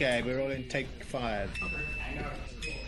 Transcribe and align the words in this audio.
Okay, 0.00 0.22
we're 0.22 0.40
all 0.40 0.52
in 0.52 0.68
take 0.68 0.86
five. 1.02 1.50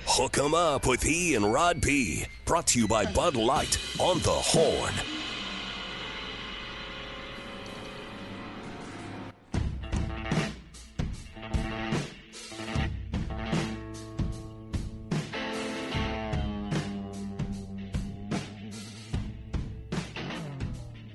Hook 0.07 0.39
'em 0.39 0.55
up 0.55 0.87
with 0.87 1.05
E 1.05 1.35
and 1.35 1.53
Rod 1.53 1.81
B. 1.81 2.25
Brought 2.45 2.69
to 2.69 2.79
you 2.79 2.87
by 2.87 3.05
Bud 3.05 3.35
Light 3.35 3.79
on 3.99 4.21
the 4.21 4.31
Horn. 4.31 4.95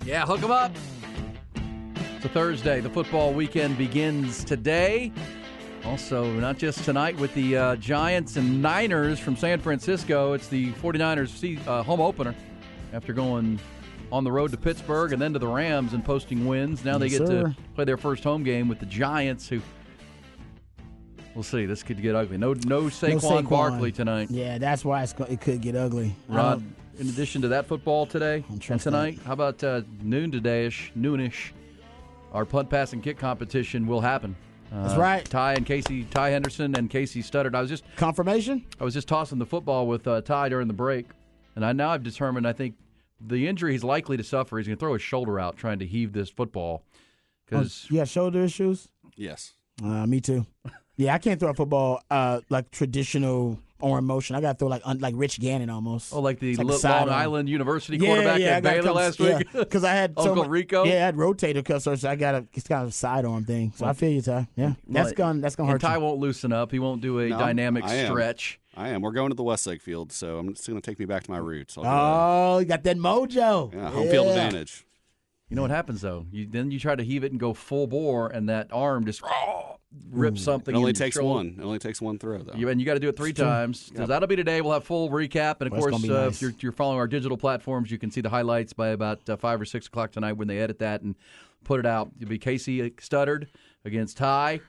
Yeah, 0.06 0.26
hook 0.26 0.44
'em 0.44 0.52
up. 0.52 0.76
It's 2.18 2.26
a 2.26 2.30
Thursday. 2.30 2.82
The 2.82 2.90
football 2.90 3.34
weekend 3.34 3.78
begins 3.78 4.44
today. 4.44 5.14
Also, 5.86 6.32
not 6.40 6.58
just 6.58 6.84
tonight 6.84 7.16
with 7.18 7.34
the 7.36 7.56
uh, 7.56 7.76
Giants 7.76 8.38
and 8.38 8.62
Niners 8.62 9.20
from 9.20 9.36
San 9.38 9.60
Francisco. 9.60 10.34
It's 10.34 10.48
the 10.48 10.72
49ers 10.74 11.68
uh, 11.68 11.84
home 11.84 12.02
opener 12.02 12.34
after 12.92 13.14
going 13.14 13.60
on 14.12 14.24
the 14.24 14.32
road 14.32 14.50
to 14.52 14.58
Pittsburgh 14.58 15.14
and 15.14 15.22
then 15.22 15.32
to 15.34 15.40
the 15.40 15.48
Rams 15.48 15.94
and 15.94 16.04
posting 16.04 16.48
wins. 16.48 16.84
Now 16.84 16.98
they 16.98 17.08
Yes, 17.08 17.20
get 17.20 17.28
sir. 17.28 17.44
to 17.44 17.56
play 17.76 17.86
their 17.86 17.98
first 17.98 18.24
home 18.24 18.44
game 18.44 18.68
with 18.68 18.80
the 18.80 18.86
Giants, 18.88 19.48
who 19.48 19.62
we'll 21.36 21.44
see. 21.44 21.68
This 21.68 21.84
could 21.84 22.02
get 22.02 22.16
ugly. 22.16 22.38
No, 22.38 22.54
no 22.54 22.84
Saquon, 22.84 23.10
No 23.10 23.18
Saquon. 23.44 23.50
Barkley 23.50 23.92
tonight. 23.92 24.32
Yeah, 24.32 24.58
that's 24.58 24.84
why 24.84 25.04
it's, 25.04 25.14
it 25.30 25.40
could 25.40 25.62
get 25.62 25.76
ugly. 25.76 26.16
Rod, 26.28 26.64
in 27.00 27.10
addition 27.10 27.44
to 27.44 27.48
that 27.50 27.68
football 27.68 28.08
today 28.08 28.44
and 28.50 28.60
tonight, 28.82 29.20
how 29.24 29.34
about 29.34 29.64
uh, 29.64 29.82
noon 30.02 30.32
today-ish, 30.32 30.94
noonish? 30.98 31.52
Our 32.34 32.44
punt, 32.44 32.70
pass, 32.72 32.92
and 32.92 33.04
kick 33.04 33.18
competition 33.20 33.86
will 33.88 34.02
happen. 34.02 34.36
Uh, 34.76 34.88
That's 34.88 35.00
right. 35.00 35.24
Ty 35.24 35.54
and 35.54 35.66
Casey, 35.66 36.04
Ty 36.06 36.32
Henderson 36.32 36.76
and 36.76 36.90
Casey 36.90 37.22
Studdard. 37.22 37.56
I 37.56 37.62
was 37.62 37.70
just 37.70 37.86
Confirmation? 37.96 38.66
I 38.80 38.84
was 38.84 38.94
just 38.94 39.08
tossing 39.08 39.40
the 39.40 39.46
football 39.46 39.88
with 39.88 40.06
uh, 40.06 40.22
Ty 40.22 40.50
during 40.50 40.68
the 40.68 40.74
break, 40.74 41.06
and 41.56 41.66
I 41.66 41.72
now 41.72 41.92
I've 41.92 42.04
determined 42.04 42.46
I 42.46 42.52
think 42.54 42.76
the 43.26 43.48
injury 43.48 43.72
he's 43.72 43.84
likely 43.86 44.18
to 44.18 44.24
suffer. 44.24 44.58
He's 44.58 44.68
going 44.68 44.76
to 44.76 44.80
throw 44.80 44.94
his 44.94 45.02
shoulder 45.02 45.40
out 45.40 45.56
trying 45.56 45.80
to 45.80 45.86
heave 45.86 46.12
this 46.12 46.30
football 46.30 46.84
because 47.46 47.88
You 47.90 48.00
have 48.00 48.10
shoulder 48.10 48.44
issues? 48.44 48.90
Yes. 49.16 49.54
Uh, 49.82 50.06
me 50.06 50.20
too. 50.20 50.46
Yeah, 50.98 51.14
I 51.14 51.18
can't 51.18 51.40
throw 51.40 51.50
a 51.50 51.54
football 51.54 52.02
uh, 52.10 52.42
like 52.50 52.72
traditional 52.72 53.60
arm 53.82 54.06
motion. 54.06 54.36
I 54.38 54.42
got 54.42 54.54
to 54.54 54.58
throw 54.58 54.68
like 54.70 54.82
un- 54.86 55.00
like 55.00 55.14
Rich 55.18 55.40
Gannon 55.42 55.70
almost. 55.70 56.14
oh, 56.14 56.22
like 56.22 56.40
the 56.40 56.52
It's 56.52 56.58
like 56.58 56.68
a 56.68 56.72
Lo- 56.72 56.78
sidearm. 56.78 57.10
Long 57.10 57.18
Island 57.20 57.50
University 57.50 57.98
yeah, 57.98 58.06
quarterback 58.08 58.40
yeah, 58.40 58.48
I 58.48 58.52
at 58.54 58.64
Baylor 58.64 58.84
come- 58.84 58.96
last 58.96 59.20
week. 59.20 59.48
because 59.54 59.84
I 59.84 59.92
had 59.92 60.14
so 60.18 60.30
Uncle 60.30 60.44
mu- 60.46 60.50
Rico. 60.50 60.86
Yeah, 60.86 60.94
I 60.94 60.98
had 61.00 61.16
rotator 61.18 61.64
cuff 61.66 61.82
surgery. 61.82 61.98
So 62.00 62.10
I 62.10 62.16
got 62.16 62.36
a 62.36 62.48
it's 62.54 62.68
kind 62.68 62.84
of 62.84 62.90
a 62.90 62.92
sidearm 62.94 63.44
thing. 63.44 63.74
So 63.76 63.86
I 63.86 63.92
feel 63.94 64.10
you, 64.12 64.22
Ty. 64.22 64.48
Yeah, 64.56 64.74
that's 64.88 65.08
Well, 65.08 65.14
gonna 65.14 65.42
that's 65.42 65.56
gonna 65.58 65.72
and 65.72 65.82
hurt 65.82 65.86
Ty 65.88 65.96
you. 65.96 66.02
won't 66.02 66.20
loosen 66.20 66.54
up. 66.54 66.72
He 66.72 66.80
won't 66.80 67.02
do 67.02 67.20
a 67.20 67.28
No, 67.30 67.38
dynamic 67.38 67.84
I 67.84 67.96
am. 67.96 68.12
stretch. 68.12 68.60
I 68.78 68.90
am. 68.90 69.02
We're 69.02 69.12
going 69.12 69.30
to 69.30 69.36
the 69.36 69.44
Westlake 69.44 69.82
Field, 69.82 70.12
so 70.12 70.38
I'm 70.38 70.54
just 70.54 70.68
going 70.68 70.80
to 70.82 70.86
take 70.86 71.00
me 71.00 71.06
back 71.06 71.24
to 71.24 71.32
my 71.32 71.38
roots. 71.38 71.78
I'll 71.78 71.84
do 71.84 71.90
Oh, 71.90 72.60
you 72.60 72.66
got 72.66 72.84
that 72.84 72.98
mojo. 72.98 73.74
yeah, 73.74 73.90
home 73.90 74.10
field 74.10 74.28
advantage. 74.28 74.86
You 75.50 75.56
know 75.56 75.62
what 75.62 75.72
happens 75.72 76.02
though? 76.02 76.26
You 76.32 76.48
then 76.48 76.72
you 76.72 76.80
try 76.80 76.96
to 76.96 77.04
heave 77.04 77.24
it 77.26 77.32
and 77.32 77.40
go 77.40 77.54
full 77.54 77.88
bore, 77.88 78.28
and 78.30 78.48
that 78.50 78.68
arm 78.74 79.06
just 79.06 79.22
rips 80.12 80.42
something. 80.42 80.74
It 80.74 80.78
only 80.78 80.90
in 80.90 80.96
takes 80.96 81.16
shoulder. 81.16 81.30
one. 81.30 81.56
It 81.60 81.64
only 81.64 81.80
takes 81.80 82.02
one 82.02 82.18
throw, 82.20 82.40
though. 82.40 82.54
You, 82.56 82.70
and 82.70 82.80
you 82.80 82.86
got 82.86 82.96
to 82.96 83.00
do 83.00 83.10
it 83.10 83.18
three 83.18 83.34
times. 83.34 83.92
So 83.96 84.06
that'll 84.06 84.28
be 84.28 84.36
today. 84.36 84.62
We'll 84.62 84.74
have 84.74 84.84
full 84.84 85.10
recap, 85.10 85.58
and 85.62 85.68
of 85.68 85.74
Well, 85.74 85.82
course, 85.90 86.04
uh, 86.10 86.26
nice. 86.26 86.36
if 86.36 86.42
you're, 86.42 86.54
you're 86.60 86.72
following 86.72 87.00
our 87.00 87.08
digital 87.08 87.38
platforms, 87.38 87.92
you 87.92 87.98
can 87.98 88.12
see 88.12 88.22
the 88.22 88.30
highlights 88.30 88.74
by 88.74 88.90
about 88.90 89.28
uh, 89.30 89.36
five 89.38 89.60
or 89.62 89.66
six 89.66 89.88
o'clock 89.88 90.12
tonight 90.12 90.34
when 90.34 90.48
they 90.48 90.60
edit 90.60 90.80
that 90.80 91.02
and 91.02 91.16
put 91.64 91.80
it 91.80 91.86
out. 91.86 92.12
It'll 92.20 92.30
be 92.30 92.38
Casey 92.38 92.90
Studdard 92.92 93.48
against 93.84 94.18
Ty. 94.18 94.62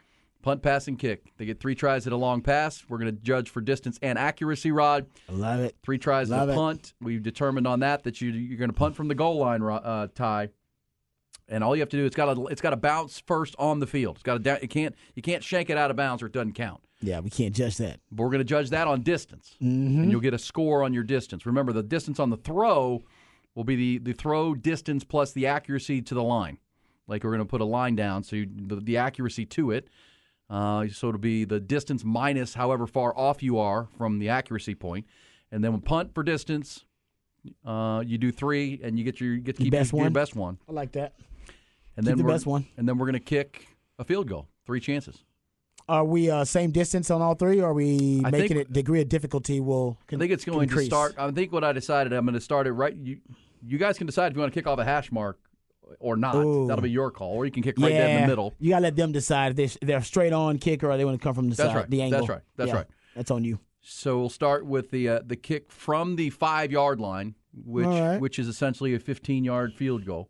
Punt, 0.43 0.63
pass, 0.63 0.87
and 0.87 0.97
kick. 0.97 1.33
They 1.39 1.45
get 1.45 1.59
three 1.59 1.75
tries 1.75 2.07
at 2.07 2.13
a 2.13 2.17
long 2.17 2.41
pass. 2.41 2.85
We're 2.89 2.99
going 2.99 3.13
to 3.13 3.21
judge 3.21 3.51
for 3.51 3.61
distance 3.61 3.99
and 4.01 4.17
accuracy, 4.17 4.71
Rod. 4.71 5.07
I 5.29 5.33
love 5.33 5.59
it. 5.59 5.75
Three 5.83 5.99
tries 5.99 6.31
Love 6.31 6.43
at 6.43 6.51
a 6.51 6.53
it. 6.53 6.55
punt. 6.55 6.95
We've 7.01 7.21
determined 7.23 7.67
on 7.67 7.81
that 7.81 8.05
that 8.05 8.21
you, 8.21 8.31
you're 8.31 8.57
going 8.59 8.71
to 8.71 8.77
punt 8.77 8.95
from 8.95 9.09
the 9.09 9.17
goal 9.17 9.39
line, 9.39 9.61
uh, 9.61 10.07
Ty. 10.15 10.51
And 11.49 11.63
all 11.63 11.77
you 11.77 11.81
have 11.81 11.89
to 11.91 11.97
do 11.97 12.05
it's 12.05 12.17
got 12.17 12.35
to 12.35 12.47
it's 12.49 12.61
got 12.61 12.71
to 12.71 12.77
bounce 12.77 13.21
first 13.27 13.55
on 13.59 13.79
the 13.81 13.87
field. 13.87 14.17
It's 14.17 14.23
got 14.25 14.43
to 14.43 14.65
it 14.65 14.69
can't 14.69 14.95
you 15.15 15.23
can't 15.23 15.45
shank 15.45 15.71
it 15.71 15.77
out 15.79 15.91
of 15.91 15.97
bounds 15.97 16.23
or 16.23 16.27
it 16.27 16.33
doesn't 16.33 16.55
count. 16.55 16.81
Yeah, 17.03 17.21
we 17.21 17.29
can't 17.31 17.55
judge 17.55 17.77
that. 17.77 18.01
But 18.11 18.25
we're 18.25 18.31
going 18.31 18.39
to 18.41 18.45
judge 18.45 18.71
that 18.71 18.87
on 18.89 19.03
distance, 19.03 19.55
Mm-hmm. 19.63 20.03
and 20.03 20.11
you'll 20.11 20.21
get 20.23 20.33
a 20.35 20.39
score 20.39 20.83
on 20.83 20.93
your 20.95 21.03
distance. 21.05 21.45
Remember, 21.47 21.73
the 21.73 21.83
distance 21.83 22.19
on 22.19 22.31
the 22.31 22.39
throw 22.39 23.05
will 23.55 23.65
be 23.65 23.77
the, 23.77 23.99
the 23.99 24.13
throw 24.15 24.55
distance 24.55 25.05
plus 25.05 25.33
the 25.33 25.47
accuracy 25.47 26.01
to 26.03 26.15
the 26.15 26.23
line. 26.23 26.57
Like 27.07 27.23
we're 27.23 27.31
going 27.31 27.41
to 27.43 27.49
put 27.49 27.61
a 27.61 27.65
line 27.67 27.97
down, 27.97 28.23
so 28.25 28.37
you, 28.37 28.49
the, 28.51 28.77
the 28.77 28.97
accuracy 28.97 29.45
to 29.47 29.71
it. 29.73 29.89
Uh, 30.49 30.89
so 30.89 31.09
it'll 31.09 31.21
be 31.21 31.45
the 31.45 31.61
distance 31.61 32.03
minus 32.03 32.55
however 32.55 32.87
far 32.87 33.17
off 33.17 33.43
you 33.43 33.59
are 33.59 33.89
from 33.99 34.19
the 34.19 34.29
accuracy 34.31 34.75
point, 34.75 35.05
and 35.53 35.63
then 35.63 35.73
when 35.73 35.81
punt 35.83 36.15
for 36.15 36.23
distance, 36.23 36.85
uh, 37.65 38.03
you 38.07 38.17
do 38.19 38.33
three, 38.33 38.81
and 38.83 38.99
you 38.99 39.05
get 39.05 39.21
your 39.21 39.35
you 39.35 39.41
get 39.41 39.57
to 39.57 39.63
Your 39.63 39.67
keep 39.67 39.73
best 39.73 39.93
your, 39.93 39.99
your 40.01 40.05
one? 40.07 40.13
best 40.13 40.35
one, 40.35 40.59
I 40.69 40.73
like 40.73 40.93
that. 40.93 41.15
And 41.97 42.05
Keep 42.05 42.11
then 42.11 42.19
the 42.19 42.25
we're, 42.25 42.31
best 42.33 42.47
one. 42.47 42.67
and 42.77 42.89
then 42.89 42.99
we're 42.99 43.07
going 43.07 43.15
to 43.15 43.21
kick 43.21 43.67
a 43.99 44.05
field 44.05 44.29
goal, 44.29 44.49
three 44.67 44.81
chances. 44.81 45.23
Are 45.89 46.05
we 46.05 46.31
uh, 46.31 46.45
same 46.45 46.73
distance 46.73 47.11
on 47.11 47.23
all 47.23 47.35
three? 47.35 47.61
Or 47.61 47.71
are 47.71 47.75
we 47.75 48.21
I 48.25 48.31
making 48.31 48.57
think- 48.57 48.61
it 48.69 48.73
degree 48.73 49.01
of 49.01 49.09
difficulty 49.09 49.61
will? 49.61 49.99
I 50.13 50.17
think 50.17 50.33
it's 50.33 50.45
going 50.45 50.65
increase? 50.65 50.89
to 50.89 50.95
start. 50.95 51.15
I 51.17 51.31
think 51.31 51.53
what 51.53 51.63
I 51.65 51.73
decided, 51.73 52.13
I'm 52.13 52.25
going 52.25 52.35
to 52.35 52.41
start 52.41 52.67
it 52.67 52.73
right. 52.73 52.95
You, 52.97 53.19
you 53.65 53.79
guys 53.79 53.97
can 53.97 54.07
decide 54.07 54.33
if 54.33 54.37
you 54.37 54.41
want 54.41 54.53
to 54.53 54.61
kick 54.61 54.67
off 54.67 54.79
a 54.79 54.85
hash 54.85 55.13
mark 55.13 55.39
or 56.01 56.17
not. 56.17 56.35
Ooh. 56.35 56.67
That'll 56.67 56.83
be 56.83 56.91
your 56.91 57.13
call, 57.13 57.35
or 57.37 57.45
you 57.47 57.53
can 57.53 57.63
kick 57.63 57.77
right 57.79 57.93
yeah, 57.93 58.23
the 58.23 58.27
middle. 58.27 58.53
You 58.59 58.71
gotta 58.71 58.83
let 58.83 58.97
them 58.97 59.13
decide 59.13 59.57
if 59.59 59.79
they- 59.81 59.87
they're 59.87 60.03
straight 60.03 60.33
on 60.33 60.59
kicker 60.59 60.91
or 60.91 60.97
they 60.97 61.05
want 61.05 61.21
to 61.21 61.23
come 61.25 61.35
from 61.35 61.49
the 61.51 61.55
That's 61.57 61.69
side, 61.71 61.77
right. 61.77 61.91
the 61.91 62.03
angle. 62.03 62.19
That's 62.21 62.29
right. 62.31 62.43
That's 62.57 62.69
Yeah, 62.69 62.77
right. 62.77 62.87
That's 63.15 63.31
on 63.31 63.45
you. 63.45 63.61
So 63.81 64.19
we'll 64.19 64.29
start 64.29 64.67
with 64.67 64.91
the 64.91 65.09
uh, 65.09 65.21
the 65.25 65.37
kick 65.37 65.71
from 65.71 66.17
the 66.17 66.31
five 66.31 66.73
yard 66.73 66.99
line, 67.01 67.37
which 67.55 67.87
right. 67.87 68.21
which 68.21 68.41
is 68.41 68.49
essentially 68.49 68.95
a 68.95 68.99
15 68.99 69.45
yard 69.45 69.73
field 69.73 70.05
goal. 70.05 70.29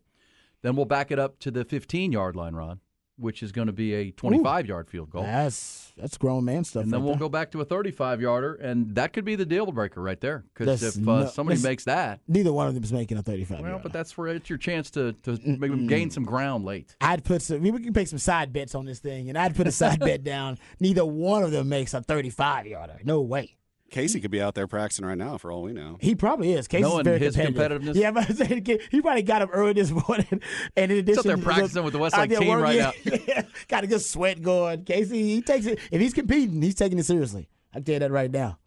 Then 0.63 0.75
we'll 0.75 0.85
back 0.85 1.11
it 1.11 1.19
up 1.19 1.39
to 1.39 1.51
the 1.51 1.63
15 1.65 2.11
yard 2.11 2.35
line, 2.35 2.53
Ron, 2.55 2.79
which 3.17 3.41
is 3.43 3.51
going 3.51 3.67
to 3.67 3.73
be 3.73 3.93
a 3.93 4.11
25 4.11 4.65
yard 4.67 4.89
field 4.89 5.09
goal. 5.09 5.23
That's 5.23 5.91
that's 5.97 6.17
grown 6.17 6.45
man 6.45 6.63
stuff. 6.63 6.83
and 6.83 6.93
then 6.93 6.99
right 6.99 7.05
we'll 7.05 7.13
there. 7.15 7.21
go 7.21 7.29
back 7.29 7.49
to 7.51 7.61
a 7.61 7.65
35 7.65 8.21
yarder, 8.21 8.53
and 8.55 8.93
that 8.95 9.13
could 9.13 9.25
be 9.25 9.35
the 9.35 9.45
deal 9.45 9.65
breaker 9.71 9.99
right 10.01 10.19
there. 10.21 10.45
Because 10.53 10.83
if 10.83 10.95
uh, 10.97 11.21
no- 11.23 11.27
somebody 11.27 11.59
makes 11.61 11.85
that, 11.85 12.19
Neither 12.27 12.53
one 12.53 12.67
of 12.67 12.75
them 12.75 12.83
is 12.83 12.93
making 12.93 13.17
a 13.17 13.23
35. 13.23 13.59
well, 13.59 13.69
yarder. 13.69 13.83
but 13.83 13.93
that's 13.93 14.15
where 14.17 14.27
it's 14.27 14.47
your 14.49 14.59
chance 14.59 14.91
to 14.91 15.13
to 15.23 15.39
maybe 15.43 15.87
gain 15.87 16.09
some 16.11 16.23
ground 16.25 16.65
late. 16.65 16.95
I'd 17.01 17.23
put 17.23 17.41
some. 17.41 17.61
We 17.61 17.71
can 17.71 17.93
make 17.93 18.07
some 18.07 18.19
side 18.19 18.53
bets 18.53 18.75
on 18.75 18.85
this 18.85 18.99
thing, 18.99 19.29
and 19.29 19.37
I'd 19.37 19.55
put 19.55 19.65
a 19.67 19.71
side 19.71 19.99
bet 20.01 20.23
down. 20.23 20.59
Neither 20.79 21.03
one 21.05 21.41
of 21.43 21.51
them 21.51 21.69
makes 21.69 21.93
a 21.95 22.01
35 22.01 22.67
yarder. 22.67 22.99
No 23.03 23.21
way. 23.21 23.56
Casey 23.89 24.19
could 24.19 24.31
be 24.31 24.41
out 24.41 24.53
there 24.55 24.67
practicing 24.67 25.05
right 25.05 25.17
now, 25.17 25.37
for 25.37 25.51
all 25.51 25.61
we 25.61 25.71
know. 25.71 25.97
He 26.01 26.13
probably 26.13 26.53
is. 26.53 26.67
Casey's 26.67 26.87
Knowing 26.89 27.03
very 27.05 27.19
his 27.19 27.35
competitive. 27.35 27.81
competitiveness? 27.81 27.95
Yeah, 27.95 28.11
but 28.11 28.29
I'm 28.29 28.35
saying, 28.35 28.67
he 28.91 29.01
probably 29.01 29.21
got 29.21 29.41
up 29.41 29.49
early 29.53 29.73
this 29.73 29.91
morning. 29.91 30.27
And 30.75 30.91
in 30.91 30.97
addition, 30.99 31.19
out 31.19 31.23
there 31.25 31.35
to 31.37 31.41
practicing 31.41 31.83
with 31.83 31.93
the 31.93 31.99
Westlake 31.99 32.37
team 32.37 32.59
right 32.59 32.75
yeah, 32.75 32.91
Yeah, 33.27 33.41
got 33.67 33.83
a 33.83 33.87
good 33.87 34.01
sweat 34.01 34.41
going. 34.41 34.83
Casey, 34.83 35.23
he 35.23 35.41
takes 35.41 35.65
it. 35.65 35.79
If 35.91 36.01
he's 36.01 36.13
competing, 36.13 36.61
he's 36.61 36.75
taking 36.75 36.99
it 36.99 37.05
seriously. 37.05 37.47
I 37.73 37.77
can 37.77 37.83
tell 37.85 37.93
you 37.93 37.99
that 37.99 38.11
right 38.11 38.29
now. 38.29 38.59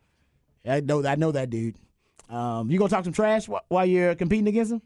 I 0.66 0.80
know. 0.80 1.04
I 1.06 1.14
know 1.16 1.32
that 1.32 1.50
dude. 1.50 1.76
Um, 2.28 2.70
you 2.70 2.78
gonna 2.78 2.88
talk 2.90 3.04
some 3.04 3.12
trash 3.12 3.46
while 3.68 3.86
you're 3.86 4.14
competing 4.14 4.48
against 4.48 4.72
him? 4.72 4.82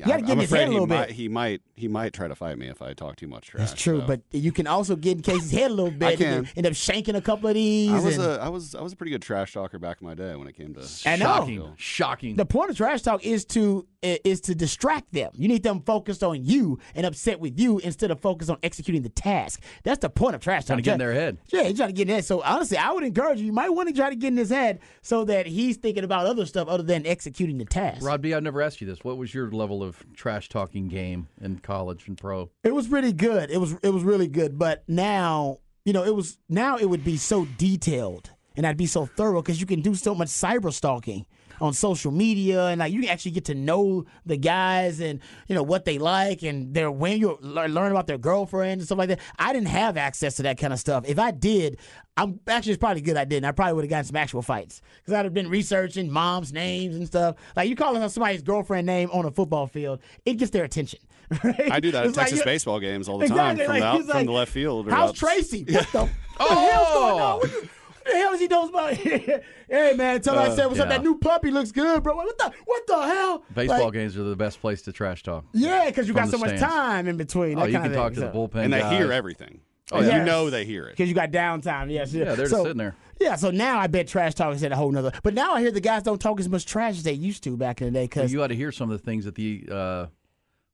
Yeah, 0.00 0.06
gotta 0.06 0.18
I'm, 0.20 0.26
get 0.26 0.32
in 0.32 0.38
I'm 0.38 0.40
his 0.40 0.50
head 0.50 0.60
a 0.60 0.66
he 0.66 0.72
little 0.72 0.86
might, 0.86 1.06
bit. 1.08 1.16
He 1.16 1.28
might. 1.28 1.62
He 1.74 1.88
might 1.88 2.12
try 2.12 2.28
to 2.28 2.34
fight 2.34 2.58
me 2.58 2.68
if 2.68 2.82
I 2.82 2.92
talk 2.94 3.16
too 3.16 3.28
much 3.28 3.48
trash. 3.48 3.68
That's 3.70 3.82
true, 3.82 4.00
so. 4.00 4.06
but 4.06 4.20
you 4.32 4.52
can 4.52 4.66
also 4.66 4.96
get 4.96 5.16
in 5.16 5.22
Casey's 5.22 5.50
head 5.50 5.70
a 5.70 5.74
little 5.74 5.90
bit. 5.90 6.18
can. 6.18 6.38
And 6.38 6.52
end 6.56 6.66
up 6.66 6.72
shanking 6.72 7.16
a 7.16 7.20
couple 7.20 7.48
of 7.48 7.54
these. 7.54 7.90
I 7.90 8.00
was 8.00 8.16
and- 8.16 8.26
a 8.26 8.40
I 8.42 8.48
was 8.48 8.74
I 8.74 8.80
was 8.82 8.92
a 8.92 8.96
pretty 8.96 9.12
good 9.12 9.22
trash 9.22 9.52
talker 9.52 9.78
back 9.78 9.98
in 10.00 10.06
my 10.06 10.14
day 10.14 10.34
when 10.36 10.48
it 10.48 10.56
came 10.56 10.74
to. 10.74 10.80
I 11.06 11.16
know. 11.16 11.24
Shocking, 11.24 11.72
shocking. 11.76 12.36
the 12.36 12.46
point 12.46 12.70
of 12.70 12.76
trash 12.76 13.02
talk 13.02 13.24
is 13.24 13.44
to 13.46 13.86
is 14.02 14.40
to 14.42 14.54
distract 14.54 15.12
them. 15.12 15.30
You 15.34 15.48
need 15.48 15.62
them 15.62 15.80
focused 15.80 16.22
on 16.22 16.44
you 16.44 16.78
and 16.94 17.06
upset 17.06 17.40
with 17.40 17.58
you 17.58 17.78
instead 17.78 18.10
of 18.10 18.20
focused 18.20 18.50
on 18.50 18.58
executing 18.62 19.02
the 19.02 19.08
task. 19.08 19.62
That's 19.84 20.00
the 20.00 20.10
point 20.10 20.34
of 20.34 20.40
trash 20.40 20.62
talk. 20.62 20.68
Trying 20.68 20.78
to 20.78 20.82
get 20.82 20.92
in 20.94 20.98
their 20.98 21.12
head. 21.12 21.38
Yeah, 21.48 21.64
he's 21.64 21.76
trying 21.76 21.90
to 21.90 21.92
get 21.92 22.02
in 22.02 22.08
their 22.08 22.16
head. 22.16 22.24
So 22.24 22.42
honestly, 22.42 22.76
I 22.76 22.92
would 22.92 23.04
encourage 23.04 23.40
you. 23.40 23.46
You 23.46 23.52
might 23.52 23.70
want 23.70 23.88
to 23.88 23.94
try 23.94 24.10
to 24.10 24.16
get 24.16 24.28
in 24.28 24.36
his 24.36 24.50
head 24.50 24.80
so 25.02 25.24
that 25.24 25.46
he's 25.46 25.76
thinking 25.76 26.04
about 26.04 26.26
other 26.26 26.46
stuff 26.46 26.68
other 26.68 26.82
than 26.82 27.06
executing 27.06 27.58
the 27.58 27.64
task. 27.64 28.04
Rod 28.04 28.22
B, 28.22 28.34
I've 28.34 28.42
never 28.42 28.62
asked 28.62 28.80
you 28.80 28.86
this. 28.86 29.04
What 29.04 29.18
was 29.18 29.34
your 29.34 29.50
level 29.50 29.82
of 29.82 30.02
trash 30.14 30.48
talking 30.48 30.88
game 30.88 31.28
in 31.40 31.58
college 31.58 32.08
and 32.08 32.16
pro? 32.16 32.50
It 32.64 32.74
was 32.74 32.88
pretty 32.88 33.12
good. 33.12 33.50
It 33.50 33.58
was 33.58 33.74
it 33.82 33.90
was 33.90 34.02
really 34.02 34.28
good. 34.28 34.58
But 34.58 34.84
now, 34.88 35.58
you 35.84 35.92
know, 35.92 36.04
it 36.04 36.14
was 36.14 36.38
now 36.48 36.76
it 36.76 36.86
would 36.86 37.04
be 37.04 37.16
so 37.16 37.46
detailed 37.58 38.30
and 38.56 38.66
I'd 38.66 38.76
be 38.76 38.86
so 38.86 39.06
thorough 39.06 39.42
because 39.42 39.60
you 39.60 39.66
can 39.66 39.80
do 39.80 39.94
so 39.94 40.14
much 40.14 40.28
cyber 40.28 40.72
stalking 40.72 41.26
on 41.60 41.72
social 41.72 42.10
media 42.10 42.66
and 42.66 42.78
like 42.78 42.92
you 42.92 43.00
can 43.00 43.10
actually 43.10 43.32
get 43.32 43.44
to 43.46 43.54
know 43.54 44.04
the 44.26 44.36
guys 44.36 45.00
and 45.00 45.20
you 45.48 45.54
know 45.54 45.62
what 45.62 45.84
they 45.84 45.98
like 45.98 46.42
and 46.42 46.72
their 46.74 46.90
when 46.90 47.18
you 47.18 47.38
learn 47.42 47.90
about 47.90 48.06
their 48.06 48.18
girlfriends 48.18 48.82
and 48.82 48.86
stuff 48.86 48.98
like 48.98 49.08
that. 49.08 49.20
I 49.38 49.52
didn't 49.52 49.68
have 49.68 49.96
access 49.96 50.36
to 50.36 50.42
that 50.44 50.58
kind 50.58 50.72
of 50.72 50.78
stuff. 50.78 51.04
If 51.06 51.18
I 51.18 51.30
did, 51.30 51.78
I'm 52.16 52.40
actually 52.46 52.72
it's 52.72 52.80
probably 52.80 53.00
good 53.02 53.16
I 53.16 53.24
didn't. 53.24 53.44
I 53.46 53.52
probably 53.52 53.74
would 53.74 53.84
have 53.84 53.90
gotten 53.90 54.04
some 54.06 54.16
actual 54.16 54.42
fights 54.42 54.80
because 54.98 55.14
I'd 55.14 55.24
have 55.24 55.34
been 55.34 55.48
researching 55.48 56.10
moms' 56.10 56.52
names 56.52 56.96
and 56.96 57.06
stuff. 57.06 57.36
Like 57.56 57.68
you 57.68 57.76
calling 57.76 58.06
somebody's 58.08 58.42
girlfriend 58.42 58.86
name 58.86 59.10
on 59.12 59.24
a 59.26 59.30
football 59.30 59.66
field, 59.66 60.00
it 60.24 60.34
gets 60.34 60.50
their 60.50 60.64
attention. 60.64 61.00
Right? 61.44 61.70
I 61.70 61.78
do 61.78 61.92
that 61.92 62.02
at 62.02 62.08
It's 62.08 62.16
like 62.16 62.24
Texas 62.26 62.40
you- 62.40 62.44
baseball 62.44 62.80
games 62.80 63.08
all 63.08 63.18
the 63.18 63.26
Exactly, 63.26 63.64
time 63.64 63.66
from, 63.66 63.74
like, 63.74 63.80
the, 63.82 63.86
out, 63.86 63.98
from 64.00 64.08
like, 64.16 64.26
the 64.26 64.32
left 64.32 64.50
field. 64.52 64.88
or 64.88 64.90
How's 64.90 65.10
out- 65.10 65.14
Tracy? 65.16 65.64
What 65.68 65.86
the? 65.92 65.98
What 66.00 66.48
the 66.48 66.54
hell's 66.54 66.88
going 66.88 67.20
on? 67.20 67.40
Oh! 67.44 67.68
What 68.02 68.12
the, 68.12 68.18
hell 68.18 68.32
is 68.32 68.40
he 68.40 68.48
doing 68.48 68.68
about? 68.68 68.94
hey 69.68 69.94
man, 69.96 70.20
tell 70.20 70.38
I 70.38 70.54
said 70.54 70.66
what's 70.66 70.80
up. 70.80 70.88
That 70.88 71.02
new 71.02 71.18
puppy 71.18 71.50
looks 71.50 71.72
good, 71.72 72.02
bro. 72.02 72.16
What 72.16 72.38
the 72.38 72.52
what 72.64 72.86
the 72.86 73.00
hell? 73.00 73.44
Baseball 73.54 73.84
Like, 73.84 73.92
games 73.92 74.16
are 74.16 74.22
the 74.24 74.36
best 74.36 74.60
place 74.60 74.82
to 74.82 74.92
trash 74.92 75.22
talk. 75.22 75.44
Yeah, 75.52 75.86
because 75.86 76.08
you 76.08 76.14
From 76.14 76.24
got 76.24 76.30
the 76.30 76.38
so 76.38 76.44
much 76.44 76.60
time 76.60 77.08
in 77.08 77.16
between. 77.16 77.58
Oh, 77.58 77.62
that 77.62 77.70
you 77.70 77.78
kind 77.78 77.92
can 77.92 78.00
talk 78.00 78.14
thing, 78.14 78.22
to 78.22 78.28
the 78.28 78.32
bullpen 78.32 78.64
and 78.64 78.72
they 78.72 78.88
hear 78.88 79.12
everything. 79.12 79.60
Oh, 79.92 79.98
And 79.98 80.06
yeah. 80.06 80.18
You 80.18 80.24
know 80.24 80.50
they 80.50 80.64
hear 80.64 80.86
it. 80.86 80.92
Because 80.92 81.08
you 81.08 81.14
got 81.14 81.30
downtime, 81.30 81.90
yes. 81.90 82.12
Yeah, 82.12 82.26
they're 82.26 82.36
just 82.36 82.50
so, 82.50 82.62
sitting 82.62 82.78
there. 82.78 82.94
Yeah, 83.20 83.36
so 83.36 83.50
now 83.50 83.78
I 83.78 83.86
bet 83.86 84.06
trash 84.06 84.34
talk 84.34 84.54
is 84.54 84.62
at 84.62 84.72
a 84.72 84.76
whole 84.76 84.90
nother. 84.90 85.12
But 85.22 85.34
now 85.34 85.52
I 85.52 85.60
hear 85.60 85.70
the 85.70 85.80
guys 85.80 86.04
don't 86.04 86.20
talk 86.20 86.38
as 86.40 86.48
much 86.48 86.64
trash 86.64 86.96
as 86.96 87.02
they 87.02 87.12
used 87.12 87.42
to 87.44 87.56
back 87.56 87.82
in 87.82 87.92
the 87.92 87.98
day. 87.98 88.04
Because 88.04 88.32
You 88.32 88.42
ought 88.42 88.48
to 88.48 88.56
hear 88.56 88.72
some 88.72 88.90
of 88.90 88.98
the 88.98 89.04
things 89.04 89.24
that 89.24 89.34
the 89.34 89.64
uh, 89.70 90.06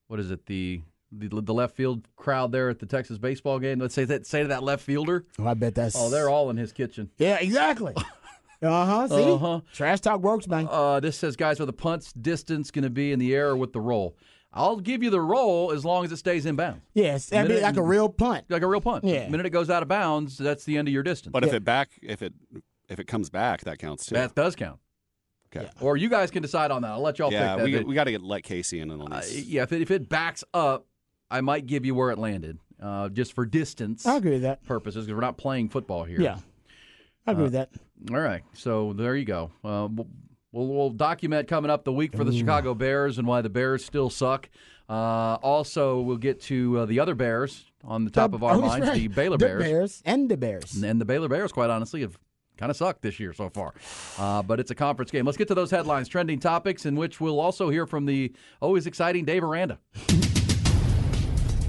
what 0.09 0.21
is 0.21 0.31
it 0.31 0.47
the, 0.47 0.83
the 1.19 1.41
the 1.43 1.55
left 1.55 1.75
field 1.77 2.07
crowd 2.17 2.53
there 2.53 2.69
at 2.69 2.79
the 2.79 2.87
Texas 2.87 3.19
baseball 3.19 3.59
game. 3.59 3.79
Let's 3.79 3.95
say 3.95 4.05
that 4.05 4.27
say 4.27 4.43
to 4.43 4.49
that 4.49 4.63
left 4.63 4.83
fielder. 4.85 5.25
oh, 5.39 5.47
I 5.47 5.55
bet 5.55 5.75
that's 5.75 5.95
Oh, 5.97 6.11
they're 6.11 6.29
all 6.31 6.51
in 6.51 6.57
his 6.57 6.73
kitchen. 6.73 7.11
yeah, 7.19 7.39
exactly. 7.41 7.95
Uh 8.63 8.87
huh. 8.87 9.09
See, 9.09 9.15
Uh-huh. 9.33 9.61
trash 9.75 10.01
talk 10.01 10.23
works, 10.23 10.49
man. 10.49 10.67
Uh, 10.71 10.99
this 10.99 11.19
says 11.19 11.37
guys 11.37 11.59
with 11.61 11.67
the 11.67 11.75
punts 11.75 12.11
distance 12.15 12.71
going 12.71 12.85
to 12.85 12.91
be 12.91 13.13
in 13.13 13.19
the 13.19 13.35
air 13.35 13.55
with 13.55 13.75
the 13.75 13.81
roll. 13.83 14.17
I'll 14.51 14.79
give 14.79 15.03
you 15.03 15.11
the 15.11 15.21
roll 15.21 15.73
as 15.73 15.85
long 15.85 16.07
as 16.07 16.11
it 16.13 16.17
stays 16.17 16.47
in 16.47 16.57
bounds, 16.57 16.81
yes, 16.95 17.27
that'd 17.27 17.51
be 17.55 17.61
like 17.61 17.77
a 17.77 17.83
real 17.83 18.09
punt. 18.09 18.47
like 18.49 18.63
a 18.63 18.67
real 18.67 18.81
punt. 18.81 19.05
Yeah. 19.05 19.27
The 19.27 19.31
minute 19.31 19.45
it 19.45 19.51
goes 19.51 19.69
out 19.69 19.83
of 19.83 19.89
bounds, 19.91 20.39
that's 20.39 20.65
the 20.65 20.79
end 20.79 20.89
of 20.89 20.95
your 20.95 21.03
distance. 21.03 21.33
But 21.35 21.45
if 21.45 21.53
it 21.53 21.65
back, 21.67 21.91
if 22.03 22.23
it 22.23 22.33
if 22.89 22.99
it 22.99 23.07
comes 23.07 23.29
back, 23.29 23.61
that 23.65 23.79
counts 23.79 24.07
too. 24.07 24.15
that 24.15 24.35
does 24.35 24.57
count. 24.57 24.81
okay. 25.55 25.69
Or 25.83 25.99
you 25.99 26.09
guys 26.09 26.31
can 26.31 26.41
decide 26.41 26.71
on 26.71 26.81
that. 26.81 26.93
I'll 26.93 27.03
let 27.03 27.19
y'all 27.19 27.31
Yeah, 27.31 27.57
pick 27.57 27.73
that. 27.75 27.81
we, 27.81 27.85
we 27.91 27.95
got 27.95 28.05
to 28.05 28.11
get 28.13 28.23
let 28.23 28.43
Casey 28.43 28.81
in 28.81 28.91
on 28.91 29.13
uh, 29.13 29.21
this. 29.21 29.45
yeah, 29.45 29.65
if 29.65 29.73
it, 29.73 29.83
if 29.83 29.91
it 29.91 30.09
backs 30.09 30.43
up, 30.55 30.87
I 31.31 31.41
might 31.41 31.67
give 31.67 31.85
you 31.85 31.95
where 31.95 32.11
it 32.11 32.19
landed, 32.19 32.59
uh, 32.81 33.09
just 33.09 33.33
for 33.33 33.45
distance 33.47 34.07
I 34.07 34.17
agree 34.17 34.33
with 34.33 34.43
that. 34.43 34.65
purposes, 34.65 35.05
because 35.07 35.15
we're 35.15 35.21
not 35.21 35.37
playing 35.39 35.69
football 35.71 36.05
here. 36.05 36.21
Yeah, 36.21 36.39
I 37.27 37.33
agree 37.33 37.45
with 37.45 37.53
that. 37.55 37.71
All 38.11 38.21
right, 38.21 38.43
so 38.53 38.93
there 38.93 39.17
you 39.17 39.25
go. 39.25 39.51
Uh, 39.65 39.89
we'll, 39.91 40.07
we'll, 40.53 40.67
we'll 40.69 40.91
document 40.91 41.49
coming 41.49 41.71
up 41.71 41.85
the 41.85 41.93
week 41.93 42.15
for 42.17 42.25
the 42.25 42.37
Chicago 42.37 42.75
Bears 42.75 43.19
and 43.19 43.27
why 43.27 43.41
the 43.43 43.49
Bears 43.51 43.85
still 43.85 44.11
suck. 44.11 44.49
Uh, 44.89 45.35
also, 45.43 46.01
we'll 46.01 46.17
get 46.17 46.41
to 46.43 46.79
uh, 46.81 46.87
the 46.87 47.01
other 47.01 47.17
Bears 47.17 47.65
on 47.83 48.05
the 48.05 48.11
top 48.11 48.35
of 48.35 48.45
our 48.45 48.55
Oh, 48.57 48.61
minds, 48.61 48.87
right. 48.87 48.95
the 48.95 49.09
Baylor 49.09 49.37
the 49.37 49.45
Bears. 49.47 49.63
Bears 49.63 50.03
and 50.07 50.29
the 50.29 50.37
Bears. 50.37 50.81
And 50.81 51.01
the 51.01 51.05
Baylor 51.05 51.29
Bears, 51.29 51.51
quite 51.51 51.71
honestly, 51.71 52.03
have 52.03 52.17
kind 52.57 52.71
of 52.71 52.77
sucked 52.77 53.03
this 53.03 53.19
year 53.19 53.33
so 53.33 53.51
far. 53.51 53.75
Uh, 54.17 54.43
but 54.43 54.61
it's 54.61 54.71
a 54.71 54.77
conference 54.77 55.11
game. 55.11 55.25
Let's 55.27 55.37
get 55.39 55.49
to 55.49 55.55
those 55.57 55.73
headlines, 55.73 56.07
trending 56.07 56.39
topics, 56.39 56.87
in 56.87 56.95
which 56.95 57.21
we'll 57.21 57.41
also 57.41 57.69
hear 57.69 57.85
from 57.85 58.07
the 58.07 58.33
always 58.61 58.87
exciting 58.87 59.25
Dave 59.25 59.43
Aranda. 59.43 59.81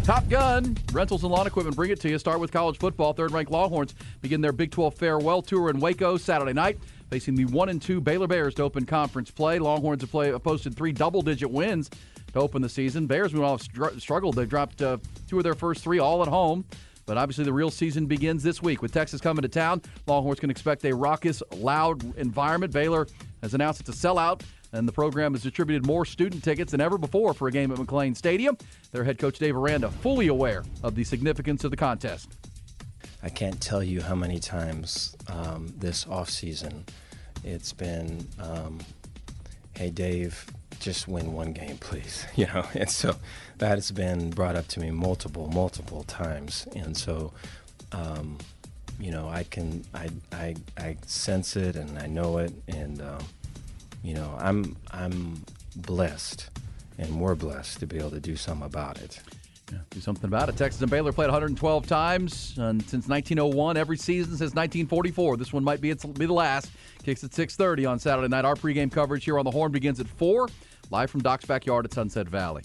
Top 0.08 0.30
Gun, 0.30 0.78
rentals 0.94 1.24
and 1.24 1.34
lawn 1.34 1.48
equipment 1.48 1.76
bring 1.76 1.92
it 1.92 2.00
to 2.00 2.08
you. 2.08 2.18
Start 2.18 2.40
with 2.40 2.50
college 2.50 2.78
football. 2.78 3.12
Third 3.12 3.32
ranked 3.32 3.52
Longhorns 3.52 3.94
begin 4.22 4.40
their 4.40 4.54
Big 4.54 4.72
12 4.72 4.96
farewell 4.96 5.42
tour 5.42 5.70
in 5.70 5.82
Waco 5.82 6.16
Saturday 6.16 6.54
night, 6.54 6.80
facing 7.10 7.36
the 7.36 7.44
1 7.44 7.68
and 7.68 7.82
2 7.82 8.00
Baylor 8.00 8.26
Bears 8.26 8.54
to 8.54 8.64
open 8.64 8.86
conference 8.86 9.30
play. 9.30 9.60
Longhorns 9.60 10.00
have 10.04 10.10
play, 10.10 10.32
posted 10.40 10.78
three 10.78 10.94
double 10.94 11.22
digit 11.22 11.52
wins 11.52 11.90
to 12.32 12.40
open 12.40 12.62
the 12.62 12.70
season. 12.70 13.06
Bears, 13.06 13.34
meanwhile, 13.34 13.58
have 13.58 13.62
str- 13.62 14.00
struggled. 14.00 14.38
They've 14.38 14.48
dropped 14.48 14.82
uh, 14.82 15.00
two 15.28 15.40
of 15.40 15.44
their 15.44 15.56
first 15.56 15.84
three 15.84 16.00
all 16.00 16.22
at 16.22 16.30
home. 16.30 16.64
But 17.08 17.18
obviously, 17.18 17.46
the 17.46 17.54
real 17.54 17.72
season 17.72 18.06
begins 18.06 18.44
this 18.44 18.62
week 18.62 18.82
with 18.82 18.94
Texas 18.94 19.22
coming 19.22 19.42
to 19.42 19.48
town. 19.48 19.82
Longhorns 20.06 20.40
can 20.40 20.52
expect 20.52 20.86
a 20.86 20.94
raucous, 20.94 21.42
loud 21.56 22.16
environment. 22.18 22.72
Baylor 22.74 23.08
has 23.42 23.54
announced 23.54 23.80
it's 23.80 23.90
a 23.90 24.08
sellout, 24.08 24.42
and 24.74 24.86
the 24.86 24.92
program 24.92 25.34
has 25.34 25.42
distributed 25.42 25.86
more 25.86 26.04
student 26.06 26.44
tickets 26.44 26.72
than 26.72 26.82
ever 26.82 26.98
before 26.98 27.34
for 27.34 27.48
a 27.48 27.52
game 27.52 27.72
at 27.72 27.78
McLane 27.78 28.16
Stadium. 28.16 28.58
Their 28.92 29.06
head 29.06 29.18
coach 29.18 29.40
Dave 29.40 29.56
Aranda 29.56 29.90
fully 29.90 30.28
aware 30.28 30.66
of 30.84 30.96
the 30.96 31.06
significance 31.06 31.64
of 31.64 31.72
the 31.72 31.78
contest. 31.78 32.30
I 33.24 33.30
can't 33.30 33.60
tell 33.60 33.82
you 33.82 34.02
how 34.02 34.14
many 34.14 34.40
times 34.40 35.16
um, 35.30 35.74
this 35.78 36.06
off 36.08 36.30
season 36.30 36.86
it's 37.44 37.72
been, 37.72 38.28
um, 38.38 38.80
hey 39.78 39.90
Dave, 39.90 40.46
just 40.80 41.08
win 41.08 41.34
one 41.34 41.54
game, 41.54 41.78
please. 41.78 42.26
You 42.36 42.46
know, 42.48 42.66
and 42.74 42.90
so 42.90 43.16
that 43.58 43.72
has 43.72 43.92
been 43.92 44.30
brought 44.30 44.56
up 44.56 44.68
to 44.70 44.80
me 44.80 44.92
multiple, 44.92 45.48
multiple 45.48 46.04
times, 46.04 46.68
and 46.76 46.96
so, 46.96 47.34
um, 47.92 48.38
you 49.00 49.12
know, 49.12 49.28
I 49.28 49.44
can, 49.44 49.84
I, 49.94 50.10
I, 50.32 50.56
I 50.78 50.98
sense 51.06 51.56
it 51.56 51.76
and 51.76 51.98
I 51.98 52.06
know 52.06 52.38
it, 52.38 52.54
and 52.68 53.02
um, 53.02 53.26
you 54.04 54.14
know, 54.14 54.38
I'm, 54.40 54.76
I'm 54.92 55.44
blessed, 55.76 56.50
and 57.00 57.20
we're 57.20 57.36
blessed 57.36 57.80
to 57.80 57.88
be 57.88 57.98
able 57.98 58.12
to 58.12 58.20
do 58.20 58.36
something 58.36 58.66
about 58.66 59.02
it. 59.02 59.20
Yeah, 59.72 59.80
do 59.90 60.00
something 60.00 60.26
about 60.26 60.48
it. 60.48 60.56
Texas 60.56 60.82
and 60.82 60.90
Baylor 60.90 61.12
played 61.12 61.28
112 61.28 61.88
times 61.88 62.56
and 62.58 62.82
since 62.84 63.08
1901, 63.08 63.76
every 63.76 63.98
season 63.98 64.32
since 64.32 64.54
1944. 64.56 65.36
This 65.36 65.52
one 65.52 65.64
might 65.64 65.82
be 65.82 65.90
its 65.90 66.06
be 66.06 66.26
the 66.26 66.34
last. 66.34 66.72
Kicks 67.04 67.24
at 67.24 67.32
6:30 67.32 67.86
on 67.86 68.00
Saturday 68.00 68.30
night. 68.30 68.46
Our 68.46 68.56
pregame 68.56 68.90
coverage 68.90 69.26
here 69.26 69.38
on 69.38 69.44
the 69.44 69.52
Horn 69.52 69.74
begins 69.74 70.00
at 70.00 70.08
four, 70.08 70.48
live 70.90 71.10
from 71.10 71.22
Doc's 71.22 71.46
backyard 71.46 71.86
at 71.86 71.94
Sunset 71.94 72.28
Valley. 72.28 72.64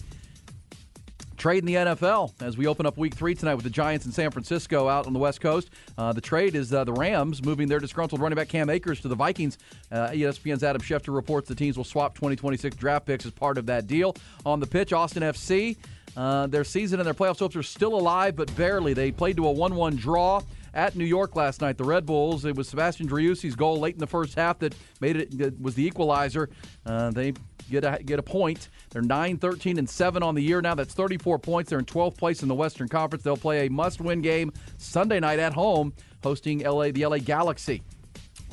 Trade 1.37 1.59
in 1.59 1.65
the 1.65 1.75
NFL 1.75 2.41
as 2.41 2.57
we 2.57 2.67
open 2.67 2.85
up 2.85 2.97
Week 2.97 3.13
Three 3.13 3.35
tonight 3.35 3.55
with 3.55 3.65
the 3.65 3.69
Giants 3.69 4.05
in 4.05 4.13
San 4.13 4.31
Francisco 4.31 4.87
out 4.87 5.07
on 5.07 5.13
the 5.13 5.19
West 5.19 5.41
Coast. 5.41 5.71
Uh, 5.97 6.13
the 6.13 6.21
trade 6.21 6.55
is 6.55 6.73
uh, 6.73 6.85
the 6.85 6.93
Rams 6.93 7.43
moving 7.43 7.67
their 7.67 7.79
disgruntled 7.79 8.21
running 8.21 8.37
back 8.37 8.47
Cam 8.47 8.69
Akers 8.69 9.01
to 9.01 9.09
the 9.09 9.15
Vikings. 9.15 9.57
Uh, 9.91 10.07
ESPN's 10.09 10.63
Adam 10.63 10.81
Schefter 10.81 11.13
reports 11.13 11.49
the 11.49 11.55
teams 11.55 11.75
will 11.75 11.83
swap 11.83 12.15
2026 12.15 12.77
draft 12.77 13.05
picks 13.05 13.25
as 13.25 13.31
part 13.31 13.57
of 13.57 13.65
that 13.65 13.87
deal. 13.87 14.15
On 14.45 14.59
the 14.59 14.67
pitch, 14.67 14.93
Austin 14.93 15.23
FC. 15.23 15.75
Uh, 16.15 16.47
their 16.47 16.63
season 16.63 16.99
and 16.99 17.07
their 17.07 17.13
playoff 17.13 17.39
hopes 17.39 17.55
are 17.55 17.63
still 17.63 17.95
alive, 17.95 18.35
but 18.35 18.55
barely. 18.55 18.93
They 18.93 19.11
played 19.11 19.35
to 19.37 19.47
a 19.47 19.53
1-1 19.53 19.97
draw 19.97 20.41
at 20.73 20.95
New 20.95 21.05
York 21.05 21.35
last 21.35 21.61
night. 21.61 21.77
The 21.77 21.83
Red 21.83 22.05
Bulls. 22.05 22.45
It 22.45 22.55
was 22.55 22.67
Sebastian 22.67 23.07
Driussi's 23.07 23.55
goal 23.55 23.79
late 23.79 23.95
in 23.95 23.99
the 23.99 24.07
first 24.07 24.35
half 24.35 24.59
that 24.59 24.75
made 25.01 25.15
it 25.15 25.59
was 25.59 25.75
the 25.75 25.85
equalizer. 25.85 26.49
Uh, 26.85 27.11
they 27.11 27.33
get 27.69 27.83
a 27.83 28.01
get 28.03 28.19
a 28.19 28.23
point. 28.23 28.69
They're 28.89 29.01
9, 29.01 29.37
13, 29.37 29.77
and 29.77 29.89
7 29.89 30.23
on 30.23 30.35
the 30.35 30.43
year 30.43 30.61
now. 30.61 30.75
That's 30.75 30.93
34 30.93 31.39
points. 31.39 31.69
They're 31.69 31.79
in 31.79 31.85
12th 31.85 32.17
place 32.17 32.41
in 32.41 32.47
the 32.47 32.55
Western 32.55 32.87
Conference. 32.87 33.23
They'll 33.23 33.37
play 33.37 33.67
a 33.67 33.69
must-win 33.69 34.21
game 34.21 34.51
Sunday 34.77 35.19
night 35.19 35.39
at 35.39 35.53
home, 35.53 35.93
hosting 36.23 36.59
LA 36.59 36.91
the 36.91 37.05
LA 37.05 37.17
Galaxy. 37.17 37.81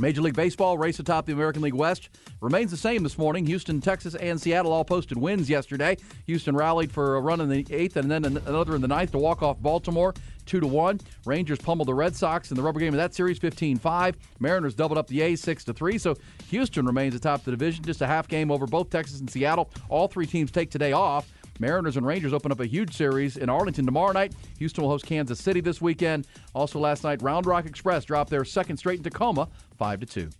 Major 0.00 0.22
League 0.22 0.34
Baseball 0.34 0.78
race 0.78 0.98
atop 0.98 1.26
the 1.26 1.32
American 1.32 1.60
League 1.60 1.74
West 1.74 2.08
remains 2.40 2.70
the 2.70 2.76
same 2.76 3.02
this 3.02 3.18
morning. 3.18 3.44
Houston, 3.44 3.82
Texas, 3.82 4.14
and 4.14 4.40
Seattle 4.40 4.72
all 4.72 4.84
posted 4.84 5.18
wins 5.18 5.50
yesterday. 5.50 5.96
Houston 6.26 6.56
rallied 6.56 6.90
for 6.90 7.16
a 7.16 7.20
run 7.20 7.40
in 7.40 7.50
the 7.50 7.66
eighth 7.70 7.96
and 7.96 8.10
then 8.10 8.24
another 8.24 8.74
in 8.74 8.80
the 8.80 8.88
ninth 8.88 9.12
to 9.12 9.18
walk 9.18 9.42
off 9.42 9.60
Baltimore. 9.60 10.14
Two 10.46 10.58
to 10.58 10.66
one. 10.66 10.98
Rangers 11.26 11.58
pummeled 11.58 11.86
the 11.86 11.94
Red 11.94 12.16
Sox 12.16 12.50
in 12.50 12.56
the 12.56 12.62
rubber 12.62 12.80
game 12.80 12.94
of 12.94 12.98
that 12.98 13.14
series, 13.14 13.38
15-5. 13.38 14.14
Mariners 14.40 14.74
doubled 14.74 14.98
up 14.98 15.06
the 15.06 15.20
A's 15.20 15.40
six 15.42 15.64
to 15.64 15.74
three. 15.74 15.98
So 15.98 16.16
Houston 16.48 16.86
remains 16.86 17.14
atop 17.14 17.44
the 17.44 17.50
division, 17.50 17.84
just 17.84 18.00
a 18.00 18.06
half 18.06 18.26
game 18.26 18.50
over 18.50 18.66
both 18.66 18.88
Texas 18.88 19.20
and 19.20 19.30
Seattle. 19.30 19.70
All 19.90 20.08
three 20.08 20.26
teams 20.26 20.50
take 20.50 20.70
today 20.70 20.92
off. 20.92 21.30
Mariners 21.60 21.96
and 21.96 22.06
Rangers 22.06 22.32
open 22.32 22.50
up 22.50 22.60
a 22.60 22.66
huge 22.66 22.94
series 22.94 23.36
in 23.36 23.48
Arlington 23.48 23.84
tomorrow 23.84 24.12
night. 24.12 24.32
Houston 24.58 24.82
will 24.82 24.90
host 24.90 25.06
Kansas 25.06 25.38
City 25.38 25.60
this 25.60 25.80
weekend. 25.80 26.26
Also 26.54 26.78
last 26.78 27.04
night, 27.04 27.22
Round 27.22 27.46
Rock 27.46 27.66
Express 27.66 28.04
dropped 28.04 28.30
their 28.30 28.44
second 28.44 28.78
straight 28.78 28.98
in 28.98 29.04
Tacoma, 29.04 29.48
five 29.76 30.00
to 30.00 30.06
two. 30.06 30.30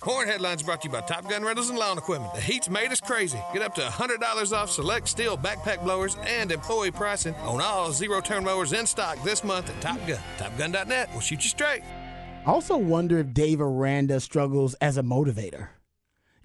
Corn 0.00 0.28
headlines 0.28 0.62
brought 0.62 0.82
to 0.82 0.88
you 0.88 0.92
by 0.92 1.00
Top 1.00 1.28
Gun 1.28 1.42
Rentals 1.42 1.70
and 1.70 1.78
Lawn 1.78 1.96
Equipment. 1.96 2.34
The 2.34 2.40
heat's 2.40 2.68
made 2.68 2.92
us 2.92 3.00
crazy. 3.00 3.38
Get 3.52 3.62
up 3.62 3.74
to 3.76 3.80
$100 3.80 4.52
off 4.52 4.70
select 4.70 5.08
steel 5.08 5.38
backpack 5.38 5.82
blowers 5.82 6.16
and 6.26 6.52
employee 6.52 6.90
pricing 6.90 7.34
on 7.36 7.60
all 7.60 7.92
zero 7.92 8.20
turn 8.20 8.44
mowers 8.44 8.72
in 8.72 8.86
stock 8.86 9.22
this 9.24 9.42
month 9.42 9.70
at 9.70 9.80
Top 9.80 9.98
Gun. 10.06 10.20
TopGun.net 10.38 11.12
will 11.14 11.20
shoot 11.20 11.42
you 11.42 11.48
straight. 11.48 11.82
I 12.44 12.50
also 12.50 12.76
wonder 12.76 13.18
if 13.18 13.32
Dave 13.32 13.60
Aranda 13.60 14.20
struggles 14.20 14.74
as 14.74 14.98
a 14.98 15.02
motivator. 15.02 15.68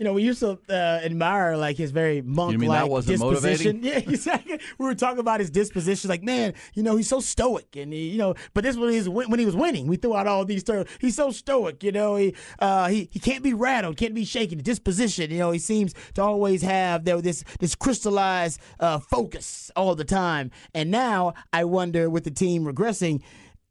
You 0.01 0.05
know, 0.05 0.13
we 0.13 0.23
used 0.23 0.39
to 0.39 0.57
uh, 0.67 0.73
admire 0.73 1.55
like 1.55 1.77
his 1.77 1.91
very 1.91 2.23
monk-like 2.23 2.89
disposition. 3.05 3.19
motivating? 3.19 3.83
Yeah, 3.83 3.97
exactly. 3.99 4.59
We 4.79 4.87
were 4.87 4.95
talking 4.95 5.19
about 5.19 5.41
his 5.41 5.51
disposition, 5.51 6.09
like 6.09 6.23
man, 6.23 6.55
you 6.73 6.81
know, 6.81 6.95
he's 6.95 7.07
so 7.07 7.19
stoic, 7.19 7.75
and 7.75 7.93
he, 7.93 8.09
you 8.09 8.17
know, 8.17 8.33
but 8.55 8.63
this 8.63 8.75
was 8.75 8.95
his 8.95 9.07
when 9.07 9.37
he 9.37 9.45
was 9.45 9.55
winning. 9.55 9.85
We 9.85 9.97
threw 9.97 10.15
out 10.15 10.25
all 10.25 10.43
these 10.43 10.63
terms. 10.63 10.89
He's 10.99 11.15
so 11.15 11.29
stoic, 11.29 11.83
you 11.83 11.91
know. 11.91 12.15
He 12.15 12.35
uh, 12.57 12.87
he 12.87 13.09
he 13.11 13.19
can't 13.19 13.43
be 13.43 13.53
rattled, 13.53 13.95
can't 13.97 14.15
be 14.15 14.25
shaken. 14.25 14.57
The 14.57 14.63
disposition, 14.63 15.29
you 15.29 15.37
know, 15.37 15.51
he 15.51 15.59
seems 15.59 15.93
to 16.15 16.23
always 16.23 16.63
have 16.63 17.05
there 17.05 17.21
this 17.21 17.43
this 17.59 17.75
crystallized 17.75 18.59
uh, 18.79 18.97
focus 18.97 19.69
all 19.75 19.93
the 19.93 20.03
time. 20.03 20.49
And 20.73 20.89
now 20.89 21.35
I 21.53 21.65
wonder, 21.65 22.09
with 22.09 22.23
the 22.23 22.31
team 22.31 22.63
regressing, 22.65 23.21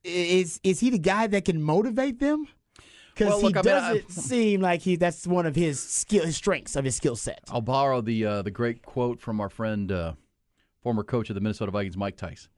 is 0.05 0.61
is 0.63 0.79
he 0.79 0.91
the 0.91 0.99
guy 1.01 1.27
that 1.27 1.45
can 1.45 1.61
motivate 1.61 2.21
them? 2.21 2.47
Because 3.21 3.43
Well, 3.43 3.49
he 3.51 3.55
look, 3.55 3.57
I 3.59 3.63
mean, 3.63 3.75
I- 3.75 3.93
doesn't 3.99 4.11
seem 4.11 4.61
like 4.63 4.81
he 4.81 4.97
that's 4.97 5.27
one 5.27 5.45
of 5.45 5.55
his 5.55 5.79
skill, 5.79 6.25
his 6.25 6.37
strengths 6.37 6.75
of 6.75 6.85
his 6.87 6.97
skill 6.97 7.17
set. 7.17 7.41
I'll 7.51 7.61
borrow 7.61 8.01
the 8.01 8.25
uh, 8.25 8.43
the 8.43 8.51
great 8.51 8.83
quote 8.83 9.21
from 9.21 9.41
our 9.41 9.51
friend, 9.51 9.93
uh, 9.93 10.13
former 10.83 11.05
coach 11.05 11.29
of 11.29 11.35
the 11.35 11.41
Minnesota 11.43 11.71
Vikings, 11.71 11.97
Mike 11.99 12.17
Tice. 12.17 12.49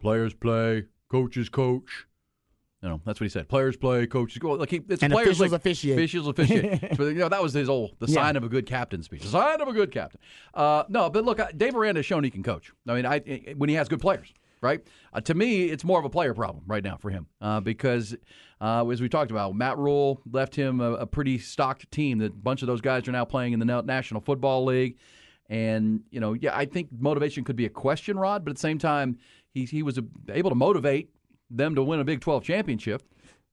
Players 0.00 0.32
play, 0.32 0.84
coaches 1.10 1.50
coach. 1.50 2.06
You 2.82 2.88
know, 2.88 3.00
that's 3.04 3.20
what 3.20 3.26
he 3.26 3.28
said. 3.28 3.46
Players 3.46 3.76
play, 3.76 4.06
coaches 4.06 4.38
go. 4.38 4.52
Like 4.52 4.70
he, 4.70 4.80
it's 4.88 5.02
And 5.02 5.12
players 5.12 5.28
officials 5.38 5.52
like- 5.52 5.60
officiate. 5.60 5.98
Officials 5.98 6.28
officiate. 6.28 6.80
so, 6.96 7.08
you 7.08 7.14
know, 7.18 7.28
that 7.28 7.42
was 7.42 7.52
his 7.52 7.68
old 7.68 7.90
the 7.98 8.06
Yeah. 8.06 8.14
sign 8.22 8.36
of 8.36 8.42
a 8.44 8.48
good 8.48 8.64
captain 8.64 9.02
speech. 9.02 9.20
The 9.20 9.28
sign 9.28 9.60
of 9.60 9.68
a 9.68 9.72
good 9.74 9.92
captain. 9.92 10.18
Uh, 10.54 10.84
no, 10.88 11.10
but 11.10 11.22
look, 11.26 11.38
Dave 11.58 11.76
Aranda 11.76 11.98
has 11.98 12.06
shown 12.06 12.24
he 12.24 12.30
can 12.30 12.42
coach. 12.42 12.72
I 12.88 12.94
mean, 12.94 13.04
I 13.04 13.18
when 13.58 13.68
he 13.68 13.74
has 13.74 13.86
good 13.90 14.00
players. 14.00 14.32
Right? 14.62 14.82
Uh, 15.12 15.20
to 15.22 15.34
me, 15.34 15.64
it's 15.70 15.84
more 15.84 15.98
of 15.98 16.04
a 16.04 16.10
player 16.10 16.34
problem 16.34 16.64
right 16.66 16.84
now 16.84 16.98
for 16.98 17.08
him 17.08 17.26
uh, 17.40 17.60
because, 17.60 18.14
uh, 18.60 18.86
as 18.88 19.00
we 19.00 19.08
talked 19.08 19.30
about, 19.30 19.54
Matt 19.54 19.78
Rhule 19.78 20.20
left 20.30 20.54
him 20.54 20.82
a, 20.82 20.92
a 20.92 21.06
pretty 21.06 21.38
stocked 21.38 21.90
team. 21.90 22.18
That 22.18 22.32
a 22.32 22.36
bunch 22.36 22.60
of 22.60 22.66
those 22.66 22.82
guys 22.82 23.08
are 23.08 23.12
now 23.12 23.24
playing 23.24 23.54
in 23.54 23.58
the 23.58 23.82
National 23.82 24.20
Football 24.20 24.66
League. 24.66 24.98
And, 25.48 26.02
you 26.10 26.20
know, 26.20 26.34
yeah, 26.34 26.56
I 26.56 26.64
think 26.64 26.88
motivation 26.96 27.42
could 27.42 27.56
be 27.56 27.66
a 27.66 27.70
question, 27.70 28.18
Rod, 28.18 28.44
but 28.44 28.50
at 28.50 28.56
the 28.56 28.60
same 28.60 28.78
time, 28.78 29.18
he, 29.52 29.64
he 29.64 29.82
was 29.82 29.98
able 30.28 30.50
to 30.50 30.56
motivate 30.56 31.10
them 31.50 31.74
to 31.74 31.82
win 31.82 31.98
a 31.98 32.04
Big 32.04 32.20
12 32.20 32.44
championship 32.44 33.02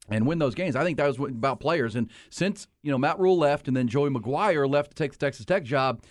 and 0.09 0.27
win 0.27 0.39
those 0.39 0.55
games. 0.55 0.75
I 0.75 0.83
think 0.83 0.97
that 0.97 1.07
was 1.07 1.17
about 1.19 1.59
players. 1.59 1.95
And 1.95 2.09
since, 2.29 2.67
you 2.83 2.91
know, 2.91 2.97
Matt 2.97 3.19
Rhule 3.19 3.37
left 3.37 3.67
and 3.67 3.75
then 3.75 3.87
Joey 3.87 4.09
McGuire 4.09 4.69
left 4.69 4.91
to 4.91 4.95
take 4.95 5.11
the 5.11 5.17
Texas 5.17 5.45
Tech 5.45 5.63
job, 5.63 6.03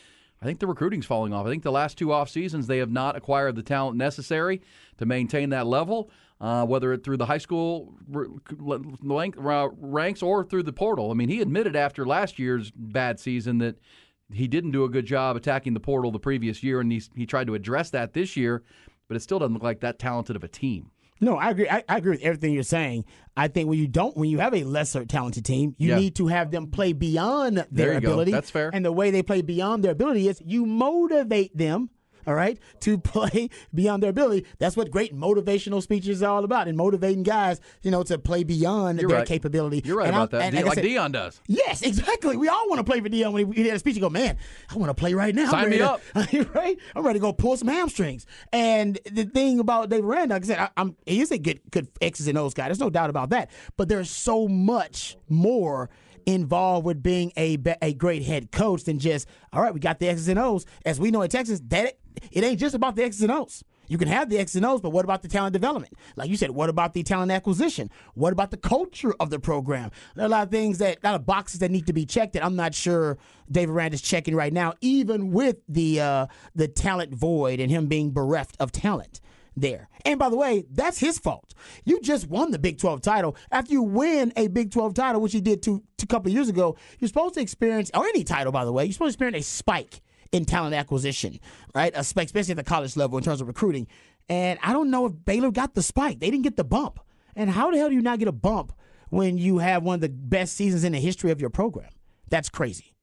I 0.46 0.48
think 0.48 0.60
the 0.60 0.68
recruiting's 0.68 1.06
falling 1.06 1.32
off. 1.32 1.44
I 1.44 1.50
think 1.50 1.64
the 1.64 1.72
last 1.72 1.98
two 1.98 2.12
off 2.12 2.30
seasons 2.30 2.68
they 2.68 2.78
have 2.78 2.92
not 2.92 3.16
acquired 3.16 3.56
the 3.56 3.64
talent 3.64 3.96
necessary 3.96 4.62
to 4.98 5.04
maintain 5.04 5.50
that 5.50 5.66
level, 5.66 6.08
uh, 6.40 6.64
whether 6.64 6.92
it 6.92 7.02
through 7.02 7.16
the 7.16 7.26
high 7.26 7.38
school 7.38 7.92
ranks 8.08 10.22
or 10.22 10.44
through 10.44 10.62
the 10.62 10.72
portal. 10.72 11.10
I 11.10 11.14
mean, 11.14 11.28
he 11.28 11.40
admitted 11.40 11.74
after 11.74 12.06
last 12.06 12.38
year's 12.38 12.70
bad 12.70 13.18
season 13.18 13.58
that 13.58 13.80
he 14.32 14.46
didn't 14.46 14.70
do 14.70 14.84
a 14.84 14.88
good 14.88 15.04
job 15.04 15.34
attacking 15.34 15.74
the 15.74 15.80
portal 15.80 16.12
the 16.12 16.20
previous 16.20 16.62
year, 16.62 16.78
and 16.78 16.92
he, 16.92 17.02
he 17.16 17.26
tried 17.26 17.48
to 17.48 17.56
address 17.56 17.90
that 17.90 18.12
this 18.12 18.36
year, 18.36 18.62
but 19.08 19.16
it 19.16 19.20
still 19.20 19.40
doesn't 19.40 19.54
look 19.54 19.64
like 19.64 19.80
that 19.80 19.98
talented 19.98 20.36
of 20.36 20.44
a 20.44 20.48
team. 20.48 20.92
No, 21.20 21.36
I 21.36 21.50
agree. 21.50 21.68
I, 21.68 21.82
I, 21.88 21.96
agree 21.96 22.12
with 22.12 22.22
everything 22.22 22.52
you're 22.52 22.62
saying. 22.62 23.04
I 23.36 23.48
think 23.48 23.68
when 23.68 23.78
you 23.78 23.88
don't, 23.88 24.16
when 24.16 24.28
you 24.28 24.38
have 24.38 24.54
a 24.54 24.64
lesser 24.64 25.04
talented 25.04 25.44
team, 25.44 25.74
you 25.78 25.90
yeah. 25.90 25.96
need 25.96 26.16
to 26.16 26.26
have 26.26 26.50
them 26.50 26.68
play 26.70 26.92
beyond 26.92 27.66
their 27.70 27.96
ability. 27.96 28.30
Go. 28.32 28.36
That's 28.36 28.50
fair. 28.50 28.70
And 28.72 28.84
the 28.84 28.92
way 28.92 29.10
they 29.10 29.22
play 29.22 29.42
beyond 29.42 29.82
their 29.82 29.92
ability 29.92 30.28
is 30.28 30.42
you 30.44 30.66
motivate 30.66 31.56
them 31.56 31.90
all 32.26 32.34
right, 32.34 32.58
to 32.80 32.98
play 33.06 33.50
beyond 33.74 34.02
their 34.02 34.10
ability. 34.10 34.46
That's 34.58 34.76
what 34.76 34.90
great 34.90 35.14
motivational 35.14 35.82
speeches 35.82 36.22
are 36.22 36.36
all 36.36 36.44
about, 36.44 36.68
and 36.68 36.76
motivating 36.76 37.22
guys, 37.22 37.60
you 37.82 37.90
know, 37.90 38.02
to 38.04 38.18
play 38.18 38.44
beyond 38.44 39.00
You're 39.00 39.08
their 39.08 39.18
right. 39.18 39.28
capability. 39.28 39.82
You're 39.84 39.98
right 39.98 40.08
and 40.08 40.16
about 40.16 40.34
I'm, 40.34 40.40
that, 40.40 40.54
and, 40.54 40.66
like 40.66 40.74
said, 40.74 40.84
Deion 40.84 41.12
does. 41.12 41.40
Yes, 41.46 41.82
exactly. 41.82 42.36
We 42.36 42.48
all 42.48 42.68
want 42.68 42.78
to 42.78 42.84
play 42.84 43.00
for 43.00 43.08
Dion 43.08 43.32
when 43.32 43.52
he, 43.52 43.62
he 43.62 43.68
had 43.68 43.76
a 43.76 43.78
speech. 43.78 43.96
You 43.96 44.00
go, 44.00 44.10
man, 44.10 44.36
I 44.70 44.76
want 44.76 44.90
to 44.90 44.94
play 44.94 45.14
right 45.14 45.34
now. 45.34 45.50
Sign 45.50 45.70
me 45.70 45.78
to, 45.78 45.92
up. 45.92 46.00
right? 46.54 46.76
I'm 46.94 47.04
ready 47.04 47.18
to 47.18 47.22
go 47.22 47.32
pull 47.32 47.56
some 47.56 47.68
hamstrings. 47.68 48.26
And 48.52 48.98
the 49.10 49.24
thing 49.24 49.60
about 49.60 49.88
Dave 49.88 50.04
Aranda, 50.04 50.34
like 50.34 50.44
I 50.44 50.46
said, 50.46 50.58
I, 50.58 50.70
am 50.76 50.96
he 51.06 51.20
is 51.20 51.30
a 51.30 51.38
good, 51.38 51.60
good 51.70 51.88
X's 52.00 52.28
and 52.28 52.38
O's 52.38 52.54
guy. 52.54 52.66
There's 52.66 52.80
no 52.80 52.90
doubt 52.90 53.10
about 53.10 53.30
that. 53.30 53.50
But 53.76 53.88
there's 53.88 54.10
so 54.10 54.48
much 54.48 55.16
more 55.28 55.90
involved 56.26 56.84
with 56.84 57.02
being 57.02 57.32
a 57.36 57.56
a 57.80 57.94
great 57.94 58.22
head 58.22 58.50
coach 58.50 58.84
than 58.84 58.98
just 58.98 59.28
all 59.52 59.62
right. 59.62 59.72
We 59.72 59.80
got 59.80 59.98
the 59.98 60.08
X's 60.08 60.28
and 60.28 60.38
O's, 60.38 60.66
as 60.84 61.00
we 61.00 61.10
know 61.10 61.22
in 61.22 61.30
Texas. 61.30 61.60
That 61.68 61.98
it 62.30 62.44
ain't 62.44 62.60
just 62.60 62.74
about 62.74 62.96
the 62.96 63.04
X's 63.04 63.22
and 63.22 63.32
O's. 63.32 63.64
You 63.88 63.98
can 63.98 64.08
have 64.08 64.28
the 64.28 64.38
X's 64.38 64.56
and 64.56 64.66
O's, 64.66 64.80
but 64.80 64.90
what 64.90 65.04
about 65.04 65.22
the 65.22 65.28
talent 65.28 65.52
development? 65.52 65.94
Like 66.16 66.28
you 66.28 66.36
said, 66.36 66.50
what 66.50 66.68
about 66.68 66.92
the 66.94 67.02
talent 67.02 67.30
acquisition? 67.30 67.90
What 68.14 68.32
about 68.32 68.50
the 68.50 68.56
culture 68.56 69.14
of 69.20 69.30
the 69.30 69.38
program? 69.38 69.90
There 70.14 70.24
are 70.24 70.26
a 70.26 70.30
lot 70.30 70.44
of 70.44 70.50
things 70.50 70.78
that, 70.78 70.98
a 71.02 71.06
lot 71.06 71.14
of 71.14 71.26
boxes 71.26 71.60
that 71.60 71.70
need 71.70 71.86
to 71.86 71.92
be 71.92 72.04
checked 72.04 72.32
that 72.32 72.44
I'm 72.44 72.56
not 72.56 72.74
sure 72.74 73.18
Dave 73.50 73.70
Aranda 73.70 73.94
is 73.94 74.02
checking 74.02 74.34
right 74.34 74.52
now, 74.52 74.74
even 74.80 75.30
with 75.30 75.58
the 75.68 76.00
uh, 76.00 76.26
the 76.54 76.68
talent 76.68 77.14
void 77.14 77.60
and 77.60 77.70
him 77.70 77.86
being 77.86 78.10
bereft 78.10 78.56
of 78.58 78.72
talent 78.72 79.20
there. 79.56 79.88
And 80.04 80.18
by 80.18 80.28
the 80.28 80.36
way, 80.36 80.64
that's 80.70 80.98
his 80.98 81.18
fault. 81.18 81.54
You 81.84 82.00
just 82.00 82.28
won 82.28 82.50
the 82.50 82.58
Big 82.58 82.78
12 82.78 83.00
title. 83.00 83.36
After 83.50 83.72
you 83.72 83.82
win 83.82 84.32
a 84.36 84.48
Big 84.48 84.70
12 84.70 84.94
title, 84.94 85.20
which 85.20 85.32
he 85.32 85.40
did 85.40 85.62
two, 85.62 85.82
two 85.96 86.06
couple 86.06 86.30
years 86.30 86.48
ago, 86.48 86.76
you're 86.98 87.08
supposed 87.08 87.34
to 87.34 87.40
experience, 87.40 87.90
or 87.94 88.04
any 88.04 88.22
title, 88.22 88.52
by 88.52 88.64
the 88.64 88.72
way, 88.72 88.84
you're 88.84 88.92
supposed 88.92 89.18
to 89.18 89.24
experience 89.24 89.46
a 89.46 89.50
spike 89.50 90.02
in 90.32 90.44
talent 90.44 90.74
acquisition, 90.74 91.38
right? 91.74 91.92
Especially 91.94 92.52
at 92.52 92.56
the 92.56 92.64
college 92.64 92.96
level 92.96 93.18
in 93.18 93.24
terms 93.24 93.40
of 93.40 93.46
recruiting. 93.46 93.86
And 94.28 94.58
I 94.62 94.72
don't 94.72 94.90
know 94.90 95.06
if 95.06 95.12
Baylor 95.24 95.50
got 95.50 95.74
the 95.74 95.82
spike. 95.82 96.20
They 96.20 96.30
didn't 96.30 96.44
get 96.44 96.56
the 96.56 96.64
bump. 96.64 97.00
And 97.34 97.50
how 97.50 97.70
the 97.70 97.76
hell 97.76 97.88
do 97.88 97.94
you 97.94 98.02
not 98.02 98.18
get 98.18 98.28
a 98.28 98.32
bump 98.32 98.72
when 99.10 99.38
you 99.38 99.58
have 99.58 99.82
one 99.82 99.96
of 99.96 100.00
the 100.00 100.08
best 100.08 100.54
seasons 100.56 100.84
in 100.84 100.92
the 100.92 100.98
history 100.98 101.30
of 101.30 101.40
your 101.40 101.50
program? 101.50 101.90
That's 102.28 102.48
crazy. 102.48 102.94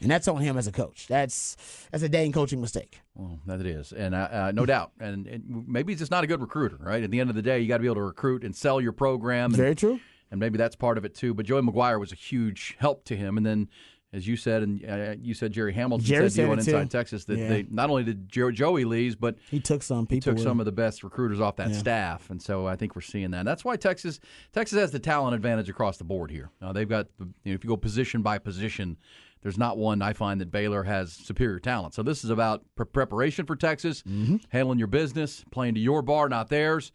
And 0.00 0.10
that's 0.10 0.28
on 0.28 0.42
him 0.42 0.58
as 0.58 0.66
a 0.66 0.72
coach. 0.72 1.06
That's 1.08 1.56
that's 1.90 2.02
a 2.02 2.08
dang 2.08 2.32
coaching 2.32 2.60
mistake. 2.60 3.00
Well, 3.14 3.38
that 3.46 3.60
it 3.60 3.66
is, 3.66 3.92
and 3.92 4.14
uh, 4.14 4.28
uh, 4.30 4.52
no 4.54 4.66
doubt. 4.66 4.92
And, 5.00 5.26
and, 5.26 5.64
maybe 5.66 5.94
he's 5.94 6.00
just 6.00 6.10
not 6.10 6.22
a 6.22 6.26
good 6.26 6.42
recruiter, 6.42 6.76
right? 6.78 7.02
At 7.02 7.10
the 7.10 7.18
end 7.18 7.30
of 7.30 7.36
the 7.36 7.40
day, 7.40 7.60
you 7.60 7.68
got 7.68 7.78
to 7.78 7.80
be 7.80 7.86
able 7.86 7.94
to 7.96 8.02
recruit 8.02 8.44
and 8.44 8.54
sell 8.54 8.78
your 8.78 8.92
program. 8.92 9.46
And, 9.46 9.56
Very 9.56 9.74
true. 9.74 9.98
And 10.30 10.38
maybe 10.38 10.58
that's 10.58 10.76
part 10.76 10.98
of 10.98 11.06
it 11.06 11.14
too. 11.14 11.32
But 11.32 11.46
Joey 11.46 11.62
McGuire 11.62 11.98
was 11.98 12.12
a 12.12 12.16
huge 12.16 12.76
help 12.78 13.04
to 13.06 13.16
him, 13.16 13.38
and 13.38 13.46
then 13.46 13.68
as 14.16 14.26
you 14.26 14.36
said, 14.36 14.62
and 14.62 14.84
uh, 14.88 15.14
you 15.20 15.34
said 15.34 15.52
Jerry 15.52 15.74
Hamilton 15.74 16.06
Jerry 16.06 16.30
said, 16.30 16.44
said 16.44 16.50
on 16.50 16.58
Inside 16.58 16.90
Texas 16.90 17.26
that 17.26 17.38
yeah. 17.38 17.48
they 17.48 17.66
not 17.70 17.90
only 17.90 18.02
did 18.02 18.28
Joey 18.28 18.84
leaves, 18.84 19.14
but 19.14 19.36
he 19.50 19.60
took 19.60 19.82
some 19.82 20.06
people. 20.06 20.32
took 20.32 20.42
some 20.42 20.58
of 20.58 20.66
the 20.66 20.72
best 20.72 21.04
recruiters 21.04 21.40
off 21.40 21.56
that 21.56 21.70
yeah. 21.70 21.76
staff, 21.76 22.30
and 22.30 22.40
so 22.40 22.66
I 22.66 22.76
think 22.76 22.96
we're 22.96 23.02
seeing 23.02 23.30
that. 23.32 23.44
That's 23.44 23.64
why 23.64 23.76
Texas 23.76 24.18
Texas 24.52 24.78
has 24.78 24.90
the 24.90 24.98
talent 24.98 25.34
advantage 25.34 25.68
across 25.68 25.98
the 25.98 26.04
board 26.04 26.30
here. 26.30 26.50
Uh, 26.62 26.72
they've 26.72 26.88
got 26.88 27.08
you 27.18 27.26
know, 27.44 27.54
if 27.54 27.62
you 27.62 27.68
go 27.68 27.76
position 27.76 28.22
by 28.22 28.38
position, 28.38 28.96
there's 29.42 29.58
not 29.58 29.76
one 29.76 30.02
I 30.02 30.12
find 30.12 30.40
that 30.40 30.50
Baylor 30.50 30.82
has 30.84 31.12
superior 31.12 31.60
talent. 31.60 31.94
So 31.94 32.02
this 32.02 32.24
is 32.24 32.30
about 32.30 32.64
pre- 32.74 32.86
preparation 32.86 33.44
for 33.46 33.54
Texas, 33.54 34.02
mm-hmm. 34.02 34.36
handling 34.48 34.78
your 34.78 34.88
business, 34.88 35.44
playing 35.50 35.74
to 35.74 35.80
your 35.80 36.02
bar, 36.02 36.28
not 36.28 36.48
theirs. 36.48 36.92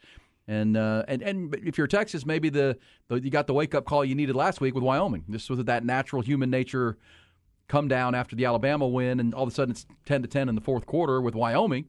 And 0.51 0.75
uh, 0.75 1.05
and 1.07 1.21
and 1.21 1.55
if 1.63 1.77
you're 1.77 1.87
Texas, 1.87 2.25
maybe 2.25 2.49
the, 2.49 2.77
the 3.07 3.21
you 3.21 3.31
got 3.31 3.47
the 3.47 3.53
wake 3.53 3.73
up 3.73 3.85
call 3.85 4.03
you 4.03 4.15
needed 4.15 4.35
last 4.35 4.59
week 4.59 4.75
with 4.75 4.83
Wyoming. 4.83 5.23
This 5.29 5.49
was 5.49 5.63
that 5.63 5.85
natural 5.85 6.21
human 6.21 6.49
nature 6.49 6.97
come 7.69 7.87
down 7.87 8.13
after 8.13 8.35
the 8.35 8.43
Alabama 8.43 8.85
win, 8.85 9.21
and 9.21 9.33
all 9.33 9.43
of 9.43 9.49
a 9.49 9.53
sudden 9.53 9.71
it's 9.71 9.85
10 10.05 10.23
to 10.23 10.27
10 10.27 10.49
in 10.49 10.55
the 10.55 10.61
fourth 10.61 10.85
quarter 10.85 11.21
with 11.21 11.35
Wyoming. 11.35 11.85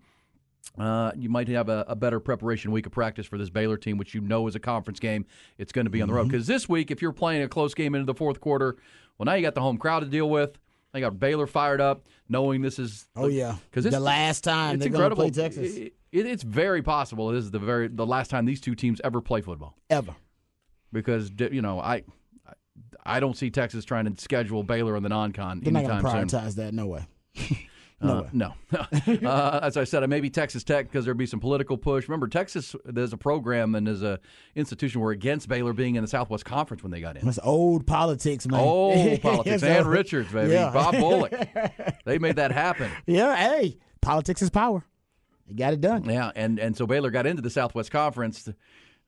Uh, 0.78 1.10
you 1.16 1.28
might 1.28 1.48
have 1.48 1.68
a, 1.68 1.84
a, 1.88 1.96
better 1.96 2.20
preparation 2.20 2.70
week 2.70 2.86
of 2.86 2.92
practice 2.92 3.26
for 3.26 3.36
this 3.36 3.50
Baylor 3.50 3.76
team, 3.76 3.98
which 3.98 4.14
you 4.14 4.20
know 4.20 4.46
is 4.46 4.54
a 4.54 4.60
conference 4.60 5.00
game. 5.00 5.26
It's 5.58 5.72
going 5.72 5.86
to 5.86 5.90
be 5.90 6.00
on 6.00 6.06
the 6.06 6.14
road 6.14 6.28
because 6.28 6.44
mm-hmm. 6.44 6.52
this 6.52 6.68
week, 6.68 6.92
if 6.92 7.02
you're 7.02 7.12
playing 7.12 7.42
a 7.42 7.48
close 7.48 7.74
game 7.74 7.96
into 7.96 8.06
the 8.06 8.14
fourth 8.14 8.40
quarter, 8.40 8.76
well, 9.18 9.24
now 9.24 9.34
you 9.34 9.42
got 9.42 9.56
the 9.56 9.60
home 9.60 9.76
crowd 9.76 10.00
to 10.00 10.06
deal 10.06 10.30
with. 10.30 10.56
I 10.94 11.00
got 11.00 11.18
Baylor 11.18 11.46
fired 11.46 11.80
up, 11.80 12.06
knowing 12.28 12.62
this 12.62 12.78
is 12.78 13.06
oh 13.16 13.28
yeah 13.28 13.56
because 13.70 13.84
the 13.84 14.00
last 14.00 14.44
time 14.44 14.74
it's 14.76 14.84
they're 14.84 14.92
incredible. 14.92 15.22
Play 15.22 15.30
Texas. 15.30 15.76
It, 15.76 15.94
it, 16.12 16.26
it's 16.26 16.42
very 16.42 16.82
possible 16.82 17.28
this 17.28 17.44
is 17.44 17.50
the 17.50 17.58
very 17.58 17.88
the 17.88 18.06
last 18.06 18.30
time 18.30 18.44
these 18.44 18.60
two 18.60 18.74
teams 18.74 19.00
ever 19.02 19.20
play 19.20 19.40
football 19.40 19.74
ever 19.88 20.14
because 20.92 21.30
you 21.38 21.62
know 21.62 21.80
I 21.80 22.02
I 23.04 23.20
don't 23.20 23.36
see 23.36 23.50
Texas 23.50 23.84
trying 23.84 24.12
to 24.12 24.20
schedule 24.20 24.62
Baylor 24.62 24.96
in 24.96 25.02
the 25.02 25.08
non-con 25.08 25.60
They're 25.60 25.72
not 25.72 25.84
going 25.86 26.02
to 26.02 26.08
prioritize 26.08 26.54
soon. 26.54 26.64
that. 26.64 26.74
No 26.74 26.86
way. 26.86 27.06
no, 28.02 28.18
uh, 28.18 28.28
no. 28.32 28.54
uh, 29.28 29.60
as 29.62 29.76
I 29.76 29.84
said, 29.84 30.02
I 30.02 30.06
may 30.06 30.20
be 30.20 30.30
Texas 30.30 30.64
Tech 30.64 30.86
because 30.86 31.04
there'd 31.04 31.16
be 31.16 31.26
some 31.26 31.40
political 31.40 31.76
push. 31.76 32.08
Remember, 32.08 32.28
Texas 32.28 32.74
there's 32.84 33.12
a 33.12 33.16
program 33.16 33.74
and 33.74 33.86
there's 33.86 34.02
a 34.02 34.18
institution 34.54 35.00
where 35.00 35.12
against 35.12 35.48
Baylor 35.48 35.72
being 35.72 35.94
in 35.94 36.02
the 36.02 36.08
Southwest 36.08 36.44
Conference 36.44 36.82
when 36.82 36.90
they 36.90 37.00
got 37.00 37.16
in. 37.16 37.24
That's 37.24 37.38
old 37.42 37.86
politics, 37.86 38.46
man. 38.46 38.60
Old 38.60 39.20
politics. 39.22 39.62
Ann 39.62 39.86
Richards, 39.86 40.32
baby. 40.32 40.52
Yeah. 40.52 40.70
Bob 40.70 40.96
Bullock. 40.96 41.32
they 42.04 42.18
made 42.18 42.36
that 42.36 42.52
happen. 42.52 42.90
Yeah. 43.06 43.36
Hey, 43.36 43.78
politics 44.00 44.42
is 44.42 44.50
power. 44.50 44.84
They 45.46 45.54
got 45.54 45.72
it 45.72 45.80
done. 45.80 46.04
Yeah, 46.04 46.32
and 46.34 46.58
and 46.58 46.76
so 46.76 46.86
Baylor 46.86 47.10
got 47.10 47.26
into 47.26 47.42
the 47.42 47.50
Southwest 47.50 47.90
Conference. 47.90 48.48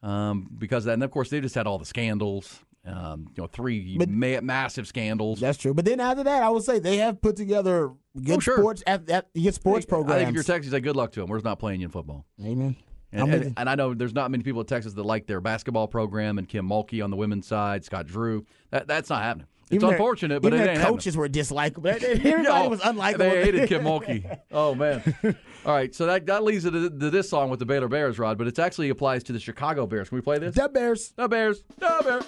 Um, 0.02 0.50
because 0.58 0.84
of 0.84 0.86
that, 0.88 0.92
and 0.94 1.02
of 1.02 1.10
course 1.10 1.30
they 1.30 1.40
just 1.40 1.54
had 1.54 1.66
all 1.66 1.78
the 1.78 1.86
scandals 1.86 2.60
um, 2.86 3.28
you 3.34 3.42
know, 3.42 3.46
three 3.46 3.96
but, 3.98 4.08
ma- 4.08 4.40
massive 4.40 4.86
scandals. 4.86 5.40
That's 5.40 5.58
true. 5.58 5.74
But 5.74 5.84
then 5.84 6.00
after 6.00 6.24
that, 6.24 6.42
I 6.42 6.50
would 6.50 6.64
say 6.64 6.78
they 6.78 6.98
have 6.98 7.20
put 7.20 7.36
together 7.36 7.92
good 8.22 8.36
oh, 8.36 8.40
sure. 8.40 8.58
sports 8.58 8.82
at, 8.86 9.08
at 9.08 9.32
good 9.34 9.54
sports 9.54 9.78
I 9.78 9.80
think, 9.80 9.88
programs. 9.88 10.12
I 10.12 10.18
think 10.18 10.28
if 10.30 10.34
you're 10.34 10.44
Texas, 10.44 10.72
say 10.72 10.80
good 10.80 10.96
luck 10.96 11.12
to 11.12 11.20
them. 11.20 11.28
We're 11.28 11.40
not 11.40 11.58
playing 11.58 11.80
you 11.80 11.86
in 11.86 11.90
football. 11.90 12.26
Amen. 12.42 12.76
And, 13.12 13.32
and, 13.32 13.54
and, 13.56 13.70
I 13.70 13.76
know 13.76 13.94
there's 13.94 14.12
not 14.12 14.30
many 14.32 14.42
people 14.42 14.60
at 14.60 14.66
Texas 14.66 14.92
that 14.94 15.02
like 15.04 15.26
their 15.26 15.40
basketball 15.40 15.86
program 15.86 16.36
and 16.36 16.48
Kim 16.48 16.68
Mulkey 16.68 17.02
on 17.02 17.10
the 17.10 17.16
women's 17.16 17.46
side, 17.46 17.84
Scott 17.84 18.08
Drew. 18.08 18.44
That, 18.70 18.88
that's 18.88 19.08
not 19.08 19.22
happening. 19.22 19.46
It's 19.70 19.82
even 19.82 19.90
unfortunate, 19.90 20.42
their, 20.42 20.50
but 20.50 20.54
even 20.54 20.68
it 20.68 20.74
their 20.74 20.84
coaches 20.84 21.14
happening. 21.14 21.20
were 21.20 21.28
dislikable. 21.28 22.02
Everybody 22.02 22.68
was 22.68 22.80
unlikable. 22.80 23.18
They 23.18 23.44
hated 23.44 23.68
Kim 23.68 23.82
Mulkey. 23.84 24.40
Oh 24.52 24.74
man! 24.74 25.02
All 25.64 25.74
right, 25.74 25.94
so 25.94 26.06
that, 26.06 26.26
that 26.26 26.44
leads 26.44 26.64
to, 26.64 26.70
to, 26.70 26.88
this 26.90 27.30
song 27.30 27.48
with 27.48 27.60
the 27.60 27.64
Baylor 27.64 27.88
Bears, 27.88 28.18
Rod. 28.18 28.36
But 28.36 28.46
it 28.46 28.58
actually 28.58 28.90
applies 28.90 29.24
to 29.24 29.32
the 29.32 29.40
Chicago 29.40 29.86
Bears. 29.86 30.10
Can 30.10 30.16
we 30.16 30.22
play 30.22 30.38
this? 30.38 30.54
The 30.54 30.68
Bears. 30.68 31.14
The 31.16 31.28
Bears. 31.28 31.64
The 31.78 32.00
Bears. 32.04 32.24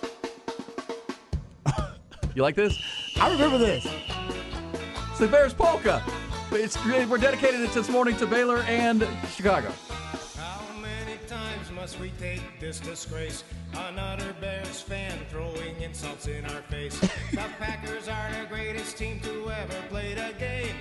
You 2.37 2.43
like 2.43 2.55
this? 2.55 2.79
I 3.19 3.33
remember 3.33 3.57
this. 3.57 3.87
It's 5.09 5.19
the 5.19 5.27
Bears 5.27 5.55
polka. 5.55 6.03
It's, 6.53 6.77
we're 6.85 7.17
dedicated 7.17 7.63
it 7.63 7.73
this 7.73 7.89
morning 7.89 8.15
to 8.19 8.27
Baylor 8.27 8.59
and 8.69 9.09
Chicago. 9.31 9.73
How 10.37 10.61
many 10.79 11.17
times 11.27 11.71
must 11.71 11.99
we 11.99 12.11
take 12.21 12.43
this 12.61 12.79
disgrace? 12.79 13.43
Another 13.89 14.35
Bears 14.39 14.83
fan 14.83 15.19
throwing 15.31 15.81
insults 15.81 16.27
in 16.27 16.45
our 16.45 16.61
face. 16.69 17.01
the 17.01 17.09
Packers 17.59 18.07
are 18.07 18.31
the 18.39 18.47
greatest 18.51 18.99
team 18.99 19.19
to 19.21 19.51
ever 19.51 19.83
play 19.89 20.13
the 20.13 20.39
game. 20.39 20.77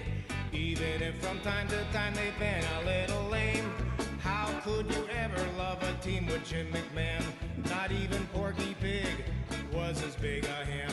Even 0.52 1.02
if 1.02 1.16
from 1.26 1.40
time 1.40 1.70
to 1.70 1.82
time 1.94 2.14
they've 2.16 2.38
been 2.38 2.66
a 2.82 2.86
little 2.86 3.30
lame. 3.30 3.72
How 4.20 4.50
could 4.66 4.94
you 4.94 5.08
ever 5.08 5.42
love 5.58 5.82
a 5.84 5.94
team 6.04 6.26
with 6.26 6.44
Jim 6.46 6.68
McMahon? 6.74 7.24
Not 7.70 7.94
even 7.94 8.28
Porky 8.34 8.76
Pig 8.82 9.24
was 9.72 10.04
as 10.04 10.18
big 10.18 10.44
a 10.44 10.66
him. 10.66 10.92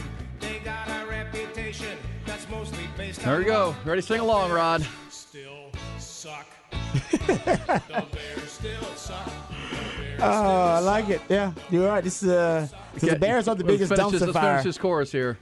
They 0.62 0.71
got 0.71 0.88
a 0.88 1.07
reputation 1.09 1.99
that's 2.25 2.49
mostly 2.49 2.85
based 2.97 3.21
There 3.23 3.38
we 3.38 3.45
go. 3.45 3.75
Ready 3.85 4.00
to 4.00 4.07
sing 4.07 4.21
along, 4.21 4.52
Rod. 4.52 4.87
Still 5.11 5.73
suck. 5.99 6.47
the 6.92 8.07
Bears 8.12 8.50
still 8.50 8.85
suck. 8.95 9.28
Oh, 10.25 10.25
I 10.25 10.78
like 10.78 11.09
it. 11.09 11.21
Yeah, 11.28 11.52
you're 11.69 11.88
right. 11.88 12.04
This 12.04 12.23
is 12.23 12.28
uh, 12.28 12.69
so 12.97 13.07
the 13.09 13.16
Bears 13.19 13.49
are 13.49 13.57
the 13.57 13.64
Let's 13.64 13.73
biggest 13.88 13.92
finish 13.92 14.12
this- 14.12 14.23
dumpster 14.23 14.26
Let's 14.26 14.38
fire. 14.38 14.52
finish 14.59 14.64
this 14.64 14.78
chorus 14.78 15.11
here. 15.11 15.37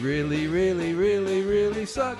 Really, 0.00 0.46
really, 0.46 0.94
really, 0.94 1.42
really 1.42 1.84
suck. 1.84 2.16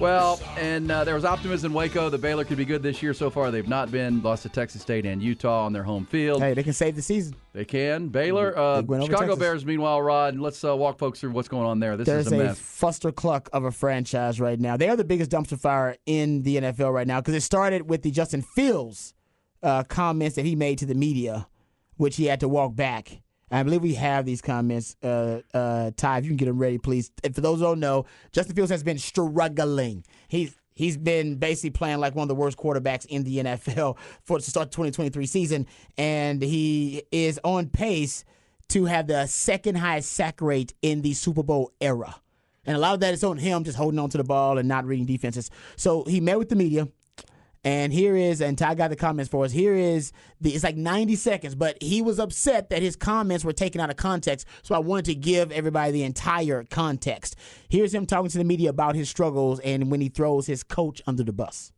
Well, 0.00 0.40
and 0.56 0.88
uh, 0.92 1.02
there 1.02 1.16
was 1.16 1.24
optimism 1.24 1.72
in 1.72 1.74
Waco 1.74 2.08
that 2.08 2.20
Baylor 2.20 2.44
could 2.44 2.56
be 2.56 2.64
good 2.64 2.84
this 2.84 3.02
year. 3.02 3.12
So 3.12 3.30
far, 3.30 3.50
they've 3.50 3.66
not 3.66 3.90
been. 3.90 4.22
Lost 4.22 4.44
to 4.44 4.48
Texas 4.48 4.80
State 4.80 5.04
and 5.04 5.20
Utah 5.20 5.64
on 5.64 5.72
their 5.72 5.82
home 5.82 6.06
field. 6.06 6.40
Hey, 6.40 6.54
they 6.54 6.62
can 6.62 6.72
save 6.72 6.94
the 6.94 7.02
season. 7.02 7.34
They 7.52 7.64
can. 7.64 8.06
Baylor, 8.06 8.56
uh, 8.56 8.78
over 8.78 9.02
Chicago. 9.02 9.34
Bears. 9.34 9.66
Meanwhile, 9.66 10.00
Rod, 10.00 10.38
let's 10.38 10.62
uh, 10.62 10.76
walk 10.76 10.98
folks 10.98 11.18
through 11.18 11.32
what's 11.32 11.48
going 11.48 11.66
on 11.66 11.80
there. 11.80 11.96
This 11.96 12.06
There's 12.06 12.26
is 12.26 12.32
a 12.32 12.36
a 12.36 12.44
mess. 12.44 12.60
fuster 12.60 13.12
cluck 13.12 13.48
of 13.52 13.64
a 13.64 13.72
franchise 13.72 14.40
right 14.40 14.60
now. 14.60 14.76
They 14.76 14.88
are 14.88 14.94
the 14.94 15.02
biggest 15.02 15.32
dumpster 15.32 15.58
fire 15.58 15.96
in 16.06 16.42
the 16.42 16.58
NFL 16.58 16.92
right 16.92 17.06
now 17.06 17.20
because 17.20 17.34
it 17.34 17.40
started 17.40 17.90
with 17.90 18.02
the 18.02 18.12
Justin 18.12 18.42
Fields 18.42 19.14
uh, 19.64 19.82
comments 19.82 20.36
that 20.36 20.44
he 20.44 20.54
made 20.54 20.78
to 20.78 20.86
the 20.86 20.94
media, 20.94 21.48
which 21.96 22.14
he 22.14 22.26
had 22.26 22.38
to 22.38 22.48
walk 22.48 22.76
back. 22.76 23.20
I 23.50 23.62
believe 23.62 23.82
we 23.82 23.94
have 23.94 24.26
these 24.26 24.42
comments. 24.42 24.96
Uh, 25.02 25.40
uh, 25.54 25.90
Ty, 25.96 26.18
if 26.18 26.24
you 26.24 26.30
can 26.30 26.36
get 26.36 26.46
them 26.46 26.58
ready, 26.58 26.78
please. 26.78 27.10
And 27.24 27.34
for 27.34 27.40
those 27.40 27.58
who 27.58 27.64
don't 27.64 27.80
know, 27.80 28.06
Justin 28.32 28.54
Fields 28.54 28.70
has 28.70 28.82
been 28.82 28.98
struggling. 28.98 30.04
He's 30.28 30.54
he's 30.74 30.96
been 30.96 31.36
basically 31.36 31.70
playing 31.70 31.98
like 31.98 32.14
one 32.14 32.22
of 32.22 32.28
the 32.28 32.34
worst 32.34 32.58
quarterbacks 32.58 33.06
in 33.06 33.24
the 33.24 33.38
NFL 33.38 33.96
for 34.22 34.38
to 34.38 34.50
start 34.50 34.70
the 34.70 34.76
2023 34.76 35.26
season, 35.26 35.66
and 35.96 36.42
he 36.42 37.02
is 37.10 37.40
on 37.42 37.68
pace 37.68 38.24
to 38.68 38.84
have 38.84 39.06
the 39.06 39.26
second 39.26 39.76
highest 39.76 40.12
sack 40.12 40.40
rate 40.40 40.74
in 40.82 41.02
the 41.02 41.14
Super 41.14 41.42
Bowl 41.42 41.72
era. 41.80 42.16
And 42.66 42.76
a 42.76 42.80
lot 42.80 42.92
of 42.92 43.00
that 43.00 43.14
is 43.14 43.24
on 43.24 43.38
him 43.38 43.64
just 43.64 43.78
holding 43.78 43.98
on 43.98 44.10
to 44.10 44.18
the 44.18 44.24
ball 44.24 44.58
and 44.58 44.68
not 44.68 44.84
reading 44.84 45.06
defenses. 45.06 45.50
So 45.76 46.04
he 46.04 46.20
met 46.20 46.38
with 46.38 46.50
the 46.50 46.56
media. 46.56 46.88
And 47.64 47.92
here 47.92 48.16
is, 48.16 48.40
and 48.40 48.56
Ty 48.56 48.76
got 48.76 48.90
the 48.90 48.96
comments 48.96 49.30
for 49.30 49.44
us. 49.44 49.52
Here 49.52 49.74
is 49.74 50.12
the, 50.40 50.54
it's 50.54 50.64
like 50.64 50.76
90 50.76 51.16
seconds, 51.16 51.54
but 51.54 51.76
he 51.82 52.00
was 52.00 52.18
upset 52.18 52.70
that 52.70 52.82
his 52.82 52.96
comments 52.96 53.44
were 53.44 53.52
taken 53.52 53.80
out 53.80 53.90
of 53.90 53.96
context. 53.96 54.46
So 54.62 54.74
I 54.74 54.78
wanted 54.78 55.06
to 55.06 55.14
give 55.14 55.50
everybody 55.50 55.92
the 55.92 56.04
entire 56.04 56.64
context. 56.64 57.36
Here's 57.68 57.92
him 57.92 58.06
talking 58.06 58.30
to 58.30 58.38
the 58.38 58.44
media 58.44 58.70
about 58.70 58.94
his 58.94 59.08
struggles 59.08 59.60
and 59.60 59.90
when 59.90 60.00
he 60.00 60.08
throws 60.08 60.46
his 60.46 60.62
coach 60.62 61.02
under 61.06 61.22
the 61.22 61.32
bus. 61.32 61.72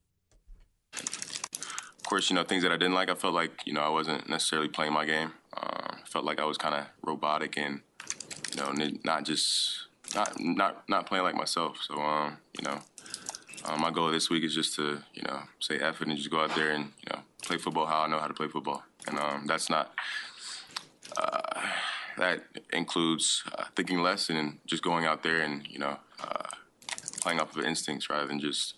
of 0.95 2.03
course, 2.05 2.29
you 2.29 2.37
know, 2.37 2.45
things 2.45 2.63
that 2.63 2.73
I 2.73 2.77
didn't 2.77 2.95
like, 2.95 3.09
I 3.09 3.15
felt 3.15 3.35
like, 3.35 3.53
you 3.65 3.73
know, 3.73 3.81
I 3.81 3.89
wasn't 3.89 4.29
necessarily 4.29 4.69
playing 4.69 4.93
my 4.93 5.07
game. 5.07 5.33
Uh, 5.57 5.97
felt 6.05 6.25
like 6.25 6.41
I 6.41 6.45
was 6.45 6.59
kind 6.59 6.75
of 6.75 6.87
robotic 7.03 7.57
and, 7.57 7.81
you 8.53 8.57
know, 8.61 8.73
not 9.05 9.25
just, 9.25 9.87
not, 10.15 10.39
not, 10.39 10.89
not 10.89 11.07
playing 11.07 11.25
like 11.25 11.35
myself. 11.35 11.79
So, 11.81 11.95
um, 11.95 12.37
you 12.59 12.69
know, 12.69 12.81
um, 13.65 13.81
my 13.81 13.91
goal 13.91 14.11
this 14.11 14.31
week 14.31 14.45
is 14.45 14.55
just 14.55 14.75
to, 14.77 15.03
you 15.15 15.23
know, 15.23 15.41
say 15.59 15.77
it 15.77 16.01
and 16.01 16.17
just 16.17 16.31
go 16.31 16.41
out 16.41 16.55
there 16.55 16.71
and, 16.71 16.93
you 17.01 17.13
know, 17.13 17.21
play 17.43 17.57
football 17.57 17.87
how 17.87 18.03
I 18.03 18.07
know 18.09 18.19
how 18.19 18.27
to 18.27 18.35
play 18.35 18.49
football. 18.49 18.83
And 19.07 19.19
um, 19.19 19.47
that's 19.47 19.69
not, 19.69 19.93
uh, 21.17 21.61
that 22.19 22.43
includes 22.73 23.43
uh, 23.57 23.65
thinking 23.77 24.03
less 24.03 24.31
and 24.31 24.59
just 24.67 24.83
going 24.83 25.05
out 25.05 25.23
there 25.23 25.41
and, 25.41 25.67
you 25.67 25.79
know, 25.79 25.99
uh, 26.23 26.49
playing 27.21 27.41
off 27.41 27.57
of 27.57 27.65
instincts 27.65 28.09
rather 28.09 28.27
than 28.27 28.41
just, 28.41 28.75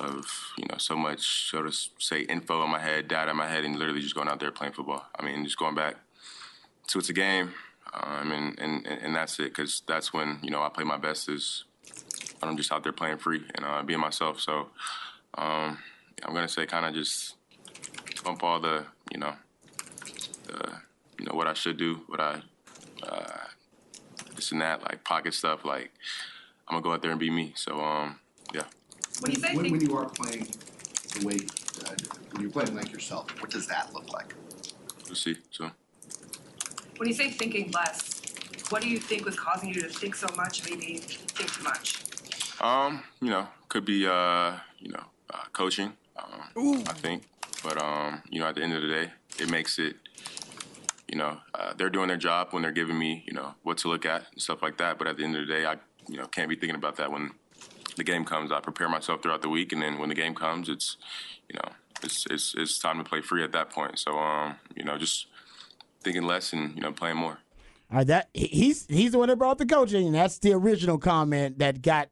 of 0.00 0.52
you 0.58 0.64
know 0.70 0.76
so 0.78 0.96
much 0.96 1.50
so 1.50 1.62
to 1.62 1.72
say 1.98 2.20
info 2.22 2.62
in 2.64 2.70
my 2.70 2.78
head, 2.78 3.08
data 3.08 3.30
in 3.30 3.36
my 3.36 3.48
head, 3.48 3.64
and 3.64 3.76
literally 3.76 4.00
just 4.00 4.14
going 4.14 4.28
out 4.28 4.40
there 4.40 4.50
playing 4.50 4.72
football. 4.72 5.06
I 5.18 5.24
mean, 5.24 5.44
just 5.44 5.58
going 5.58 5.74
back 5.74 5.96
to 6.88 6.98
it's 6.98 7.08
a 7.08 7.12
game, 7.12 7.52
um, 7.92 8.32
and, 8.32 8.58
and 8.58 8.86
and 8.86 9.14
that's 9.14 9.38
it 9.38 9.54
because 9.54 9.82
that's 9.86 10.12
when 10.12 10.38
you 10.42 10.50
know 10.50 10.62
I 10.62 10.68
play 10.68 10.84
my 10.84 10.96
best 10.96 11.28
is 11.28 11.64
when 12.42 12.50
I'm 12.50 12.56
just 12.56 12.72
out 12.72 12.82
there 12.82 12.92
playing 12.92 13.18
free 13.18 13.40
and 13.54 13.64
uh, 13.64 13.82
being 13.82 14.00
myself. 14.00 14.40
So 14.40 14.66
um, 15.34 15.78
I'm 16.24 16.34
gonna 16.34 16.48
say 16.48 16.66
kind 16.66 16.84
of 16.84 16.92
just 16.92 17.36
bump 18.24 18.42
all 18.42 18.60
the 18.60 18.84
you 19.12 19.18
know 19.18 19.32
the 20.46 20.72
you 21.18 21.24
know 21.24 21.34
what 21.34 21.46
I 21.46 21.54
should 21.54 21.76
do, 21.76 22.00
what 22.08 22.20
I 22.20 22.42
uh, 23.04 23.46
this 24.34 24.50
and 24.50 24.60
that 24.60 24.82
like 24.82 25.04
pocket 25.04 25.34
stuff. 25.34 25.64
Like 25.64 25.92
I'm 26.68 26.74
gonna 26.74 26.82
go 26.82 26.92
out 26.92 27.00
there 27.02 27.12
and 27.12 27.20
be 27.20 27.30
me. 27.30 27.52
So 27.54 27.80
um, 27.80 28.18
yeah. 28.52 28.64
When 29.20 29.30
you 29.30 29.38
say 29.38 29.54
when, 29.54 29.64
think- 29.64 29.72
when 29.80 29.88
you 29.88 29.96
are 29.96 30.08
playing 30.08 30.48
the 31.14 31.26
way, 31.26 31.38
uh, 31.86 31.94
when 32.32 32.42
you're 32.42 32.50
playing 32.50 32.74
like 32.74 32.90
yourself, 32.92 33.30
what 33.40 33.50
does 33.50 33.68
that 33.68 33.94
look 33.94 34.12
like? 34.12 34.34
We'll 35.06 35.14
see 35.14 35.36
So. 35.50 35.70
When 36.96 37.08
you 37.08 37.14
say 37.14 37.30
thinking 37.30 37.70
less, 37.70 38.20
what 38.68 38.82
do 38.82 38.88
you 38.88 38.98
think 38.98 39.24
was 39.24 39.38
causing 39.38 39.68
you 39.68 39.80
to 39.82 39.88
think 39.88 40.14
so 40.14 40.26
much, 40.36 40.68
maybe 40.68 40.98
think 40.98 41.52
too 41.52 41.62
much? 41.62 42.11
Um, 42.62 43.02
you 43.20 43.30
know, 43.30 43.48
could 43.68 43.84
be 43.84 44.06
uh, 44.06 44.54
you 44.78 44.92
know, 44.92 45.04
uh, 45.30 45.44
coaching. 45.52 45.92
Um, 46.16 46.84
I 46.86 46.92
think, 46.92 47.24
but 47.62 47.82
um, 47.82 48.22
you 48.30 48.40
know, 48.40 48.46
at 48.46 48.54
the 48.54 48.62
end 48.62 48.74
of 48.74 48.82
the 48.82 48.88
day, 48.88 49.10
it 49.38 49.50
makes 49.50 49.78
it. 49.78 49.96
You 51.08 51.18
know, 51.18 51.38
uh, 51.54 51.74
they're 51.76 51.90
doing 51.90 52.08
their 52.08 52.16
job 52.16 52.48
when 52.52 52.62
they're 52.62 52.72
giving 52.72 52.98
me, 52.98 53.22
you 53.26 53.34
know, 53.34 53.54
what 53.64 53.76
to 53.78 53.88
look 53.88 54.06
at 54.06 54.24
and 54.32 54.40
stuff 54.40 54.62
like 54.62 54.78
that. 54.78 54.96
But 54.96 55.08
at 55.08 55.18
the 55.18 55.24
end 55.24 55.36
of 55.36 55.46
the 55.46 55.52
day, 55.52 55.66
I, 55.66 55.76
you 56.08 56.16
know, 56.16 56.24
can't 56.24 56.48
be 56.48 56.56
thinking 56.56 56.74
about 56.74 56.96
that 56.96 57.12
when 57.12 57.32
the 57.96 58.04
game 58.04 58.24
comes. 58.24 58.50
I 58.50 58.60
prepare 58.60 58.88
myself 58.88 59.22
throughout 59.22 59.42
the 59.42 59.50
week, 59.50 59.72
and 59.72 59.82
then 59.82 59.98
when 59.98 60.08
the 60.08 60.14
game 60.14 60.34
comes, 60.34 60.70
it's, 60.70 60.96
you 61.50 61.56
know, 61.56 61.72
it's 62.02 62.26
it's 62.30 62.54
it's 62.56 62.78
time 62.78 62.96
to 62.96 63.04
play 63.04 63.20
free 63.20 63.44
at 63.44 63.52
that 63.52 63.68
point. 63.68 63.98
So, 63.98 64.18
um, 64.18 64.56
you 64.74 64.84
know, 64.84 64.96
just 64.96 65.26
thinking 66.02 66.22
less 66.22 66.54
and 66.54 66.74
you 66.74 66.80
know, 66.80 66.92
playing 66.92 67.16
more. 67.16 67.38
All 67.90 67.98
right, 67.98 68.06
that 68.06 68.30
he's 68.32 68.86
he's 68.86 69.12
the 69.12 69.18
one 69.18 69.28
that 69.28 69.36
brought 69.36 69.58
the 69.58 69.66
coaching, 69.66 70.06
and 70.06 70.14
that's 70.14 70.38
the 70.38 70.52
original 70.52 70.96
comment 70.96 71.58
that 71.58 71.82
got 71.82 72.08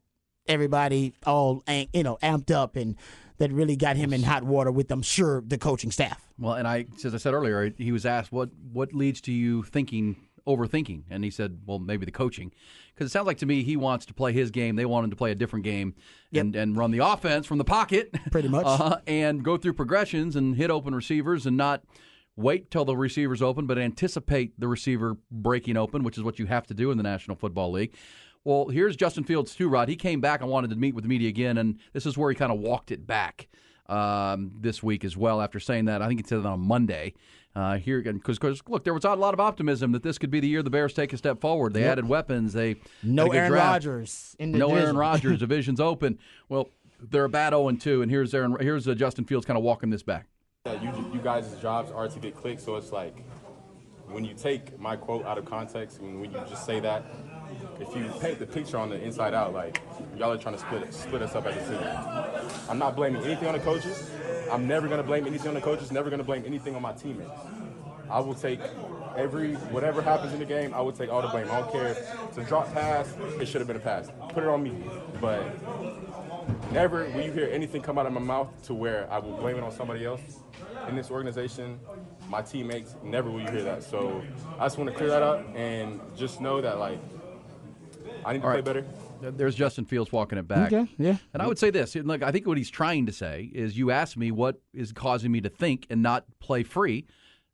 everybody 0.50 1.14
all 1.24 1.62
you 1.92 2.02
know 2.02 2.18
amped 2.22 2.50
up, 2.50 2.76
and 2.76 2.96
that 3.38 3.52
really 3.52 3.76
got 3.76 3.96
him 3.96 4.12
in 4.12 4.22
hot 4.22 4.44
water 4.44 4.70
with, 4.70 4.90
I'm 4.90 5.02
sure, 5.02 5.42
the 5.46 5.56
coaching 5.56 5.90
staff. 5.90 6.22
Well, 6.38 6.54
and 6.54 6.68
I, 6.68 6.86
as 7.04 7.14
I 7.14 7.18
said 7.18 7.32
earlier, 7.32 7.72
he 7.76 7.92
was 7.92 8.04
asked 8.04 8.30
what 8.32 8.50
what 8.72 8.92
leads 8.92 9.20
to 9.22 9.32
you 9.32 9.62
thinking 9.62 10.16
overthinking, 10.46 11.04
and 11.10 11.24
he 11.24 11.30
said, 11.30 11.60
well, 11.66 11.78
maybe 11.78 12.04
the 12.04 12.12
coaching, 12.12 12.52
because 12.94 13.06
it 13.06 13.12
sounds 13.12 13.26
like 13.26 13.38
to 13.38 13.46
me 13.46 13.62
he 13.62 13.76
wants 13.76 14.06
to 14.06 14.14
play 14.14 14.32
his 14.32 14.50
game. 14.50 14.76
They 14.76 14.84
want 14.84 15.04
him 15.04 15.10
to 15.10 15.16
play 15.16 15.30
a 15.30 15.34
different 15.34 15.64
game 15.64 15.94
and 16.34 16.54
and 16.54 16.76
run 16.76 16.90
the 16.90 16.98
offense 16.98 17.46
from 17.46 17.58
the 17.58 17.64
pocket, 17.64 18.12
Pretty 18.30 18.48
much. 18.48 18.66
uh, 18.66 18.98
and 19.06 19.42
go 19.42 19.56
through 19.56 19.74
progressions 19.74 20.36
and 20.36 20.56
hit 20.56 20.70
open 20.70 20.94
receivers 20.94 21.46
and 21.46 21.56
not 21.56 21.82
wait 22.36 22.70
till 22.70 22.84
the 22.84 22.96
receiver's 22.96 23.42
open, 23.42 23.66
but 23.66 23.78
anticipate 23.78 24.58
the 24.58 24.68
receiver 24.68 25.16
breaking 25.30 25.76
open, 25.76 26.02
which 26.02 26.16
is 26.16 26.24
what 26.24 26.38
you 26.38 26.46
have 26.46 26.66
to 26.66 26.74
do 26.74 26.90
in 26.90 26.96
the 26.96 27.02
National 27.02 27.36
Football 27.36 27.72
League. 27.72 27.94
Well, 28.44 28.68
here's 28.68 28.96
Justin 28.96 29.24
Fields 29.24 29.55
too, 29.55 29.68
Rod. 29.68 29.88
He 29.88 29.96
came 29.96 30.20
back 30.20 30.40
and 30.40 30.50
wanted 30.50 30.70
to 30.70 30.76
meet 30.76 30.94
with 30.94 31.05
the 31.05 31.09
media 31.09 31.29
again, 31.29 31.59
and 31.59 31.79
this 31.92 32.07
is 32.07 32.16
where 32.16 32.31
he 32.31 32.35
kind 32.37 32.50
of 32.53 32.59
walked 32.59 32.90
it 32.90 33.07
back 33.07 33.48
um, 33.88 34.53
this 34.61 34.83
week 34.83 35.05
as 35.05 35.16
well. 35.16 35.40
After 35.42 35.61
saying 35.61 35.87
that, 35.87 36.00
I 36.03 36.09
think 36.09 36.20
he 36.20 36.26
said 36.26 36.42
that 36.42 36.48
on 36.48 36.61
Monday. 36.61 37.14
Uh, 37.55 37.79
here, 37.79 38.00
because 38.00 38.38
look, 38.68 38.85
there 38.85 38.94
was 38.94 39.05
a 39.05 39.12
lot 39.14 39.35
of 39.35 39.40
optimism 39.40 39.90
that 39.90 40.05
this 40.05 40.18
could 40.18 40.31
be 40.31 40.38
the 40.38 40.46
year 40.46 40.62
the 40.62 40.70
Bears 40.70 40.94
take 40.94 41.12
a 41.12 41.16
step 41.16 41.40
forward. 41.40 41.74
They 41.74 41.81
Yep. 41.81 41.92
added 41.92 42.09
weapons. 42.09 42.53
They 42.53 42.76
No 43.03 43.24
had 43.24 43.29
a 43.29 43.33
good 43.33 43.38
Aaron. 43.38 43.53
Rodgers 43.55 44.37
no 44.38 44.68
division. 44.68 44.85
Aaron 44.85 44.96
Rodgers. 44.96 45.38
Division's 45.40 45.81
open. 45.81 46.18
Well, 46.48 46.68
they're 47.00 47.24
a 47.24 47.29
bad 47.29 47.50
0 47.50 47.66
and 47.66 47.81
2, 47.81 48.03
and 48.03 48.11
here's 48.11 48.33
Aaron. 48.35 48.57
Here's 48.61 48.87
uh, 48.87 48.94
Justin 48.94 49.24
Fields 49.24 49.44
kind 49.46 49.57
of 49.59 49.64
walking 49.64 49.90
this 49.90 50.05
back. 50.05 50.26
that 50.64 50.81
you, 50.81 50.90
you 51.12 51.18
guys' 51.20 51.53
jobs 51.61 51.90
are 51.90 52.07
to 52.07 52.18
get 52.20 52.37
clicks, 52.37 52.62
so 52.62 52.76
it's 52.76 52.92
like 52.92 53.16
when 54.07 54.24
you 54.24 54.35
take 54.35 54.79
my 54.79 54.94
quote 54.94 55.24
out 55.26 55.37
of 55.37 55.44
context 55.44 55.98
and 55.98 56.20
when 56.20 56.31
you 56.33 56.38
just 56.48 56.64
say 56.64 56.79
that, 56.79 57.05
if 57.78 57.96
you 57.96 58.10
paint 58.20 58.38
the 58.38 58.46
picture 58.46 58.78
on 58.78 58.90
the 58.90 59.00
inside 59.02 59.34
out, 59.34 59.52
like 59.52 59.80
y'all 60.16 60.32
are 60.32 60.38
trying 60.38 60.54
to 60.54 60.60
split 60.60 60.92
split 60.92 61.22
us 61.22 61.34
up 61.34 61.46
as 61.46 61.56
a 61.56 61.66
city. 61.66 61.84
I'm 62.68 62.78
not 62.78 62.96
blaming 62.96 63.22
anything 63.22 63.48
on 63.48 63.54
the 63.54 63.60
coaches. 63.60 64.10
I'm 64.50 64.66
never 64.66 64.88
gonna 64.88 65.02
blame 65.02 65.26
anything 65.26 65.48
on 65.48 65.54
the 65.54 65.60
coaches. 65.60 65.90
Never 65.90 66.10
gonna 66.10 66.24
blame 66.24 66.44
anything 66.46 66.74
on 66.74 66.82
my 66.82 66.92
teammates. 66.92 67.30
I 68.10 68.18
will 68.20 68.34
take 68.34 68.60
every 69.16 69.54
whatever 69.54 70.02
happens 70.02 70.32
in 70.32 70.40
the 70.40 70.44
game. 70.44 70.74
I 70.74 70.80
will 70.80 70.92
take 70.92 71.10
all 71.10 71.22
the 71.22 71.28
blame. 71.28 71.50
I 71.50 71.60
don't 71.60 71.72
care 71.72 71.96
it's 72.28 72.38
a 72.38 72.44
drop 72.44 72.72
pass. 72.72 73.14
It 73.40 73.46
should 73.46 73.60
have 73.60 73.68
been 73.68 73.76
a 73.76 73.80
pass. 73.80 74.10
Put 74.30 74.42
it 74.42 74.48
on 74.48 74.62
me. 74.62 74.72
But 75.20 75.42
never 76.72 77.08
will 77.10 77.22
you 77.22 77.32
hear 77.32 77.48
anything 77.50 77.82
come 77.82 77.98
out 77.98 78.06
of 78.06 78.12
my 78.12 78.20
mouth 78.20 78.48
to 78.64 78.74
where 78.74 79.10
I 79.10 79.18
will 79.18 79.36
blame 79.36 79.56
it 79.56 79.62
on 79.62 79.70
somebody 79.70 80.04
else. 80.04 80.20
In 80.88 80.96
this 80.96 81.10
organization, 81.10 81.78
my 82.28 82.42
teammates, 82.42 82.96
never 83.02 83.30
will 83.30 83.40
you 83.40 83.50
hear 83.50 83.62
that. 83.62 83.82
So 83.82 84.22
I 84.58 84.64
just 84.64 84.78
want 84.78 84.90
to 84.90 84.96
clear 84.96 85.10
that 85.10 85.22
up 85.22 85.46
and 85.54 86.00
just 86.16 86.40
know 86.40 86.60
that 86.60 86.78
like 86.78 86.98
I 88.24 88.33
need 88.35 88.40
to 88.40 88.44
All 88.44 88.50
play 88.50 88.56
right. 88.56 88.64
better. 88.64 88.85
There's 89.22 89.54
Justin 89.54 89.85
Fields 89.85 90.11
walking 90.12 90.38
it 90.38 90.48
back. 90.48 90.72
Okay, 90.72 90.90
yeah. 90.98 91.16
And 91.35 91.42
I 91.42 91.46
would 91.46 91.59
say 91.59 91.70
this: 91.70 91.94
look, 91.94 92.22
I 92.22 92.30
think 92.30 92.46
what 92.46 92.56
he's 92.56 92.70
trying 92.70 93.06
to 93.06 93.12
say 93.12 93.50
is, 93.52 93.76
you 93.76 93.90
asked 93.90 94.16
me 94.16 94.30
what 94.30 94.61
is 94.72 94.92
causing 94.92 95.30
me 95.30 95.40
to 95.42 95.48
think 95.50 95.87
and 95.90 96.02
not 96.02 96.24
play 96.40 96.62
free, 96.62 97.06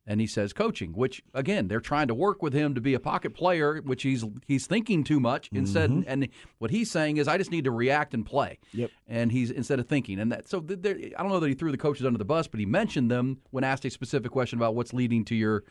and 0.07 0.21
he 0.21 0.29
says 0.29 0.53
coaching. 0.53 0.93
Which 0.93 1.23
again, 1.35 1.67
they're 1.67 1.81
trying 1.81 2.07
to 2.07 2.15
work 2.15 2.41
with 2.41 2.53
him 2.53 2.77
to 2.77 2.81
be 2.81 2.95
a 2.95 3.01
pocket 3.01 3.35
player, 3.35 3.81
which 3.83 4.05
he's 4.05 4.25
he's 4.47 4.69
thinking 4.69 5.03
too 5.03 5.19
much 5.19 5.49
instead. 5.53 5.91
Mhm. 5.91 6.05
And 6.07 6.29
what 6.59 6.71
he's 6.71 6.89
saying 6.89 7.17
is, 7.17 7.27
I 7.27 7.37
just 7.37 7.51
need 7.51 7.65
to 7.65 7.73
react 7.73 8.15
and 8.15 8.25
play. 8.25 8.59
Yep. 8.73 8.91
And 9.09 9.33
he's 9.33 9.51
instead 9.51 9.81
of 9.81 9.89
thinking, 9.89 10.21
and 10.21 10.31
that 10.31 10.49
so 10.49 10.59
I 10.59 10.75
don't 11.23 11.29
know 11.31 11.41
that 11.41 11.49
he 11.49 11.55
threw 11.55 11.73
the 11.73 11.79
coaches 11.79 12.07
under 12.07 12.19
the 12.19 12.25
bus, 12.25 12.47
but 12.47 12.61
he 12.61 12.67
mentioned 12.67 13.11
them 13.11 13.39
when 13.51 13.65
asked 13.65 13.85
a 13.85 13.91
specific 13.91 14.31
question 14.31 14.57
about 14.61 14.77
what's 14.77 14.93
leading 14.93 15.25
to 15.25 15.35
your 15.35 15.65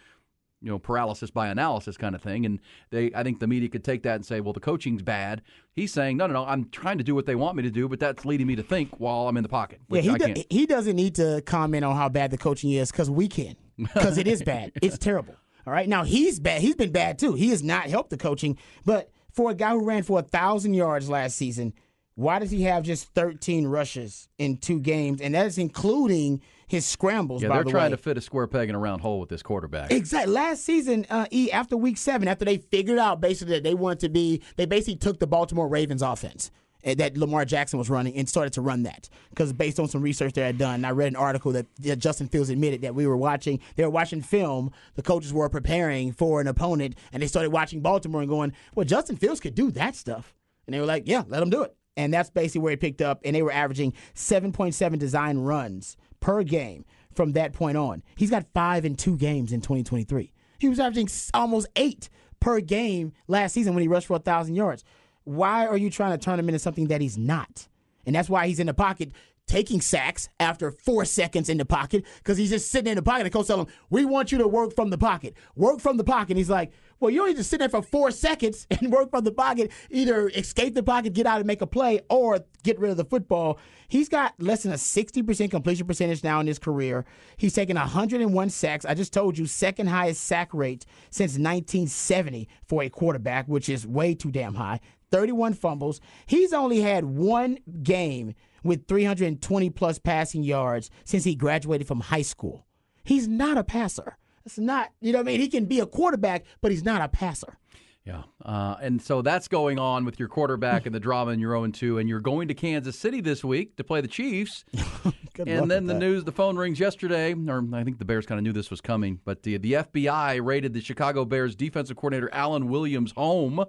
you 0.66 0.72
know 0.72 0.80
paralysis 0.80 1.30
by 1.30 1.48
analysis 1.48 1.96
kind 1.96 2.16
of 2.16 2.24
thing. 2.24 2.44
And 2.46 2.60
they, 2.90 3.12
I 3.14 3.22
think 3.22 3.40
the 3.40 3.46
media 3.46 3.70
could 3.70 3.84
take 3.84 4.02
that 4.04 4.16
and 4.16 4.26
say, 4.26 4.42
well, 4.42 4.52
the 4.52 4.60
coaching's 4.60 5.04
bad. 5.04 5.44
He's 5.76 5.94
saying, 5.94 6.18
no, 6.18 6.26
no, 6.26 6.34
no, 6.34 6.46
I'm 6.46 6.70
trying 6.70 6.98
to 6.98 7.04
do 7.04 7.14
what 7.14 7.28
they 7.28 7.36
want 7.36 7.56
me 7.56 7.62
to 7.64 7.70
do, 7.70 7.88
but 7.88 8.00
that's 8.00 8.26
leading 8.26 8.48
me 8.48 8.56
to 8.56 8.64
think 8.64 9.00
while 9.00 9.28
I'm 9.28 9.38
in 9.38 9.44
the 9.44 9.50
pocket. 9.50 9.80
Yeah, 9.90 10.02
he, 10.02 10.16
do- 10.16 10.44
he 10.50 10.66
doesn't 10.66 10.96
need 10.96 11.16
to 11.16 11.44
comment 11.46 11.86
on 11.86 11.96
how 11.96 12.10
bad 12.10 12.32
the 12.32 12.38
coaching 12.38 12.72
is 12.72 12.92
because 12.92 13.12
we 13.12 13.28
can. 13.28 13.56
Because 13.78 14.18
it 14.18 14.28
is 14.28 14.42
bad. 14.44 14.72
It's 14.82 14.98
terrible. 14.98 15.36
All 15.68 15.74
right. 15.74 15.88
Now 15.88 16.04
he's 16.04 16.40
bad. 16.40 16.62
He's 16.62 16.76
been 16.76 16.92
bad 16.92 17.20
too. 17.20 17.34
He 17.34 17.50
has 17.50 17.62
not 17.62 17.86
helped 17.86 18.10
the 18.10 18.18
coaching. 18.18 18.58
But 18.86 19.12
for 19.32 19.52
a 19.52 19.56
guy 19.56 19.72
who 19.72 19.86
ran 19.86 20.02
for 20.02 20.20
a 20.20 20.24
thousand 20.24 20.74
yards 20.74 21.10
last 21.10 21.36
season, 21.36 21.74
why 22.16 22.40
does 22.40 22.50
he 22.50 22.64
have 22.64 22.84
just 22.84 23.14
13 23.14 23.68
rushes 23.68 24.30
in 24.40 24.58
two 24.58 24.80
games? 24.80 25.22
And 25.22 25.36
that 25.36 25.46
is 25.46 25.58
including 25.60 26.42
his 26.68 26.86
scrambles. 26.86 27.42
Yeah, 27.42 27.50
they're 27.50 27.64
the 27.64 27.72
trying 27.72 27.92
way. 27.92 27.98
to 27.98 28.02
fit 28.02 28.18
a 28.18 28.22
square 28.22 28.48
peg 28.48 28.70
in 28.70 28.76
a 28.76 28.80
round 28.80 29.02
hole 29.02 29.20
with 29.20 29.30
this 29.30 29.44
quarterback. 29.44 29.92
Exactly. 29.92 30.34
Last 30.34 30.64
season, 30.64 31.06
uh, 31.10 31.26
E 31.32 31.52
after 31.52 31.78
week 31.78 31.98
seven, 31.98 32.28
after 32.28 32.46
they 32.46 32.58
figured 32.58 33.00
out 33.00 33.22
basically 33.22 33.56
that 33.56 33.64
they 33.64 33.74
wanted 33.74 34.00
to 34.02 34.10
be, 34.10 34.42
they 34.56 34.66
basically 34.66 34.96
took 34.96 35.20
the 35.20 35.28
Baltimore 35.28 35.68
Ravens 35.68 36.02
offense 36.02 36.52
uh, 36.86 36.94
that 36.96 37.18
Lamar 37.18 37.46
Jackson 37.46 37.80
was 37.80 37.90
running 37.90 38.16
and 38.16 38.28
started 38.30 38.54
to 38.54 38.62
run 38.62 38.84
that 38.84 39.10
because 39.30 39.52
based 39.54 39.80
on 39.80 39.88
some 39.88 40.02
research 40.02 40.34
they 40.34 40.42
had 40.42 40.58
done, 40.58 40.86
I 40.86 40.92
read 40.92 41.08
an 41.10 41.16
article 41.16 41.52
that 41.54 41.66
that 41.80 41.98
Justin 41.98 42.28
Fields 42.28 42.50
admitted 42.50 42.82
that 42.82 42.96
we 42.96 43.08
were 43.08 43.18
watching. 43.18 43.60
They 43.76 43.84
were 43.84 43.90
watching 43.90 44.22
film. 44.22 44.72
The 44.96 45.02
coaches 45.02 45.34
were 45.34 45.50
preparing 45.50 46.12
for 46.12 46.42
an 46.42 46.48
opponent, 46.48 46.96
and 47.12 47.22
they 47.22 47.28
started 47.28 47.52
watching 47.52 47.82
Baltimore 47.82 48.22
and 48.22 48.30
going, 48.30 48.54
"Well, 48.76 48.86
Justin 48.86 49.18
Fields 49.18 49.40
could 49.40 49.56
do 49.56 49.72
that 49.72 49.96
stuff," 49.96 50.34
and 50.68 50.74
they 50.74 50.80
were 50.80 50.86
like, 50.86 51.04
"Yeah, 51.06 51.24
let 51.28 51.42
him 51.42 51.50
do 51.50 51.64
it." 51.64 51.76
And 51.98 52.14
that's 52.14 52.30
basically 52.30 52.60
where 52.62 52.72
he 52.72 52.78
picked 52.78 53.02
up, 53.02 53.22
and 53.24 53.34
they 53.34 53.42
were 53.42 53.54
averaging 53.54 53.94
7.7 54.14 55.00
design 55.00 55.38
runs 55.38 55.96
per 56.26 56.42
game 56.42 56.84
from 57.14 57.34
that 57.34 57.54
point 57.54 57.78
on. 57.78 58.02
He's 58.16 58.32
got 58.32 58.48
five 58.52 58.84
and 58.84 58.98
two 58.98 59.16
games 59.16 59.52
in 59.52 59.62
2023. 59.62 60.34
He 60.58 60.68
was 60.68 60.80
averaging 60.80 61.08
almost 61.36 61.68
eight 61.76 62.10
per 62.40 62.60
game 62.62 63.14
last 63.28 63.54
season 63.54 63.76
when 63.76 63.84
he 63.84 63.88
rushed 63.88 64.08
for 64.08 64.16
a 64.16 64.20
thousand 64.20 64.56
yards. 64.56 64.84
Why 65.24 65.68
are 65.68 65.78
you 65.78 65.92
trying 65.92 66.18
to 66.18 66.18
turn 66.18 66.40
him 66.40 66.50
into 66.50 66.58
something 66.58 66.88
that 66.88 67.00
he's 67.00 67.16
not? 67.16 67.68
And 68.08 68.16
that's 68.16 68.28
why 68.28 68.48
he's 68.48 68.60
in 68.60 68.66
the 68.66 68.74
pocket 68.74 69.12
taking 69.46 69.80
sacks 69.80 70.28
after 70.40 70.72
four 70.72 71.06
seconds 71.06 71.48
in 71.48 71.60
the 71.60 71.66
pocket 71.66 72.04
because 72.18 72.40
he's 72.40 72.50
just 72.50 72.72
sitting 72.72 72.90
in 72.90 72.96
the 72.96 73.04
pocket. 73.04 73.26
And 73.26 73.32
coach 73.32 73.46
tell 73.46 73.62
him, 73.62 73.68
"We 73.92 74.04
want 74.04 74.32
you 74.32 74.40
to 74.40 74.48
work 74.48 74.76
from 74.76 74.90
the 74.90 74.98
pocket. 74.98 75.36
Work 75.56 75.80
from 75.80 75.98
the 75.98 76.04
pocket." 76.04 76.32
And 76.32 76.40
He's 76.40 76.50
like, 76.50 76.72
"Well, 77.00 77.12
you 77.12 77.22
only 77.22 77.34
just 77.34 77.50
sit 77.50 77.60
there 77.60 77.70
for 77.70 77.82
four 77.82 78.12
seconds 78.12 78.68
and 78.72 78.92
work 78.92 79.10
from 79.12 79.24
the 79.24 79.32
pocket. 79.32 79.72
Either 79.90 80.30
escape 80.30 80.76
the 80.76 80.84
pocket, 80.84 81.14
get 81.14 81.26
out 81.26 81.38
and 81.38 81.48
make 81.48 81.62
a 81.62 81.68
play, 81.68 82.02
or 82.10 82.40
get 82.64 82.80
rid 82.80 82.92
of 82.92 82.98
the 82.98 83.06
football." 83.06 83.60
He's 83.88 84.10
got 84.10 84.34
less 84.40 84.64
than 84.64 84.72
a 84.72 84.76
60% 84.76 85.52
completion 85.52 85.86
percentage 85.86 86.24
now 86.24 86.40
in 86.40 86.48
his 86.48 86.60
career. 86.60 87.06
He's 87.38 87.54
taken 87.54 87.78
101 87.78 88.50
sacks. 88.50 88.84
I 88.86 88.96
just 88.96 89.14
told 89.14 89.38
you, 89.38 89.46
second 89.46 89.88
highest 89.88 90.24
sack 90.24 90.54
rate 90.54 90.86
since 91.12 91.34
1970 91.34 92.48
for 92.68 92.84
a 92.84 92.90
quarterback, 92.90 93.48
which 93.48 93.70
is 93.70 93.86
way 93.86 94.16
too 94.16 94.32
damn 94.32 94.56
high. 94.56 94.80
31 95.12 95.54
fumbles. 95.54 96.02
He's 96.26 96.52
only 96.52 96.82
had 96.82 97.06
one 97.06 97.60
game 97.84 98.34
with 98.64 98.88
320 98.88 99.70
plus 99.70 100.00
passing 100.00 100.44
yards 100.44 100.90
since 101.04 101.24
he 101.24 101.36
graduated 101.36 101.88
from 101.88 102.02
high 102.02 102.24
school. 102.24 102.66
He's 103.04 103.28
not 103.28 103.58
a 103.58 103.64
passer. 103.64 104.18
It's 104.46 104.60
not, 104.60 104.92
you 105.02 105.12
know 105.12 105.20
what 105.20 105.28
I 105.28 105.32
mean? 105.32 105.40
He 105.40 105.48
can 105.48 105.66
be 105.66 105.80
a 105.80 105.86
quarterback, 105.86 106.46
but 106.62 106.72
he's 106.72 106.84
not 106.84 107.02
a 107.02 107.08
passer. 107.08 107.58
Yeah. 108.06 108.22
Uh, 108.44 108.76
and 108.82 109.02
so 109.02 109.24
that's 109.24 109.48
going 109.48 109.80
on 109.80 110.06
with 110.06 110.20
your 110.20 110.28
quarterback 110.28 110.86
and 110.86 110.94
the 110.94 111.00
drama 111.00 111.32
in 111.32 111.40
your 111.40 111.56
own 111.56 111.72
2. 111.72 111.98
And 111.98 112.08
you're 112.08 112.20
going 112.20 112.48
to 112.50 112.54
Kansas 112.54 112.98
City 112.98 113.20
this 113.20 113.44
week 113.44 113.76
to 113.78 113.84
play 113.84 114.02
the 114.02 114.08
Chiefs. 114.08 114.64
And 115.38 115.70
then 115.70 115.86
the 115.86 115.94
that. 115.94 116.00
news, 116.00 116.24
the 116.24 116.32
phone 116.32 116.56
rings 116.56 116.80
yesterday, 116.80 117.34
or 117.34 117.62
I 117.74 117.84
think 117.84 118.00
the 118.00 118.06
Bears 118.06 118.26
kind 118.26 118.40
of 118.40 118.44
knew 118.44 118.54
this 118.54 118.70
was 118.72 118.80
coming, 118.80 119.20
but 119.26 119.44
the, 119.44 119.58
the 119.58 119.74
FBI 119.74 120.42
raided 120.42 120.72
the 120.72 120.80
Chicago 120.80 121.26
Bears 121.26 121.58
defensive 121.58 121.98
coordinator 121.98 122.30
Alan 122.34 122.70
Williams' 122.70 123.12
home. 123.12 123.66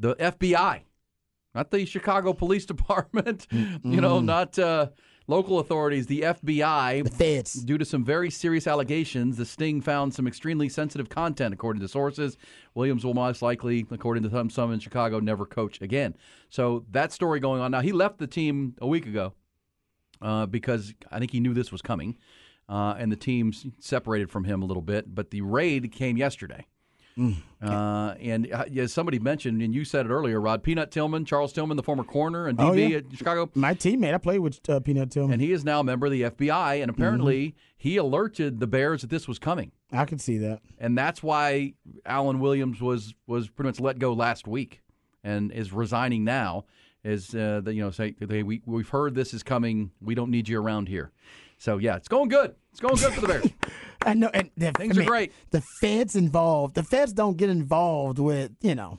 The 0.00 0.16
FBI, 0.16 0.80
not 1.58 1.72
the 1.72 1.84
Chicago 1.84 2.32
Police 2.32 2.66
Department, 2.74 3.46
you 3.50 4.00
know, 4.00 4.20
not 4.20 4.56
uh, 4.58 4.88
local 5.26 5.58
authorities, 5.58 6.06
the 6.06 6.20
FBI. 6.20 7.02
The 7.02 7.10
feds. 7.10 7.52
Due 7.54 7.78
to 7.78 7.84
some 7.84 8.04
very 8.04 8.30
serious 8.30 8.68
allegations, 8.68 9.36
the 9.36 9.44
sting 9.44 9.80
found 9.80 10.14
some 10.14 10.28
extremely 10.28 10.68
sensitive 10.68 11.08
content, 11.08 11.52
according 11.52 11.82
to 11.82 11.88
sources. 11.88 12.36
Williams 12.74 13.04
will 13.04 13.14
most 13.14 13.42
likely, 13.42 13.84
according 13.90 14.22
to 14.22 14.30
some, 14.30 14.50
some 14.50 14.72
in 14.72 14.78
Chicago, 14.78 15.18
never 15.18 15.44
coach 15.44 15.80
again. 15.80 16.14
So 16.48 16.84
that 16.92 17.12
story 17.12 17.40
going 17.40 17.60
on 17.60 17.72
now. 17.72 17.80
He 17.80 17.92
left 17.92 18.18
the 18.18 18.28
team 18.28 18.76
a 18.80 18.86
week 18.86 19.06
ago 19.06 19.32
uh, 20.22 20.46
because 20.46 20.94
I 21.10 21.18
think 21.18 21.32
he 21.32 21.40
knew 21.40 21.54
this 21.54 21.72
was 21.72 21.82
coming, 21.82 22.16
uh, 22.68 22.94
and 22.98 23.10
the 23.10 23.16
teams 23.16 23.66
separated 23.80 24.30
from 24.30 24.44
him 24.44 24.62
a 24.62 24.64
little 24.64 24.82
bit. 24.82 25.12
But 25.12 25.30
the 25.30 25.40
raid 25.40 25.90
came 25.90 26.16
yesterday. 26.16 26.66
Uh, 27.60 28.14
and 28.20 28.52
uh, 28.52 28.64
as 28.76 28.92
somebody 28.92 29.18
mentioned, 29.18 29.60
and 29.62 29.74
you 29.74 29.84
said 29.84 30.06
it 30.06 30.10
earlier, 30.10 30.40
Rod 30.40 30.62
Peanut 30.62 30.90
Tillman, 30.90 31.24
Charles 31.24 31.52
Tillman, 31.52 31.76
the 31.76 31.82
former 31.82 32.04
corner 32.04 32.46
and 32.46 32.56
DB 32.58 32.68
Oh, 32.68 32.72
yeah. 32.74 32.96
at 32.98 33.04
Chicago, 33.16 33.50
My 33.54 33.74
teammate, 33.74 34.14
I 34.14 34.18
played 34.18 34.38
with 34.38 34.60
uh, 34.68 34.78
Peanut 34.80 35.10
Tillman. 35.10 35.32
and 35.34 35.42
he 35.42 35.50
is 35.52 35.64
now 35.64 35.80
a 35.80 35.84
member 35.84 36.06
of 36.06 36.12
the 36.12 36.22
FBI. 36.22 36.80
And 36.80 36.90
apparently, 36.90 37.48
Mm-hmm. 37.48 37.58
he 37.78 37.96
alerted 37.96 38.60
the 38.60 38.66
Bears 38.66 39.00
that 39.02 39.10
this 39.10 39.26
was 39.26 39.38
coming, 39.38 39.72
I 39.92 40.04
can 40.04 40.18
see 40.18 40.38
that. 40.38 40.60
and 40.78 40.96
that's 40.96 41.22
why 41.22 41.74
Alan 42.06 42.38
Williams 42.40 42.80
was 42.80 43.14
was 43.26 43.48
pretty 43.48 43.68
much 43.68 43.80
let 43.80 43.98
go 43.98 44.12
last 44.12 44.46
week, 44.46 44.82
and 45.24 45.50
is 45.52 45.72
resigning 45.72 46.24
now. 46.24 46.64
Is 47.04 47.32
uh, 47.34 47.60
the, 47.62 47.72
you 47.74 47.82
know 47.82 47.90
say 47.92 48.14
they, 48.20 48.42
we 48.42 48.60
we've 48.66 48.88
heard 48.88 49.14
this 49.14 49.32
is 49.32 49.42
coming. 49.42 49.92
We 50.00 50.14
don't 50.16 50.30
need 50.30 50.48
you 50.48 50.60
around 50.60 50.88
here. 50.88 51.12
So 51.58 51.78
yeah, 51.78 51.96
it's 51.96 52.08
going 52.08 52.28
good. 52.28 52.54
It's 52.72 52.80
going 52.80 52.96
good 52.96 53.12
for 53.12 53.20
the 53.20 53.26
Bears. 53.28 53.46
I 54.06 54.14
know, 54.14 54.30
and 54.32 54.50
the, 54.56 54.70
Things 54.72 54.96
I 54.96 55.02
are 55.02 55.04
great. 55.04 55.32
The 55.50 55.60
feds 55.60 56.14
involved. 56.14 56.76
The 56.76 56.84
feds 56.84 57.12
don't 57.12 57.36
get 57.36 57.50
involved 57.50 58.18
with 58.18 58.52
you 58.60 58.74
know. 58.74 58.98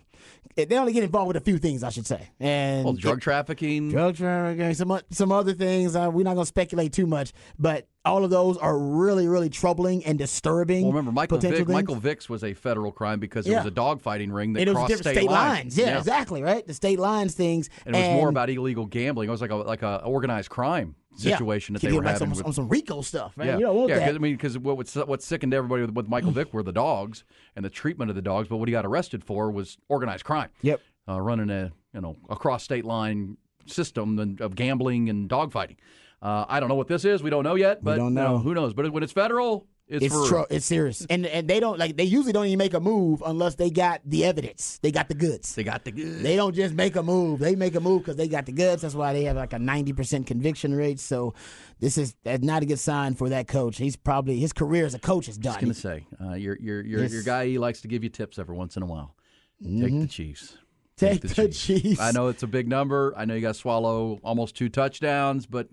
They 0.56 0.78
only 0.78 0.92
get 0.92 1.04
involved 1.06 1.30
with 1.30 1.38
a 1.38 1.42
few 1.42 1.58
things, 1.58 1.84
I 1.84 1.90
should 1.90 2.06
say. 2.06 2.28
And 2.38 2.84
Well, 2.84 2.94
drug 2.94 3.22
trafficking. 3.22 3.90
drug 3.92 4.18
trafficking, 4.18 4.74
some 4.74 5.00
some 5.10 5.32
other 5.32 5.54
things. 5.54 5.96
Uh, 5.96 6.10
we're 6.12 6.24
not 6.24 6.34
going 6.34 6.44
to 6.44 6.48
speculate 6.48 6.92
too 6.92 7.08
much, 7.08 7.32
but 7.58 7.88
all 8.04 8.26
of 8.26 8.30
those 8.30 8.58
are 8.58 8.78
really, 8.78 9.28
really 9.30 9.50
troubling 9.50 10.04
and 10.06 10.18
disturbing. 10.18 10.82
Well, 10.84 10.92
remember 10.92 11.14
Michael 11.14 11.38
potential 11.38 11.60
Vick. 11.60 11.68
things. 11.68 11.74
Michael 11.76 11.96
Vick's 11.96 12.28
was 12.28 12.44
a 12.44 12.54
federal 12.54 12.92
crime 12.92 13.22
because 13.22 13.48
it 13.48 13.52
Yeah. 13.52 13.64
was 13.64 13.68
a 13.68 13.72
dogfighting 13.76 14.34
ring 14.34 14.52
that 14.54 14.68
crossed 14.68 14.98
state, 14.98 15.16
state 15.16 15.30
lines. 15.30 15.78
Yeah, 15.78 15.98
exactly. 15.98 16.42
Right, 16.42 16.66
the 16.68 16.74
state 16.74 17.00
lines 17.00 17.36
things. 17.36 17.70
And 17.86 17.96
it 17.96 18.00
was 18.00 18.10
more 18.20 18.30
about 18.30 18.50
illegal 18.50 18.86
gambling. 18.86 19.30
It 19.30 19.32
was 19.32 19.42
like 19.42 19.52
a 19.52 19.56
like 19.56 19.82
a 19.84 20.04
organized 20.04 20.50
crime 20.50 20.96
Yeah. 21.18 21.34
situation 21.34 21.74
that 21.74 21.80
Could 21.82 21.92
they 21.92 21.96
were 21.98 22.04
like 22.04 22.14
having. 22.14 22.30
some, 22.30 22.38
with, 22.38 22.46
on 22.46 22.54
some 22.54 22.70
RICO 22.70 23.02
stuff, 23.02 23.36
man. 23.36 23.48
yeah, 23.48 23.54
You 23.58 23.62
don't 23.66 23.76
want 23.76 23.90
yeah. 23.90 24.00
that. 24.00 24.06
'cause, 24.08 24.16
I 24.16 24.20
mean, 24.20 24.36
because 24.36 24.58
what 24.58 24.78
was, 24.78 24.94
what 24.96 25.22
sickened 25.24 25.54
everybody 25.54 25.82
with, 25.82 25.92
with 25.92 26.08
Michael 26.08 26.32
Vick 26.32 26.54
were 26.54 26.64
the 26.64 26.72
dogs 26.72 27.24
and 27.56 27.66
the 27.66 27.70
treatment 27.70 28.10
of 28.10 28.16
the 28.16 28.22
dogs. 28.22 28.48
But 28.48 28.58
what 28.58 28.68
he 28.68 28.72
got 28.72 28.86
arrested 28.86 29.24
for 29.24 29.50
was 29.52 29.78
organized 29.90 30.24
crime. 30.24 30.50
Yep. 30.62 30.80
uh, 31.08 31.20
running 31.20 31.50
a 31.50 31.72
you 31.94 32.02
know 32.02 32.16
across 32.30 32.64
state 32.64 32.86
line 32.86 33.38
system 33.66 34.38
of 34.40 34.56
gambling 34.56 35.10
and 35.10 35.30
dogfighting. 35.30 35.78
Uh, 36.22 36.46
I 36.48 36.60
don't 36.60 36.70
know 36.70 36.76
what 36.76 36.88
this 36.88 37.06
is. 37.06 37.24
We 37.24 37.30
don't 37.30 37.44
know 37.44 37.56
yet. 37.56 37.84
But 37.84 37.96
don't 37.98 38.08
you 38.10 38.14
know. 38.16 38.38
who 38.40 38.54
knows? 38.54 38.74
But 38.74 38.92
when 38.92 39.04
it's 39.04 39.14
federal, 39.14 39.66
it's, 39.90 40.06
It's 40.06 40.30
tro- 40.30 40.46
it's 40.52 40.66
serious, 40.68 41.04
and 41.10 41.26
and 41.26 41.48
they 41.48 41.60
don't 41.60 41.80
like 41.80 41.98
they 41.98 42.04
usually 42.04 42.32
don't 42.32 42.46
even 42.46 42.60
make 42.60 42.76
a 42.76 42.80
move 42.80 43.24
unless 43.26 43.56
they 43.56 43.72
got 43.72 44.02
the 44.06 44.24
evidence. 44.24 44.78
They 44.84 44.92
got 44.92 45.08
the 45.10 45.16
goods. 45.16 45.56
They 45.56 45.64
got 45.64 45.84
the 45.84 45.92
goods. 45.92 46.22
They 46.22 46.36
don't 46.36 46.54
just 46.54 46.76
make 46.76 46.96
a 46.96 47.02
move. 47.02 47.40
They 47.40 47.56
make 47.56 47.74
a 47.74 47.80
move 47.80 48.04
because 48.04 48.16
they 48.16 48.28
got 48.28 48.46
the 48.46 48.52
goods. 48.52 48.84
That's 48.84 48.94
why 48.94 49.14
they 49.14 49.24
have 49.24 49.36
like 49.36 49.54
a 49.54 49.58
ninety 49.60 49.92
percent 49.92 50.28
conviction 50.28 50.76
rate. 50.76 51.00
So 51.00 51.34
this 51.80 51.98
is 51.98 52.16
that's 52.24 52.44
not 52.44 52.62
a 52.62 52.68
good 52.68 52.78
sign 52.80 53.16
for 53.16 53.30
that 53.30 53.48
coach. 53.48 53.78
He's 53.78 53.96
probably 53.96 54.38
his 54.40 54.54
career 54.54 54.86
as 54.86 54.94
a 54.94 55.00
coach 55.00 55.28
is 55.28 55.38
done. 55.38 55.54
I 55.54 55.56
was 55.56 55.64
going 55.64 55.74
to 55.74 55.80
say, 55.80 56.06
uh, 56.24 56.34
your 56.36 56.56
your 56.60 56.86
your 56.86 57.02
Yes. 57.02 57.12
your 57.12 57.24
guy 57.24 57.48
he 57.48 57.58
likes 57.58 57.82
to 57.82 57.88
give 57.88 58.04
you 58.04 58.10
tips 58.10 58.38
every 58.38 58.56
once 58.56 58.78
in 58.78 58.84
a 58.84 58.86
while. 58.86 59.16
Take 59.64 60.00
the 60.02 60.08
Chiefs. 60.08 60.52
Mm-hmm. 60.54 61.06
Take 61.06 61.22
the 61.22 61.48
Chiefs. 61.50 62.00
I 62.00 62.12
know 62.12 62.28
it's 62.28 62.44
a 62.44 62.48
big 62.48 62.68
number. 62.68 63.14
I 63.18 63.26
know 63.26 63.34
you 63.34 63.42
got 63.42 63.50
to 63.50 63.60
swallow 63.60 64.20
almost 64.24 64.56
two 64.56 64.70
touchdowns, 64.70 65.46
but 65.48 65.68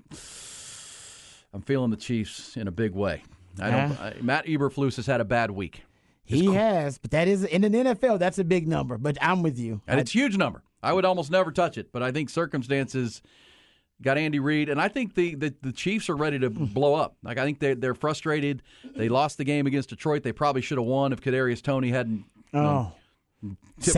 I'm 1.53 1.63
feeling 1.63 1.91
the 1.91 1.97
Chiefs 1.97 2.57
in 2.57 2.67
a 2.69 2.73
big 2.73 2.93
way. 2.93 3.23
I 3.61 3.71
don't. 3.71 4.01
I, 4.01 4.15
Matt 4.21 4.47
Eberflus 4.47 4.97
has 4.97 5.07
had 5.07 5.21
a 5.21 5.25
bad 5.25 5.51
week, 5.51 5.83
He 6.25 6.53
has, 6.53 6.99
but 6.99 7.11
that 7.13 7.29
is 7.29 7.45
in 7.45 7.65
an 7.65 7.73
NFL. 7.73 8.19
That's 8.19 8.39
a 8.39 8.45
big 8.45 8.67
number. 8.69 8.99
But 8.99 9.17
I'm 9.21 9.43
with 9.43 9.59
you. 9.59 9.81
and 9.87 10.01
it's 10.01 10.15
a 10.15 10.19
huge 10.19 10.37
number. 10.37 10.63
I 10.83 10.93
would 10.93 11.05
almost 11.05 11.31
never 11.31 11.51
touch 11.51 11.79
it, 11.79 11.91
but 11.93 12.03
I 12.03 12.13
think 12.13 12.31
circumstances 12.31 13.23
got 14.03 14.19
Andy 14.19 14.39
Reid, 14.39 14.69
and 14.69 14.81
I 14.81 14.89
think 14.89 15.15
the, 15.15 15.35
the, 15.35 15.55
the 15.63 15.73
Chiefs 15.73 16.09
are 16.11 16.17
ready 16.17 16.39
to 16.39 16.51
blow 16.51 16.95
up. 16.95 17.17
Like 17.23 17.39
I 17.39 17.45
think 17.45 17.61
they 17.61 17.75
they're 17.75 17.95
frustrated. 17.95 18.63
They 18.97 19.09
lost 19.09 19.39
the 19.39 19.45
game 19.45 19.67
against 19.67 19.89
Detroit. 19.89 20.23
They 20.23 20.33
probably 20.33 20.63
should 20.63 20.79
have 20.79 20.87
won 20.87 21.13
if 21.13 21.21
Kadarius 21.21 21.63
Toney 21.63 21.91
hadn't 21.91 22.25
know, 22.53 22.93
oh, 23.43 23.57
the 23.79 23.91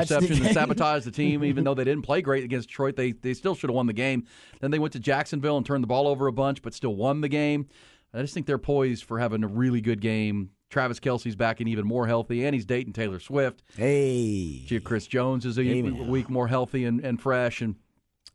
interception 0.00 0.44
and 0.46 0.54
sabotage 0.54 1.04
the 1.04 1.10
team. 1.10 1.44
Even 1.44 1.64
though 1.64 1.74
they 1.74 1.84
didn't 1.84 2.02
play 2.02 2.20
great 2.22 2.44
against 2.44 2.68
Detroit, 2.68 2.96
they 2.96 3.12
they 3.12 3.34
still 3.34 3.54
should 3.54 3.70
have 3.70 3.74
won 3.74 3.86
the 3.86 3.92
game. 3.92 4.26
Then 4.60 4.70
they 4.70 4.78
went 4.78 4.92
to 4.94 5.00
Jacksonville 5.00 5.56
and 5.56 5.64
turned 5.64 5.82
the 5.82 5.88
ball 5.88 6.06
over 6.06 6.26
a 6.26 6.32
bunch, 6.32 6.62
but 6.62 6.74
still 6.74 6.94
won 6.94 7.20
the 7.20 7.28
game. 7.28 7.68
I 8.14 8.22
just 8.22 8.34
think 8.34 8.46
they're 8.46 8.58
poised 8.58 9.04
for 9.04 9.18
having 9.18 9.44
a 9.44 9.48
really 9.48 9.80
good 9.80 10.00
game. 10.00 10.50
Travis 10.70 11.00
Kelce's 11.00 11.36
back 11.36 11.60
and 11.60 11.68
even 11.68 11.86
more 11.86 12.06
healthy, 12.06 12.44
and 12.44 12.54
he's 12.54 12.66
dating 12.66 12.92
Taylor 12.92 13.20
Swift. 13.20 13.62
hey, 13.76 14.64
Chris 14.84 15.06
Jones 15.06 15.46
is 15.46 15.56
a 15.56 15.62
Amen. 15.62 16.08
week 16.08 16.28
more 16.28 16.46
healthy 16.46 16.84
and, 16.84 17.00
and 17.00 17.20
fresh, 17.20 17.62
and 17.62 17.76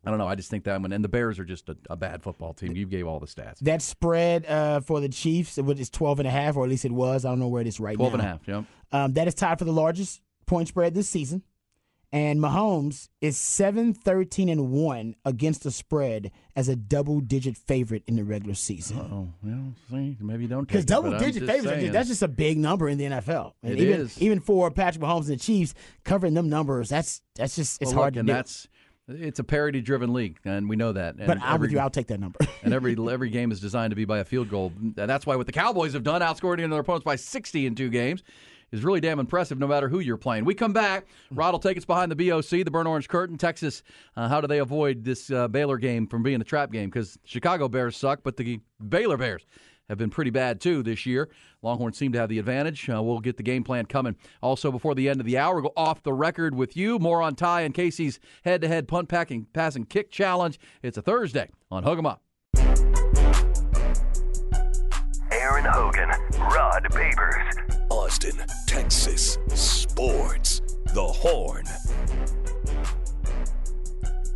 I 0.04 0.10
don't 0.10 0.18
know. 0.18 0.26
I 0.26 0.34
just 0.34 0.50
think 0.50 0.64
that 0.64 0.80
one 0.80 0.92
and 0.92 1.04
the 1.04 1.08
Bears 1.08 1.38
are 1.38 1.44
just 1.44 1.68
a, 1.68 1.76
a 1.88 1.96
bad 1.96 2.22
football 2.22 2.52
team. 2.52 2.74
You 2.76 2.86
gave 2.86 3.06
all 3.06 3.20
the 3.20 3.26
stats. 3.26 3.60
That 3.60 3.82
spread 3.82 4.46
uh, 4.46 4.80
for 4.80 5.00
the 5.00 5.08
Chiefs, 5.08 5.56
was 5.58 5.90
12 5.90 6.20
and 6.20 6.28
a 6.28 6.30
half, 6.30 6.56
or 6.56 6.64
at 6.64 6.70
least 6.70 6.84
it 6.84 6.92
was. 6.92 7.24
I 7.24 7.30
don't 7.30 7.38
know 7.38 7.48
where 7.48 7.62
it 7.62 7.68
is 7.68 7.78
right 7.78 7.96
12 7.96 8.12
now. 8.12 8.18
and 8.18 8.22
a 8.22 8.28
half, 8.28 8.40
yeah. 8.48 8.62
Um, 8.92 9.12
that 9.14 9.28
is 9.28 9.34
tied 9.34 9.58
for 9.58 9.64
the 9.64 9.72
largest 9.72 10.20
point 10.46 10.68
spread 10.68 10.94
this 10.94 11.08
season. 11.08 11.42
And 12.14 12.38
Mahomes 12.38 13.08
is 13.20 13.36
7 13.36 13.92
13 13.92 14.48
and 14.48 14.70
1 14.70 15.16
against 15.24 15.64
the 15.64 15.72
spread 15.72 16.30
as 16.54 16.68
a 16.68 16.76
double 16.76 17.18
digit 17.18 17.56
favorite 17.56 18.04
in 18.06 18.14
the 18.14 18.22
regular 18.22 18.54
season. 18.54 18.98
Oh, 19.00 19.28
well, 19.42 19.74
see, 19.90 20.16
maybe 20.20 20.44
you 20.44 20.48
don't 20.48 20.60
Because 20.68 20.84
double 20.84 21.10
digit 21.18 21.42
just 21.44 21.52
favorites, 21.64 21.92
that's 21.92 22.08
just 22.08 22.22
a 22.22 22.28
big 22.28 22.56
number 22.56 22.88
in 22.88 22.98
the 22.98 23.04
NFL. 23.06 23.54
And 23.64 23.72
It 23.72 23.80
even, 23.80 24.00
is. 24.02 24.22
Even 24.22 24.38
for 24.38 24.70
Patrick 24.70 25.02
Mahomes 25.02 25.22
and 25.28 25.30
the 25.30 25.36
Chiefs, 25.38 25.74
covering 26.04 26.34
them 26.34 26.48
numbers, 26.48 26.88
that's 26.88 27.20
that's 27.34 27.56
just, 27.56 27.82
it's 27.82 27.90
Well, 27.92 28.02
hard 28.02 28.14
look, 28.14 28.14
to 28.14 28.20
and 28.20 28.26
do. 28.28 28.32
that's 28.32 28.68
it's 29.08 29.40
a 29.40 29.44
parity 29.44 29.80
driven 29.80 30.12
league, 30.12 30.38
and 30.44 30.68
we 30.68 30.76
know 30.76 30.92
that. 30.92 31.16
And 31.16 31.26
but 31.26 31.38
I'm 31.42 31.54
every- 31.56 31.66
with 31.66 31.72
you, 31.72 31.78
I'll 31.80 31.90
take 31.90 32.06
that 32.06 32.20
number. 32.20 32.38
and 32.62 32.72
every 32.72 32.96
every 33.10 33.28
game 33.30 33.50
is 33.50 33.58
designed 33.58 33.90
to 33.90 33.96
be 33.96 34.04
by 34.04 34.20
a 34.20 34.24
field 34.24 34.48
goal. 34.48 34.72
And 34.80 34.94
that's 34.94 35.26
why 35.26 35.34
what 35.34 35.46
the 35.46 35.52
Cowboys 35.52 35.94
have 35.94 36.04
done, 36.04 36.22
outscoring 36.22 36.70
their 36.70 36.78
opponents 36.80 37.04
by 37.04 37.16
60 37.16 37.66
in 37.66 37.74
two 37.74 37.90
games, 37.90 38.22
is 38.74 38.84
really 38.84 39.00
damn 39.00 39.20
impressive. 39.20 39.58
No 39.58 39.66
matter 39.66 39.88
who 39.88 40.00
you're 40.00 40.16
playing. 40.16 40.44
We 40.44 40.54
come 40.54 40.72
back. 40.72 41.06
Rod 41.30 41.52
will 41.52 41.58
take 41.58 41.78
us 41.78 41.84
behind 41.84 42.10
the 42.10 42.16
BOC, 42.28 42.48
the 42.48 42.70
Burn 42.70 42.86
Orange 42.86 43.08
Curtain, 43.08 43.38
Texas. 43.38 43.82
Uh, 44.16 44.28
how 44.28 44.40
do 44.40 44.46
they 44.46 44.58
avoid 44.58 45.04
this 45.04 45.30
uh, 45.30 45.48
Baylor 45.48 45.78
game 45.78 46.06
from 46.06 46.22
being 46.22 46.40
a 46.40 46.44
trap 46.44 46.72
game? 46.72 46.90
Because 46.90 47.18
Chicago 47.24 47.68
Bears 47.68 47.96
suck, 47.96 48.20
but 48.22 48.36
the 48.36 48.60
Baylor 48.88 49.16
Bears 49.16 49.46
have 49.88 49.98
been 49.98 50.10
pretty 50.10 50.30
bad 50.30 50.60
too 50.60 50.82
this 50.82 51.06
year. 51.06 51.28
Longhorns 51.62 51.96
seem 51.96 52.12
to 52.12 52.18
have 52.18 52.28
the 52.28 52.38
advantage. 52.38 52.88
Uh, 52.88 53.02
we'll 53.02 53.20
get 53.20 53.36
the 53.36 53.42
game 53.42 53.62
plan 53.64 53.86
coming. 53.86 54.16
Also, 54.42 54.72
before 54.72 54.94
the 54.94 55.08
end 55.08 55.20
of 55.20 55.26
the 55.26 55.38
hour, 55.38 55.60
go 55.62 55.72
off 55.76 56.02
the 56.02 56.12
record 56.12 56.54
with 56.54 56.76
you. 56.76 56.98
More 56.98 57.22
on 57.22 57.34
Ty 57.34 57.62
and 57.62 57.74
Casey's 57.74 58.18
head-to-head 58.44 58.88
punt 58.88 59.08
packing, 59.08 59.46
passing 59.52 59.84
kick 59.84 60.10
challenge. 60.10 60.58
It's 60.82 60.98
a 60.98 61.02
Thursday 61.02 61.50
on 61.70 61.82
Hook 61.84 61.98
'em 61.98 62.06
Up. 62.06 62.22
Aaron 65.30 65.64
Hogan, 65.64 66.08
Rod 66.38 66.84
Babers, 66.90 67.73
Austin, 68.04 68.36
Texas 68.66 69.38
Sports. 69.54 70.60
The 70.92 71.02
Horn. 71.02 71.64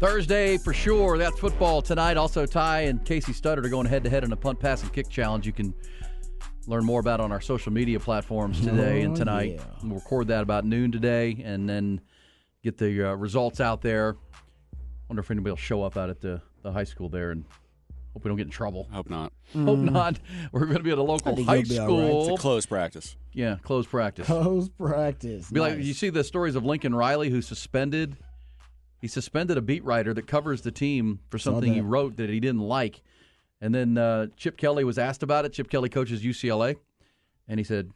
Thursday 0.01 0.57
for 0.57 0.73
sure. 0.73 1.19
That's 1.19 1.39
football 1.39 1.83
tonight. 1.83 2.17
Also, 2.17 2.47
Ty 2.47 2.81
and 2.85 3.05
Casey 3.05 3.33
Studdard 3.33 3.67
are 3.67 3.69
going 3.69 3.87
head 3.87 4.05
to 4.05 4.11
head 4.11 4.25
in 4.25 4.33
a 4.33 4.37
punt, 4.37 4.59
pass, 4.59 4.83
and 4.83 4.91
kick 4.91 5.11
challenge. 5.11 5.45
You 5.47 5.53
can 5.53 5.75
learn 6.67 6.83
more 6.87 7.01
about 7.01 7.21
on 7.21 7.31
our 7.31 7.43
social 7.43 7.71
media 7.71 8.01
platforms 8.01 8.59
today 8.65 9.03
and 9.03 9.13
Oh, 9.13 9.17
tonight. 9.17 9.57
yeah. 9.57 9.65
We'll 9.85 9.97
record 9.97 10.29
that 10.29 10.43
about 10.43 10.65
noon 10.65 10.91
today, 10.91 11.43
and 11.45 11.69
then 11.69 12.01
get 12.65 12.79
the 12.79 13.11
uh, 13.11 13.15
results 13.17 13.61
out 13.61 13.83
there. 13.83 14.17
Wonder 15.11 15.21
if 15.21 15.31
anybody 15.31 15.51
will 15.51 15.57
show 15.59 15.83
up 15.83 15.99
out 15.99 16.09
at 16.09 16.23
the, 16.23 16.41
the 16.63 16.73
high 16.73 16.85
school 16.85 17.11
there, 17.11 17.33
and 17.33 17.45
hope 18.13 18.25
we 18.25 18.29
don't 18.29 18.37
get 18.37 18.47
in 18.47 18.51
trouble. 18.53 18.89
Hope 18.93 19.09
not. 19.11 19.33
Hope 19.55 19.79
not. 19.79 20.19
We're 20.53 20.65
going 20.67 20.79
to 20.79 20.83
be 20.83 20.91
at 20.91 20.99
a 20.99 21.03
local 21.03 21.35
think 21.37 21.49
high 21.49 21.57
you'll 21.57 21.69
be 21.69 21.79
all 21.79 21.87
right. 21.87 22.07
school. 22.09 22.29
It's 22.33 22.39
a 22.39 22.43
close 22.43 22.67
practice. 22.67 23.17
Yeah, 23.33 23.57
closed 23.63 23.89
practice. 23.89 24.27
Close 24.27 24.69
practice. 24.69 25.51
Be 25.51 25.61
like 25.61 25.77
Nice. 25.77 25.87
you 25.87 25.95
see 25.95 26.11
the 26.11 26.25
stories 26.25 26.55
of 26.57 26.65
Lincoln 26.65 26.95
Riley 26.95 27.31
who 27.31 27.41
suspended 27.43 28.17
he 29.01 29.07
suspended 29.07 29.57
a 29.57 29.63
beat 29.63 29.85
writer 29.85 30.13
that 30.15 30.27
covers 30.27 30.63
the 30.63 30.73
team 30.73 31.21
for 31.31 31.39
something 31.39 31.73
he 31.73 31.81
that. 31.81 31.87
wrote 31.87 32.17
that 32.17 32.29
he 32.31 32.41
didn't 32.41 32.63
like. 32.63 33.01
And 33.61 33.73
then 33.75 33.97
uh, 33.97 34.27
Chip 34.37 34.57
Kelly 34.57 34.83
was 34.83 34.99
asked 34.99 35.23
about 35.23 35.45
it. 35.45 35.53
Chip 35.53 35.71
Kelly 35.71 35.89
coaches 35.89 36.23
UCLA, 36.23 36.77
and 37.47 37.61
he 37.61 37.65
said, 37.65 37.93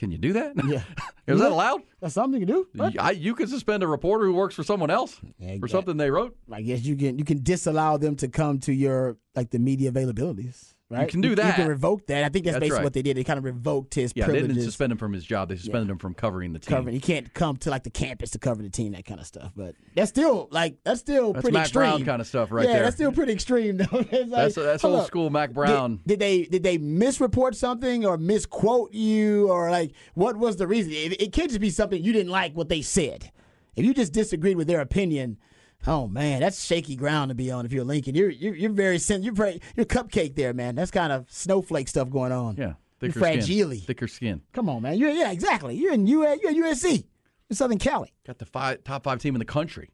"Can 0.00 0.10
you 0.10 0.16
do 0.16 0.32
that? 0.32 0.54
Yeah. 0.66 0.82
Is 1.26 1.38
that 1.40 1.52
allowed? 1.52 1.82
That's 2.00 2.14
something 2.14 2.40
you 2.40 2.46
can 2.46 2.90
do. 2.90 2.98
I, 2.98 3.10
you 3.10 3.34
can 3.34 3.48
suspend 3.48 3.82
a 3.82 3.86
reporter 3.86 4.24
who 4.24 4.32
works 4.32 4.54
for 4.54 4.64
someone 4.64 4.90
else 4.90 5.20
Yeah, 5.38 5.58
for 5.60 5.68
something 5.68 5.98
they 5.98 6.10
wrote. 6.10 6.34
I 6.50 6.62
guess 6.62 6.82
you 6.82 6.96
can 6.96 7.18
you 7.18 7.24
can 7.24 7.42
disallow 7.42 7.98
them 7.98 8.16
to 8.16 8.28
come 8.28 8.58
to 8.60 8.72
your 8.72 9.18
like 9.36 9.50
the 9.50 9.58
media 9.58 9.92
availabilities. 9.92 10.74
Right? 10.98 11.08
can 11.08 11.20
do 11.20 11.28
You 11.30 11.34
that. 11.36 11.46
You 11.46 11.52
can 11.62 11.68
revoke 11.68 12.06
that. 12.08 12.24
I 12.24 12.28
think 12.30 12.44
that's, 12.44 12.54
That's 12.56 12.60
basically 12.62 12.76
right. 12.78 12.84
what 12.84 12.92
they 12.94 13.02
did. 13.02 13.16
They 13.16 13.22
kind 13.24 13.38
of 13.38 13.44
revoked 13.44 13.94
his 13.94 14.12
Yeah, 14.16 14.26
they 14.26 14.32
privileges. 14.32 14.56
didn't 14.56 14.66
suspend 14.70 14.92
him 14.92 14.98
from 14.98 15.12
his 15.12 15.24
job. 15.24 15.48
They 15.48 15.56
suspended 15.56 15.88
him 15.88 15.98
from 15.98 16.14
covering 16.14 16.52
the 16.52 16.58
team. 16.58 16.76
covering. 16.76 16.94
He 16.94 17.00
can't 17.00 17.32
come 17.32 17.56
to 17.58 17.70
like 17.70 17.84
the 17.84 17.90
campus 17.90 18.30
to 18.32 18.38
cover 18.40 18.60
the 18.62 18.70
team, 18.70 18.92
that 18.92 19.04
kind 19.04 19.20
of 19.20 19.26
stuff. 19.26 19.52
But 19.54 19.76
that's 19.94 20.08
still 20.08 20.48
like 20.50 20.78
that's 20.82 20.98
still 21.00 21.32
That's 21.32 21.44
pretty 21.44 21.54
Mack 21.58 21.66
extreme. 21.66 21.90
Brown 21.90 22.04
kind 22.04 22.20
of 22.20 22.26
stuff 22.26 22.50
right 22.50 22.66
yeah, 22.66 22.72
there. 22.74 22.82
that's 22.82 22.96
still 22.96 23.12
pretty 23.12 23.32
extreme 23.32 23.76
though. 23.76 23.86
Like, 24.10 24.28
That's 24.30 24.54
that's 24.56 24.84
old 24.84 25.00
up. 25.00 25.06
school 25.06 25.30
Mack 25.30 25.50
Did- 25.50 25.54
Brown. 25.54 26.00
Did, 26.06 26.18
they 26.18 26.42
did 26.44 26.62
they 26.64 26.78
misreport 26.78 27.54
something 27.54 28.04
or 28.04 28.18
misquote 28.18 28.92
you 28.92 29.48
or 29.48 29.70
like 29.70 29.92
what 30.14 30.36
was 30.36 30.56
the 30.56 30.66
reason? 30.66 30.92
It, 30.92 31.22
it 31.22 31.32
can't 31.32 31.48
just 31.50 31.60
be 31.60 31.70
something 31.70 32.02
you 32.02 32.12
didn't 32.12 32.32
like 32.32 32.54
what 32.56 32.68
they 32.68 32.82
said. 32.82 33.30
If 33.76 33.84
you 33.84 33.94
just 33.94 34.12
disagreed 34.12 34.56
with 34.56 34.66
their 34.66 34.80
opinion, 34.80 35.38
oh 35.86 36.06
man, 36.08 36.40
that's 36.40 36.64
shaky 36.64 36.96
ground 36.96 37.28
to 37.30 37.34
be 37.34 37.50
on. 37.50 37.64
If 37.66 37.72
you're 37.72 37.84
Lincoln, 37.84 38.14
you're 38.14 38.30
you're, 38.30 38.54
you're 38.54 38.70
very 38.70 38.98
sen- 38.98 39.22
you're 39.22 39.32
very, 39.34 39.60
you're 39.76 39.86
cupcake 39.86 40.34
there, 40.34 40.52
man. 40.52 40.74
That's 40.74 40.90
kind 40.90 41.12
of 41.12 41.26
snowflake 41.30 41.88
stuff 41.88 42.10
going 42.10 42.32
on. 42.32 42.56
yeah, 42.56 42.74
You're 43.00 43.10
thicker 43.12 43.18
fragile. 43.20 43.70
skin. 43.70 43.80
Thicker 43.80 44.08
skin. 44.08 44.42
Come 44.52 44.68
on, 44.68 44.82
man. 44.82 44.98
You're 44.98 45.10
yeah, 45.10 45.30
exactly. 45.30 45.74
You're 45.76 45.92
in 45.92 46.06
you're 46.06 46.26
in 46.32 46.62
USC. 46.62 47.04
In 47.48 47.56
Southern 47.56 47.78
Cali. 47.78 48.12
Got 48.26 48.38
the 48.38 48.46
five, 48.46 48.84
top 48.84 49.02
five 49.02 49.18
team 49.18 49.34
in 49.34 49.40
the 49.40 49.44
country, 49.44 49.90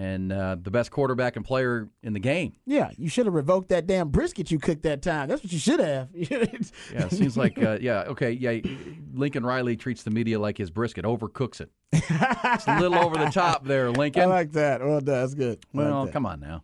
and 0.00 0.32
uh, 0.32 0.56
the 0.58 0.70
best 0.70 0.90
quarterback 0.90 1.36
and 1.36 1.44
player 1.44 1.86
in 2.02 2.14
the 2.14 2.18
game. 2.20 2.54
Yeah, 2.64 2.90
you 2.96 3.10
should 3.10 3.26
have 3.26 3.34
revoked 3.34 3.68
that 3.68 3.86
damn 3.86 4.08
brisket 4.08 4.50
you 4.50 4.58
cooked 4.58 4.82
that 4.84 5.02
time. 5.02 5.28
That's 5.28 5.42
what 5.44 5.52
you 5.52 5.58
should 5.58 5.78
have. 5.78 6.08
Yeah, 6.14 7.04
it 7.04 7.12
seems 7.12 7.36
like 7.36 7.62
uh, 7.62 7.76
yeah, 7.80 8.04
okay, 8.08 8.30
yeah. 8.30 8.60
Lincoln 9.12 9.44
Riley 9.44 9.76
treats 9.76 10.02
the 10.02 10.10
media 10.10 10.38
like 10.38 10.56
his 10.56 10.70
brisket, 10.70 11.04
overcooks 11.04 11.60
it. 11.60 11.70
it's 11.92 12.66
a 12.66 12.80
little 12.80 12.98
over 12.98 13.16
the 13.18 13.26
top 13.32 13.64
there, 13.64 13.90
Lincoln. 13.90 14.22
I 14.22 14.26
like 14.26 14.52
that. 14.52 14.80
Well, 14.80 15.00
that's 15.02 15.34
good. 15.34 15.58
I 15.74 15.78
like 15.78 15.86
well, 15.90 16.04
that. 16.06 16.12
come 16.12 16.24
on 16.26 16.40
now. 16.40 16.62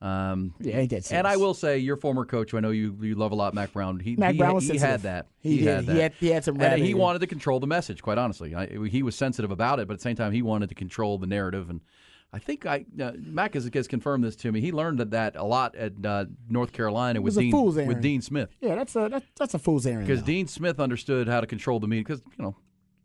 Um, 0.00 0.54
Yeah, 0.60 0.76
ain't 0.78 0.90
that 0.90 1.10
and 1.12 1.26
I 1.26 1.36
will 1.36 1.54
say, 1.54 1.78
your 1.78 1.96
former 1.96 2.24
coach, 2.24 2.52
who 2.52 2.56
I 2.56 2.60
know 2.60 2.70
you 2.70 2.96
you 3.02 3.14
love 3.16 3.32
a 3.32 3.34
lot, 3.34 3.52
Mack 3.52 3.72
Brown. 3.72 3.98
He 4.00 4.16
Mack 4.16 4.32
he, 4.32 4.38
Brown 4.38 4.54
was 4.54 4.66
he 4.68 4.78
had 4.78 5.02
that. 5.02 5.26
He 5.40 5.58
did. 5.58 5.66
had 5.66 5.80
He 5.84 5.86
that. 5.92 6.00
had- 6.02 6.12
he 6.20 6.28
had 6.28 6.44
some 6.44 6.60
And 6.60 6.82
he 6.82 6.94
wanted 6.94 7.18
to 7.20 7.26
control 7.26 7.60
the 7.60 7.66
message. 7.66 8.00
Quite 8.00 8.16
honestly, 8.18 8.54
I, 8.54 8.66
he 8.88 9.02
was 9.02 9.14
sensitive 9.14 9.50
about 9.50 9.78
it, 9.80 9.88
but 9.88 9.94
at 9.94 9.98
the 9.98 10.04
same 10.04 10.16
time, 10.16 10.32
he 10.32 10.40
wanted 10.42 10.70
to 10.70 10.74
control 10.74 11.18
the 11.18 11.26
narrative. 11.26 11.68
And 11.68 11.80
I 12.30 12.38
think 12.38 12.66
I 12.66 12.84
uh, 13.00 13.12
Mack 13.18 13.54
has, 13.54 13.70
has 13.72 13.88
confirmed 13.88 14.22
this 14.22 14.36
to 14.36 14.52
me. 14.52 14.60
He 14.60 14.70
learned 14.70 14.98
that, 14.98 15.12
that 15.12 15.36
a 15.36 15.44
lot 15.44 15.74
at 15.74 15.92
uh, 16.04 16.26
North 16.48 16.72
Carolina 16.72 17.22
with 17.22 17.36
Dean 17.36 17.50
with. 17.86 18.02
Dean 18.02 18.20
Smith. 18.20 18.50
Yeah, 18.60 18.74
that's 18.74 18.94
a 18.96 19.08
that's, 19.10 19.26
that's 19.36 19.54
a 19.54 19.58
fool's 19.58 19.86
errand. 19.86 20.06
Because. 20.06 20.22
Dean 20.22 20.46
Smith 20.46 20.78
understood 20.78 21.26
how 21.26 21.40
to 21.40 21.46
control 21.46 21.80
the 21.80 21.86
media. 21.88 22.04
Because 22.04 22.20
you 22.36 22.44
know, 22.44 22.54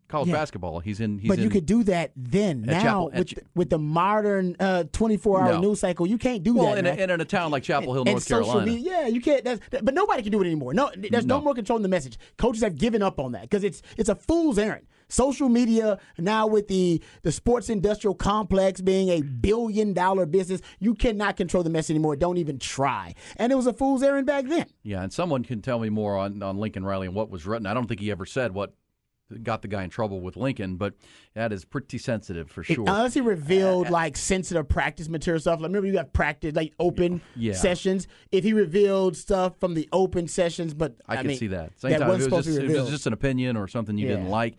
college 0.09 0.27
Yeah. 0.27 0.33
basketball, 0.35 0.81
he's 0.81 0.99
in. 0.99 1.19
He's 1.19 1.29
but 1.29 1.37
in, 1.37 1.45
you 1.45 1.49
could 1.49 1.65
do 1.65 1.83
that 1.85 2.11
then. 2.17 2.63
Now 2.63 2.81
Chapel- 2.81 3.11
with 3.15 3.29
the, 3.29 3.41
with 3.55 3.69
the 3.69 3.79
modern 3.79 4.57
uh, 4.59 4.83
24 4.91 5.41
hour 5.41 5.51
No. 5.53 5.61
news 5.61 5.79
cycle, 5.79 6.05
you 6.05 6.17
can't 6.17 6.43
do 6.43 6.55
well, 6.55 6.75
that. 6.75 6.79
in 6.79 6.85
a, 6.85 6.89
and 6.89 7.09
in 7.09 7.21
a 7.21 7.25
town 7.25 7.49
like 7.49 7.63
Chapel 7.63 7.93
Hill, 7.93 8.01
and 8.01 8.11
North 8.11 8.23
social 8.23 8.43
Carolina. 8.45 8.71
media, 8.71 8.91
yeah, 8.91 9.07
you 9.07 9.21
can't. 9.21 9.45
That's, 9.45 9.61
that- 9.71 9.85
but 9.85 9.93
nobody 9.93 10.21
can 10.21 10.33
do 10.33 10.41
it 10.41 10.47
anymore. 10.47 10.73
No, 10.73 10.91
there's 10.97 11.25
no, 11.25 11.37
No. 11.37 11.45
more 11.45 11.53
controlling 11.55 11.83
the 11.83 11.87
message. 11.89 12.17
Coaches 12.37 12.61
have 12.61 12.75
given 12.75 13.01
up 13.01 13.21
on 13.21 13.31
that 13.31 13.43
because 13.43 13.63
it's 13.63 13.81
it's 13.95 14.09
a 14.09 14.15
fool's 14.15 14.57
errand. 14.57 14.85
Social 15.13 15.47
media 15.47 15.99
now 16.17 16.47
with 16.47 16.67
the 16.67 16.99
the 17.21 17.31
sports 17.31 17.69
industrial 17.69 18.15
complex 18.15 18.81
being 18.81 19.09
a 19.09 19.21
billion 19.21 19.93
dollar 19.93 20.25
business, 20.25 20.59
you 20.79 20.95
cannot 20.95 21.37
control 21.37 21.61
the 21.61 21.69
mess 21.69 21.91
anymore. 21.91 22.15
Don't 22.15 22.37
even 22.37 22.57
try. 22.57 23.13
And 23.37 23.51
it 23.51 23.55
was 23.55 23.67
a 23.67 23.73
fool's 23.73 24.01
errand 24.01 24.25
back 24.25 24.45
then. 24.47 24.65
Yeah, 24.81 25.03
and 25.03 25.13
someone 25.13 25.43
can 25.43 25.61
tell 25.61 25.77
me 25.77 25.89
more 25.89 26.17
on, 26.17 26.41
on 26.41 26.57
Lincoln 26.57 26.83
Riley 26.83 27.05
and 27.05 27.15
what 27.15 27.29
was 27.29 27.45
written. 27.45 27.67
I 27.67 27.75
don't 27.75 27.85
think 27.87 27.99
he 27.99 28.09
ever 28.09 28.25
said 28.25 28.53
what 28.53 28.73
got 29.41 29.61
the 29.61 29.67
guy 29.67 29.83
in 29.83 29.89
trouble 29.89 30.19
with 30.21 30.35
Lincoln, 30.35 30.77
but 30.77 30.93
that 31.33 31.51
is 31.51 31.65
pretty 31.65 31.97
sensitive 31.97 32.51
for 32.51 32.63
sure. 32.63 32.85
Unless 32.87 33.13
he 33.13 33.21
Uh, 33.21 33.25
revealed 33.25 33.89
like 33.89 34.17
sensitive 34.17 34.67
practice 34.67 35.09
material 35.09 35.39
stuff. 35.39 35.59
Like 35.59 35.69
remember 35.69 35.87
you 35.87 35.93
got 35.93 36.13
practice 36.13 36.55
like 36.55 36.73
open 36.79 37.21
Yeah. 37.35 37.53
sessions. 37.53 38.07
If 38.31 38.43
he 38.43 38.53
revealed 38.53 39.15
stuff 39.15 39.59
from 39.59 39.73
the 39.75 39.87
open 39.91 40.27
sessions, 40.27 40.73
but 40.73 40.97
I, 41.07 41.13
I, 41.13 41.17
can 41.17 41.27
mean, 41.27 41.37
see 41.37 41.47
that. 41.47 41.79
Same 41.79 41.91
that 41.91 41.99
time, 41.99 42.09
it 42.09 42.31
was, 42.31 42.45
just, 42.45 42.59
it 42.59 42.69
was 42.69 42.89
just 42.89 43.07
an 43.07 43.13
opinion 43.13 43.57
or 43.57 43.67
something 43.67 43.97
you 43.97 44.07
didn't 44.07 44.29
like. 44.29 44.55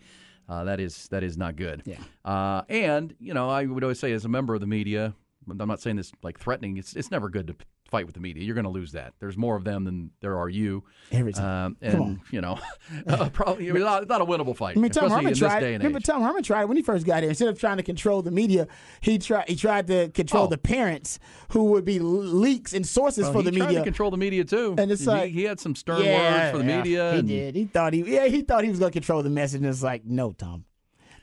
Uh, 0.47 0.63
that 0.63 0.79
is 0.79 1.07
that 1.09 1.23
is 1.23 1.37
not 1.37 1.55
good. 1.55 1.81
Yeah. 1.85 1.99
Uh, 2.23 2.63
and 2.69 3.15
you 3.19 3.33
know, 3.33 3.49
I 3.49 3.65
would 3.65 3.83
always 3.83 3.99
say, 3.99 4.11
as 4.11 4.25
a 4.25 4.29
member 4.29 4.53
of 4.53 4.61
the 4.61 4.67
media, 4.67 5.15
I'm 5.49 5.67
not 5.67 5.81
saying 5.81 5.95
this 5.95 6.11
like 6.23 6.39
threatening. 6.39 6.77
It's 6.77 6.95
it's 6.95 7.11
never 7.11 7.29
good 7.29 7.47
to 7.47 7.55
fight 7.95 8.05
with 8.05 8.15
the 8.15 8.21
media. 8.21 8.43
You're 8.43 8.55
going 8.55 8.65
to 8.65 8.69
lose 8.69 8.91
that. 8.91 9.13
There's 9.19 9.37
more 9.37 9.55
of 9.55 9.63
them 9.63 9.83
than 9.85 10.11
there 10.21 10.37
are 10.37 10.49
you. 10.49 10.83
Every 11.11 11.31
time. 11.33 11.77
Um, 11.81 11.91
Come 11.91 12.01
and 12.01 12.01
on. 12.01 12.21
you 12.31 12.41
know, 12.41 12.59
uh, 13.07 13.29
probably 13.29 13.67
it's 13.67 13.79
not, 13.79 14.07
not 14.07 14.21
a 14.21 14.25
winnable 14.25 14.55
fight, 14.55 14.75
I 14.75 14.79
mean, 14.79 14.91
Tom 14.91 15.09
Herman 15.09 15.33
tried. 15.33 15.59
day 15.61 15.73
and 15.75 15.83
Remember. 15.83 15.99
Tom 16.05 16.21
Herman 16.21 16.43
tried 16.43 16.65
when 16.65 16.75
he 16.77 16.83
first 16.83 17.05
got 17.05 17.21
here. 17.23 17.29
Instead 17.29 17.47
of 17.47 17.59
trying 17.59 17.77
to 17.77 17.83
control 17.83 18.21
the 18.21 18.31
media, 18.31 18.67
he 19.01 19.17
tried. 19.17 19.47
He 19.47 19.55
tried 19.55 19.87
to 19.87 20.09
control 20.09 20.45
Oh. 20.45 20.47
the 20.47 20.57
parents, 20.57 21.19
who 21.49 21.65
would 21.71 21.85
be 21.85 21.99
leaks 21.99 22.73
and 22.73 22.85
sources 22.85 23.23
Well, 23.23 23.33
for 23.33 23.39
he 23.43 23.45
the 23.49 23.57
tried 23.57 23.65
media. 23.67 23.79
to 23.79 23.85
control 23.85 24.11
the 24.11 24.17
media 24.17 24.43
too. 24.43 24.75
And 24.77 24.91
it's 24.91 25.05
like- 25.05 25.31
he 25.31 25.43
had 25.43 25.59
some 25.59 25.75
stern 25.75 26.03
yeah, 26.03 26.19
words 26.43 26.51
for 26.51 26.57
the 26.63 26.69
yeah, 26.69 26.77
media. 26.81 27.13
He 27.15 27.21
did. 27.21 27.55
He 27.55 27.65
thought 27.65 27.93
he. 27.93 28.01
Yeah, 28.01 28.27
he 28.27 28.41
thought 28.41 28.63
he 28.63 28.69
was 28.69 28.79
going 28.79 28.91
to 28.91 28.99
control 28.99 29.23
the 29.23 29.29
message, 29.29 29.61
and 29.61 29.69
it's 29.69 29.83
like, 29.83 30.03
no, 30.05 30.31
Tom. 30.33 30.65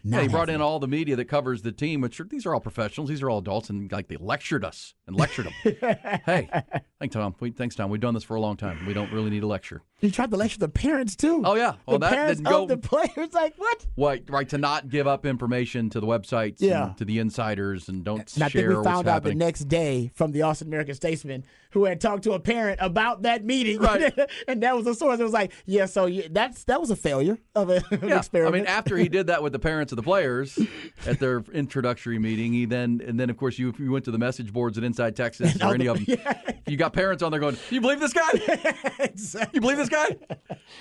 Yeah, 0.04 0.20
he 0.22 0.28
brought 0.28 0.50
in 0.50 0.60
all 0.60 0.78
the 0.80 0.88
media 0.88 1.14
that 1.16 1.26
covers 1.26 1.62
the 1.62 1.72
team, 1.72 2.00
which 2.00 2.18
are, 2.20 2.24
these 2.24 2.44
are 2.44 2.54
all 2.54 2.60
professionals. 2.60 3.08
These 3.08 3.22
are 3.22 3.30
all 3.30 3.38
adults, 3.38 3.70
and 3.70 3.90
like 3.92 4.08
they 4.08 4.16
lectured 4.16 4.64
us 4.64 4.94
and 5.06 5.14
lectured 5.16 5.46
them. 5.46 5.54
hey, 6.26 6.48
thanks 6.98 7.14
Tom. 7.14 7.34
We, 7.38 7.50
thanks 7.50 7.74
Tom. 7.76 7.90
We've 7.90 8.00
done 8.00 8.14
this 8.14 8.24
for 8.24 8.34
a 8.36 8.40
long 8.40 8.56
time. 8.56 8.84
We 8.86 8.94
don't 8.94 9.12
really 9.12 9.30
need 9.30 9.42
a 9.42 9.46
lecture. 9.46 9.82
He 10.00 10.10
tried 10.10 10.32
to 10.32 10.36
lecture 10.36 10.58
the 10.58 10.68
parents 10.68 11.14
too. 11.14 11.42
Oh 11.44 11.54
yeah, 11.54 11.74
well 11.86 11.98
the 11.98 12.06
that 12.06 12.12
parents 12.12 12.40
didn't 12.40 12.52
go. 12.52 12.62
of 12.64 12.68
the 12.68 12.76
players. 12.78 13.32
Like 13.32 13.54
what? 13.56 13.86
What 13.94 14.22
right 14.28 14.48
to 14.48 14.58
not 14.58 14.88
give 14.88 15.06
up 15.06 15.24
information 15.24 15.90
to 15.90 16.00
the 16.00 16.06
websites, 16.08 16.56
Yeah. 16.58 16.94
to 16.96 17.04
the 17.04 17.20
insiders, 17.20 17.88
and 17.88 18.04
don't 18.04 18.34
And 18.34 18.42
I 18.44 18.48
think 18.48 18.68
we 18.68 18.82
found 18.82 19.06
out 19.06 19.22
the 19.22 19.34
next 19.34 19.68
day 19.68 20.10
from 20.14 20.32
the 20.32 20.42
Austin 20.42 20.66
American 20.66 20.96
Statesman 20.96 21.44
who 21.70 21.84
had 21.84 22.00
talked 22.00 22.24
to 22.24 22.32
a 22.32 22.40
parent 22.40 22.78
about 22.82 23.22
that 23.22 23.44
meeting, 23.44 23.78
Right. 23.78 24.12
and 24.48 24.62
that 24.64 24.74
was 24.74 24.84
the 24.84 24.94
source. 24.94 25.20
It 25.20 25.22
was 25.22 25.32
like, 25.32 25.52
yeah, 25.66 25.86
so 25.86 26.06
yeah, 26.06 26.26
that's 26.30 26.64
that 26.64 26.80
was 26.80 26.90
a 26.90 26.96
failure 26.96 27.38
of 27.54 27.70
a, 27.70 27.76
of 27.76 28.02
an 28.02 28.08
Yeah, 28.08 28.22
I 28.46 28.50
mean, 28.50 28.66
after 28.66 28.96
he 28.96 29.08
did 29.08 29.28
that 29.28 29.42
with 29.42 29.52
the 29.52 29.58
parents 29.60 29.91
of 29.92 29.96
the 29.96 30.02
players 30.02 30.58
at 31.06 31.18
their 31.20 31.40
introductory 31.52 32.18
meeting, 32.18 32.52
he 32.52 32.64
then 32.64 33.00
and 33.06 33.18
then 33.20 33.30
of 33.30 33.36
course 33.36 33.58
you 33.58 33.72
you 33.78 33.92
went 33.92 34.04
to 34.06 34.10
the 34.10 34.18
message 34.18 34.52
boards 34.52 34.76
at 34.78 34.84
Inside 34.84 35.14
Texas 35.16 35.60
or 35.62 35.74
any 35.74 35.86
of 35.86 36.04
them, 36.04 36.16
you 36.66 36.76
got 36.76 36.92
parents 36.92 37.22
on 37.22 37.30
there 37.30 37.40
going, 37.40 37.56
"You 37.70 37.80
believe 37.80 38.00
this 38.00 38.12
guy? 38.12 38.30
You 39.52 39.60
believe 39.60 39.76
this 39.76 39.88
guy? 39.88 40.06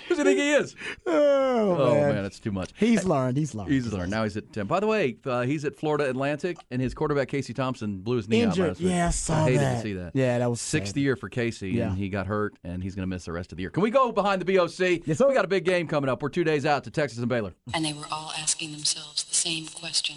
Who 0.08 0.14
do 0.14 0.16
you 0.16 0.24
think 0.24 0.38
he 0.38 0.52
is?" 0.52 0.74
oh, 1.06 1.76
Oh 1.76 1.94
man. 1.94 2.14
man, 2.14 2.24
it's 2.24 2.38
too 2.40 2.52
much. 2.52 2.70
he's 2.76 3.04
learned. 3.04 3.36
He's 3.36 3.54
learned. 3.54 3.70
He's 3.72 3.92
learned. 3.92 4.10
Now 4.10 4.22
he's 4.24 4.36
at 4.36 4.52
10. 4.52 4.66
By 4.66 4.80
the 4.80 4.86
way, 4.86 5.16
uh, 5.26 5.42
he's 5.42 5.64
at 5.64 5.76
Florida 5.76 6.08
Atlantic, 6.08 6.56
and 6.70 6.80
his 6.80 6.94
quarterback, 6.94 7.28
Casey 7.28 7.52
Thompson, 7.52 7.98
blew 7.98 8.16
his 8.16 8.28
knee 8.28 8.42
Injured. 8.42 8.64
out 8.64 8.68
last 8.70 8.80
week. 8.80 8.90
Yeah, 8.90 9.06
I 9.06 9.10
saw 9.10 9.44
hated 9.44 9.60
that. 9.60 9.76
to 9.76 9.82
see 9.82 9.92
that. 9.94 10.12
Yeah, 10.14 10.38
that 10.38 10.48
was 10.50 10.60
Sixth 10.60 10.94
sad. 10.94 11.00
year 11.00 11.16
for 11.16 11.28
Casey, 11.28 11.70
Yeah. 11.70 11.88
and 11.88 11.98
he 11.98 12.08
got 12.08 12.26
hurt, 12.26 12.54
and 12.64 12.82
he's 12.82 12.94
going 12.94 13.02
to 13.08 13.14
miss 13.14 13.24
the 13.24 13.32
rest 13.32 13.52
of 13.52 13.56
the 13.56 13.62
year. 13.62 13.70
Can 13.70 13.82
we 13.82 13.90
go 13.90 14.12
behind 14.12 14.40
the 14.42 14.54
BOC? 14.56 15.02
Yes, 15.06 15.20
We 15.20 15.34
got 15.34 15.44
a 15.44 15.48
big 15.48 15.64
game 15.64 15.86
coming 15.86 16.08
up. 16.08 16.22
We're 16.22 16.28
two 16.28 16.44
days 16.44 16.64
out 16.66 16.84
to 16.84 16.90
Texas 16.90 17.18
and 17.18 17.28
Baylor. 17.28 17.54
And 17.74 17.84
they 17.84 17.92
were 17.92 18.06
all 18.10 18.32
asking 18.38 18.72
themselves 18.72 19.01
the 19.28 19.34
same 19.34 19.66
question 19.66 20.16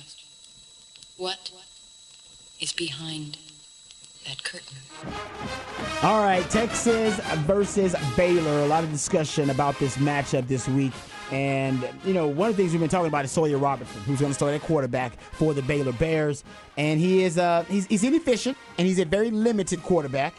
What 1.18 1.52
is 2.60 2.74
behind 2.74 3.38
that 4.28 4.44
curtain? 4.44 4.78
All 6.04 6.24
right, 6.24 6.48
Texas 6.50 7.20
versus 7.46 7.96
Baylor. 8.16 8.62
A 8.62 8.68
lot 8.68 8.84
of 8.84 8.92
discussion 8.92 9.50
about 9.50 9.78
this 9.80 9.98
matchup 9.98 10.48
this 10.48 10.68
week. 10.68 10.94
And, 11.32 11.88
you 12.04 12.14
know, 12.14 12.28
one 12.28 12.50
of 12.50 12.56
the 12.56 12.62
things 12.62 12.72
we've 12.72 12.82
been 12.82 12.90
talking 12.90 13.08
about 13.08 13.26
is 13.26 13.32
Sawyer 13.32 13.58
Robertson, 13.58 14.02
who's 14.04 14.20
going 14.20 14.32
to 14.32 14.36
start 14.36 14.54
at 14.54 14.62
quarterback 14.62 15.20
for 15.20 15.54
the 15.54 15.62
Baylor 15.64 15.94
Bears. 15.94 16.44
And 16.78 17.00
he 17.00 17.24
is 17.24 17.38
uh, 17.38 17.64
he's, 17.68 17.88
he's 17.88 18.04
inefficient, 18.04 18.58
and 18.78 18.88
he's 18.88 19.00
a 19.00 19.06
very 19.06 19.32
limited 19.32 19.82
quarterback. 19.82 20.36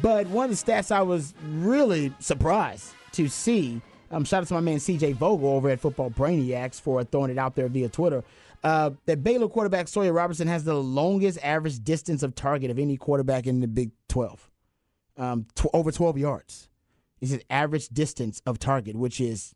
But 0.00 0.26
one 0.28 0.50
of 0.50 0.58
the 0.58 0.72
stats 0.72 0.90
I 0.90 1.02
was 1.02 1.34
really 1.44 2.12
surprised 2.20 2.92
to 3.12 3.28
see, 3.28 3.82
um, 4.14 4.24
shout 4.24 4.42
out 4.42 4.48
to 4.48 4.54
my 4.54 4.60
man 4.60 4.76
CJ 4.76 5.16
Vogel 5.16 5.48
over 5.48 5.68
at 5.68 5.80
Football 5.80 6.10
Brainiacs 6.10 6.80
for 6.80 7.02
throwing 7.04 7.30
it 7.30 7.38
out 7.38 7.56
there 7.56 7.68
via 7.68 7.88
Twitter. 7.88 8.22
Uh, 8.62 8.90
that 9.06 9.22
Baylor 9.22 9.48
quarterback 9.48 9.88
Sawyer 9.88 10.12
Robertson 10.12 10.46
has 10.48 10.64
the 10.64 10.74
longest 10.74 11.38
average 11.42 11.82
distance 11.82 12.22
of 12.22 12.34
target 12.34 12.70
of 12.70 12.78
any 12.78 12.96
quarterback 12.96 13.46
in 13.46 13.60
the 13.60 13.68
Big 13.68 13.90
12 14.08 14.50
um, 15.18 15.46
tw- 15.54 15.66
over 15.74 15.90
12 15.90 16.16
yards. 16.16 16.68
Is 17.20 17.30
his 17.30 17.42
average 17.50 17.88
distance 17.88 18.40
of 18.46 18.58
target, 18.58 18.96
which 18.96 19.20
is 19.20 19.54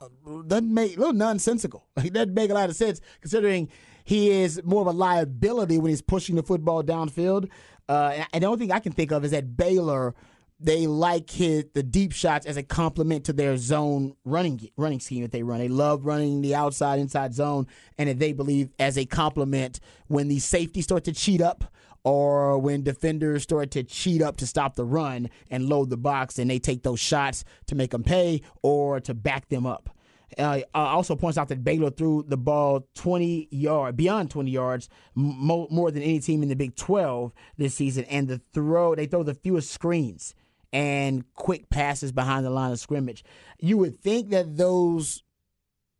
uh, 0.00 0.08
doesn't 0.46 0.72
make 0.72 0.96
a 0.96 1.00
little 1.00 1.14
nonsensical. 1.14 1.86
Like 1.96 2.12
doesn't 2.12 2.34
make 2.34 2.50
a 2.50 2.54
lot 2.54 2.70
of 2.70 2.76
sense 2.76 3.00
considering 3.20 3.68
he 4.04 4.30
is 4.30 4.62
more 4.64 4.82
of 4.82 4.86
a 4.86 4.92
liability 4.92 5.78
when 5.78 5.90
he's 5.90 6.02
pushing 6.02 6.36
the 6.36 6.42
football 6.42 6.82
downfield. 6.84 7.50
Uh, 7.88 8.24
and 8.32 8.42
the 8.42 8.46
only 8.46 8.58
thing 8.58 8.72
I 8.72 8.78
can 8.78 8.92
think 8.92 9.10
of 9.10 9.24
is 9.24 9.32
that 9.32 9.56
Baylor 9.56 10.14
they 10.60 10.86
like 10.86 11.30
his 11.30 11.66
the 11.74 11.82
deep 11.82 12.12
shots 12.12 12.44
as 12.44 12.56
a 12.56 12.62
complement 12.62 13.24
to 13.24 13.32
their 13.32 13.56
zone 13.56 14.14
running 14.24 14.68
running 14.76 15.00
scheme 15.00 15.22
that 15.22 15.30
they 15.30 15.42
run. 15.42 15.58
They 15.58 15.68
love 15.68 16.04
running 16.04 16.40
the 16.42 16.54
outside 16.54 16.98
inside 16.98 17.34
zone, 17.34 17.66
and 17.96 18.08
that 18.08 18.18
they 18.18 18.32
believe 18.32 18.70
as 18.78 18.98
a 18.98 19.04
complement 19.04 19.80
when 20.08 20.28
the 20.28 20.40
safeties 20.40 20.84
start 20.84 21.04
to 21.04 21.12
cheat 21.12 21.40
up 21.40 21.72
or 22.04 22.58
when 22.58 22.82
defenders 22.82 23.42
start 23.42 23.70
to 23.72 23.82
cheat 23.82 24.22
up 24.22 24.36
to 24.38 24.46
stop 24.46 24.74
the 24.74 24.84
run 24.84 25.28
and 25.50 25.68
load 25.68 25.90
the 25.90 25.96
box, 25.96 26.38
and 26.38 26.50
they 26.50 26.58
take 26.58 26.82
those 26.82 27.00
shots 27.00 27.44
to 27.66 27.74
make 27.74 27.90
them 27.90 28.02
pay 28.02 28.40
or 28.62 29.00
to 29.00 29.14
back 29.14 29.48
them 29.48 29.66
up. 29.66 29.90
Uh, 30.36 30.60
uh, 30.74 30.78
also 30.78 31.16
points 31.16 31.38
out 31.38 31.48
that 31.48 31.64
Baylor 31.64 31.90
threw 31.90 32.22
the 32.26 32.36
ball 32.36 32.86
20 32.94 33.48
yard 33.50 33.96
beyond 33.96 34.30
20 34.30 34.50
yards 34.50 34.88
more 35.14 35.90
than 35.90 36.02
any 36.02 36.20
team 36.20 36.42
in 36.42 36.48
the 36.48 36.54
Big 36.56 36.74
12 36.74 37.32
this 37.56 37.74
season, 37.74 38.04
and 38.06 38.26
the 38.26 38.40
throw 38.52 38.94
they 38.96 39.06
throw 39.06 39.22
the 39.22 39.34
fewest 39.34 39.70
screens 39.70 40.34
and 40.72 41.24
quick 41.34 41.70
passes 41.70 42.12
behind 42.12 42.44
the 42.44 42.50
line 42.50 42.72
of 42.72 42.78
scrimmage. 42.78 43.24
You 43.58 43.78
would 43.78 44.00
think 44.00 44.30
that 44.30 44.56
those 44.56 45.22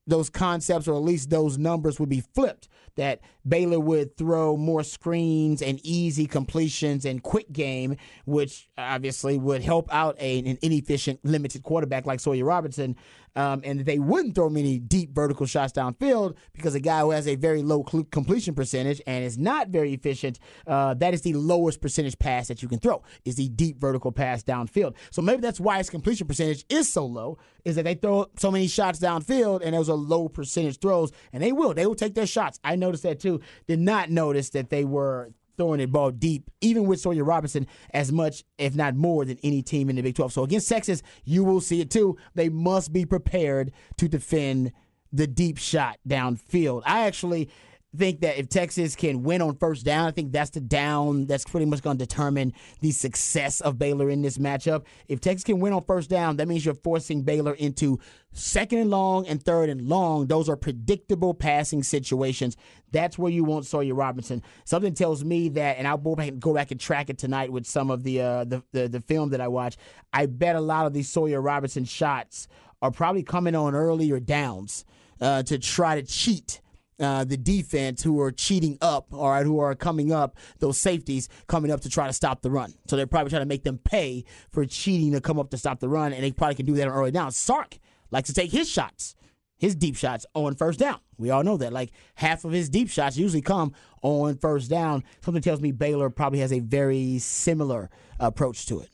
those 0.06 0.30
concepts 0.30 0.88
or 0.88 0.94
at 0.94 1.02
least 1.02 1.28
those 1.28 1.58
numbers 1.58 2.00
would 2.00 2.08
be 2.08 2.22
flipped 2.34 2.66
that 2.96 3.20
Baylor 3.48 3.80
would 3.80 4.16
throw 4.16 4.56
more 4.56 4.82
screens 4.82 5.62
and 5.62 5.80
easy 5.84 6.26
completions 6.26 7.04
and 7.04 7.22
quick 7.22 7.50
game 7.52 7.96
which 8.26 8.68
obviously 8.76 9.38
would 9.38 9.62
help 9.62 9.92
out 9.92 10.16
a, 10.18 10.38
an 10.40 10.58
inefficient 10.62 11.20
limited 11.24 11.62
quarterback 11.62 12.06
like 12.06 12.20
Sawyer 12.20 12.44
Robertson 12.44 12.96
um, 13.36 13.60
and 13.64 13.80
they 13.80 13.98
wouldn't 13.98 14.34
throw 14.34 14.50
many 14.50 14.78
deep 14.78 15.14
vertical 15.14 15.46
shots 15.46 15.72
downfield 15.72 16.36
because 16.52 16.74
a 16.74 16.80
guy 16.80 17.00
who 17.00 17.10
has 17.10 17.28
a 17.28 17.36
very 17.36 17.62
low 17.62 17.84
cl- 17.88 18.04
completion 18.10 18.54
percentage 18.54 19.00
and 19.06 19.24
is 19.24 19.38
not 19.38 19.68
very 19.68 19.94
efficient 19.94 20.38
uh, 20.66 20.94
that 20.94 21.14
is 21.14 21.22
the 21.22 21.34
lowest 21.34 21.80
percentage 21.80 22.18
pass 22.18 22.48
that 22.48 22.62
you 22.62 22.68
can 22.68 22.78
throw 22.78 23.02
is 23.24 23.36
the 23.36 23.48
deep 23.48 23.78
vertical 23.78 24.12
pass 24.12 24.42
downfield. 24.42 24.94
So 25.10 25.22
maybe 25.22 25.40
that's 25.40 25.60
why 25.60 25.78
his 25.78 25.90
completion 25.90 26.26
percentage 26.26 26.64
is 26.68 26.92
so 26.92 27.06
low 27.06 27.38
is 27.64 27.76
that 27.76 27.84
they 27.84 27.94
throw 27.94 28.26
so 28.36 28.50
many 28.50 28.66
shots 28.66 28.98
downfield 28.98 29.60
and 29.64 29.74
those 29.74 29.88
are 29.88 29.96
low 29.96 30.28
percentage 30.28 30.78
throws 30.80 31.12
and 31.32 31.42
they 31.42 31.52
will 31.52 31.74
they 31.74 31.86
will 31.86 31.94
take 31.94 32.14
their 32.14 32.26
shots. 32.26 32.58
I 32.64 32.76
noticed 32.76 33.04
that 33.04 33.20
too 33.20 33.37
did 33.66 33.78
not 33.78 34.10
notice 34.10 34.50
that 34.50 34.70
they 34.70 34.84
were 34.84 35.30
throwing 35.56 35.78
the 35.78 35.86
ball 35.86 36.12
deep 36.12 36.48
even 36.60 36.86
with 36.86 37.00
sawyer 37.00 37.24
robinson 37.24 37.66
as 37.92 38.12
much 38.12 38.44
if 38.58 38.76
not 38.76 38.94
more 38.94 39.24
than 39.24 39.36
any 39.42 39.60
team 39.60 39.90
in 39.90 39.96
the 39.96 40.02
big 40.02 40.14
12 40.14 40.32
so 40.32 40.44
against 40.44 40.68
texas 40.68 41.02
you 41.24 41.44
will 41.44 41.60
see 41.60 41.80
it 41.80 41.90
too. 41.90 42.16
They 42.34 42.48
must 42.48 42.92
be 42.92 43.04
prepared 43.04 43.72
to 43.98 44.08
defend 44.08 44.72
the 45.12 45.26
deep 45.26 45.58
shot 45.58 45.98
downfield. 46.06 46.82
I 46.84 47.06
actually 47.06 47.48
think 47.96 48.20
that 48.20 48.38
if 48.38 48.48
Texas 48.48 48.94
can 48.94 49.22
win 49.22 49.40
on 49.40 49.56
first 49.56 49.84
down, 49.84 50.08
I 50.08 50.10
think 50.10 50.32
that's 50.32 50.50
the 50.50 50.60
down 50.60 51.26
that's 51.26 51.44
pretty 51.44 51.66
much 51.66 51.82
going 51.82 51.96
to 51.96 52.06
determine 52.06 52.52
the 52.80 52.90
success 52.90 53.60
of 53.60 53.78
Baylor 53.78 54.10
in 54.10 54.20
this 54.22 54.38
matchup. 54.38 54.84
If 55.08 55.20
Texas 55.20 55.44
can 55.44 55.58
win 55.60 55.72
on 55.72 55.84
first 55.84 56.10
down, 56.10 56.36
that 56.36 56.48
means 56.48 56.64
you're 56.64 56.74
forcing 56.74 57.22
Baylor 57.22 57.54
into 57.54 57.98
second 58.32 58.78
and 58.78 58.90
long 58.90 59.26
and 59.26 59.42
third 59.42 59.70
and 59.70 59.88
long. 59.88 60.26
Those 60.26 60.48
are 60.48 60.56
predictable 60.56 61.32
passing 61.32 61.82
situations. 61.82 62.56
That's 62.92 63.18
where 63.18 63.32
you 63.32 63.44
want 63.44 63.64
Sawyer 63.64 63.94
Robinson. 63.94 64.42
Something 64.64 64.94
tells 64.94 65.24
me 65.24 65.48
that, 65.50 65.78
and 65.78 65.88
I'll 65.88 65.98
go 65.98 66.54
back, 66.54 66.70
and 66.70 66.80
track 66.80 67.08
it 67.08 67.18
tonight 67.18 67.50
with 67.50 67.66
some 67.66 67.90
of 67.90 68.02
the, 68.02 68.20
uh, 68.20 68.44
the, 68.44 68.62
the 68.72 68.88
the 68.88 69.00
film 69.00 69.30
that 69.30 69.40
I 69.40 69.48
watch. 69.48 69.76
I 70.12 70.26
bet 70.26 70.56
a 70.56 70.60
lot 70.60 70.86
of 70.86 70.92
these 70.92 71.08
Sawyer 71.08 71.40
Robinson 71.40 71.84
shots 71.84 72.48
are 72.80 72.90
probably 72.90 73.22
coming 73.22 73.54
on 73.54 73.74
earlier 73.74 74.20
downs 74.20 74.84
uh, 75.20 75.42
to 75.44 75.58
try 75.58 76.00
to 76.00 76.06
cheat 76.06 76.60
uh, 77.00 77.24
the 77.24 77.36
defense 77.36 78.02
who 78.02 78.20
are 78.20 78.32
cheating 78.32 78.78
up, 78.80 79.06
all 79.12 79.30
right, 79.30 79.46
who 79.46 79.60
are 79.60 79.74
coming 79.74 80.12
up, 80.12 80.36
those 80.58 80.78
safeties 80.78 81.28
coming 81.46 81.70
up 81.70 81.80
to 81.82 81.88
try 81.88 82.06
to 82.06 82.12
stop 82.12 82.42
the 82.42 82.50
run. 82.50 82.74
So 82.86 82.96
they're 82.96 83.06
probably 83.06 83.30
trying 83.30 83.42
to 83.42 83.46
make 83.46 83.64
them 83.64 83.78
pay 83.78 84.24
for 84.50 84.64
cheating 84.64 85.12
to 85.12 85.20
come 85.20 85.38
up 85.38 85.50
to 85.50 85.58
stop 85.58 85.80
the 85.80 85.88
run, 85.88 86.12
and 86.12 86.22
they 86.22 86.32
probably 86.32 86.56
can 86.56 86.66
do 86.66 86.74
that 86.74 86.88
on 86.88 86.94
early 86.94 87.10
down. 87.10 87.30
Sark 87.32 87.78
likes 88.10 88.28
to 88.28 88.34
take 88.34 88.50
his 88.50 88.68
shots, 88.68 89.14
his 89.58 89.74
deep 89.74 89.96
shots 89.96 90.26
on 90.34 90.54
first 90.54 90.78
down. 90.78 90.98
We 91.18 91.30
all 91.30 91.42
know 91.42 91.56
that. 91.56 91.72
Like 91.72 91.90
half 92.14 92.44
of 92.44 92.52
his 92.52 92.68
deep 92.68 92.88
shots 92.88 93.16
usually 93.16 93.42
come 93.42 93.74
on 94.02 94.36
first 94.36 94.70
down. 94.70 95.04
Something 95.20 95.42
tells 95.42 95.60
me 95.60 95.72
Baylor 95.72 96.10
probably 96.10 96.40
has 96.40 96.52
a 96.52 96.60
very 96.60 97.18
similar 97.18 97.90
approach 98.20 98.66
to 98.66 98.80
it. 98.80 98.90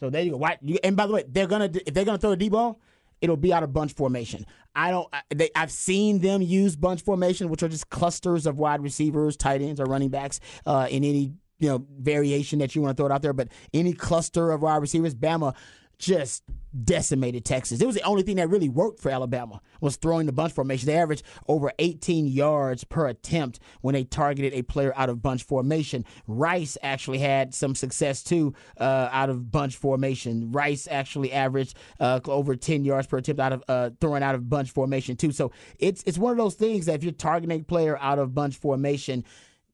So 0.00 0.10
there 0.10 0.22
you 0.22 0.32
go. 0.32 0.44
And 0.82 0.96
by 0.96 1.06
the 1.06 1.12
way, 1.12 1.24
they're 1.28 1.46
gonna 1.46 1.70
if 1.86 1.94
they're 1.94 2.04
gonna 2.04 2.18
throw 2.18 2.32
a 2.32 2.36
deep 2.36 2.52
ball, 2.52 2.80
it'll 3.22 3.36
be 3.36 3.52
out 3.52 3.62
of 3.62 3.72
bunch 3.72 3.94
formation. 3.94 4.44
I 4.74 4.90
don't. 4.90 5.08
They, 5.34 5.50
I've 5.56 5.70
seen 5.70 6.18
them 6.18 6.42
use 6.42 6.76
bunch 6.76 7.02
formation, 7.02 7.48
which 7.48 7.62
are 7.62 7.68
just 7.68 7.88
clusters 7.88 8.46
of 8.46 8.58
wide 8.58 8.82
receivers, 8.82 9.36
tight 9.36 9.62
ends, 9.62 9.80
or 9.80 9.84
running 9.84 10.10
backs 10.10 10.40
uh, 10.66 10.88
in 10.90 11.04
any 11.04 11.32
you 11.58 11.68
know 11.68 11.86
variation 11.98 12.58
that 12.58 12.74
you 12.74 12.82
want 12.82 12.96
to 12.96 13.00
throw 13.00 13.06
it 13.06 13.12
out 13.12 13.22
there. 13.22 13.32
But 13.32 13.48
any 13.72 13.94
cluster 13.94 14.50
of 14.50 14.62
wide 14.62 14.82
receivers, 14.82 15.14
Bama 15.14 15.54
just 16.02 16.42
decimated 16.84 17.44
Texas. 17.44 17.80
It 17.80 17.86
was 17.86 17.94
the 17.94 18.02
only 18.02 18.24
thing 18.24 18.36
that 18.36 18.48
really 18.48 18.68
worked 18.68 18.98
for 18.98 19.10
Alabama 19.10 19.60
was 19.80 19.94
throwing 19.94 20.26
the 20.26 20.32
bunch 20.32 20.52
formation. 20.52 20.86
They 20.86 20.96
averaged 20.96 21.22
over 21.46 21.72
18 21.78 22.26
yards 22.26 22.82
per 22.82 23.06
attempt 23.06 23.60
when 23.82 23.92
they 23.92 24.02
targeted 24.02 24.52
a 24.52 24.62
player 24.62 24.92
out 24.96 25.08
of 25.08 25.22
bunch 25.22 25.44
formation. 25.44 26.04
Rice 26.26 26.76
actually 26.82 27.18
had 27.18 27.54
some 27.54 27.76
success 27.76 28.24
too 28.24 28.52
uh, 28.80 29.10
out 29.12 29.30
of 29.30 29.52
bunch 29.52 29.76
formation. 29.76 30.50
Rice 30.50 30.88
actually 30.90 31.32
averaged 31.32 31.76
uh, 32.00 32.18
over 32.26 32.56
10 32.56 32.84
yards 32.84 33.06
per 33.06 33.18
attempt 33.18 33.40
out 33.40 33.52
of 33.52 33.64
uh, 33.68 33.90
throwing 34.00 34.24
out 34.24 34.34
of 34.34 34.48
bunch 34.48 34.72
formation 34.72 35.14
too. 35.14 35.30
So 35.30 35.52
it's 35.78 36.02
it's 36.04 36.18
one 36.18 36.32
of 36.32 36.38
those 36.38 36.54
things 36.54 36.86
that 36.86 36.96
if 36.96 37.04
you're 37.04 37.12
targeting 37.12 37.60
a 37.60 37.62
player 37.62 37.96
out 38.00 38.18
of 38.18 38.34
bunch 38.34 38.56
formation. 38.56 39.24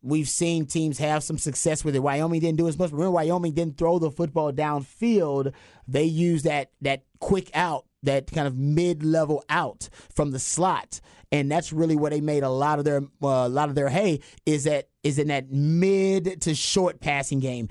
We've 0.01 0.29
seen 0.29 0.67
teams 0.67 0.99
have 0.99 1.25
some 1.25 1.39
success 1.39 1.85
with 1.85 1.97
it. 1.97 2.01
Wyoming 2.01 2.41
didn't 2.41 2.59
do 2.59 2.69
as 2.69 2.79
much. 2.79 2.93
Remember, 2.93 3.11
Wyoming 3.11 3.53
didn't 3.53 3.79
throw 3.79 3.99
the 3.99 4.11
football 4.11 4.53
downfield. 4.53 5.53
They 5.89 6.05
used 6.05 6.45
that 6.45 6.71
that 6.83 7.03
quick 7.19 7.51
out 7.55 7.85
that 8.05 8.31
kind 8.31 8.47
of 8.47 8.57
mid-level 8.57 9.45
out 9.49 9.89
from 10.15 10.31
the 10.31 10.39
slot, 10.39 11.01
and 11.33 11.51
that's 11.51 11.73
really 11.73 11.97
where 11.97 12.11
they 12.11 12.21
made 12.21 12.45
a 12.45 12.49
lot 12.49 12.79
of 12.79 12.85
their 12.85 13.03
uh, 13.23 13.27
a 13.27 13.49
lot 13.49 13.69
of 13.69 13.75
their 13.75 13.89
hay 13.89 14.21
is 14.47 14.65
that 14.65 14.89
is 15.03 15.19
in 15.19 15.29
that 15.29 15.51
mid 15.51 16.41
to 16.43 16.55
short 16.55 17.01
passing 17.01 17.41
game. 17.41 17.69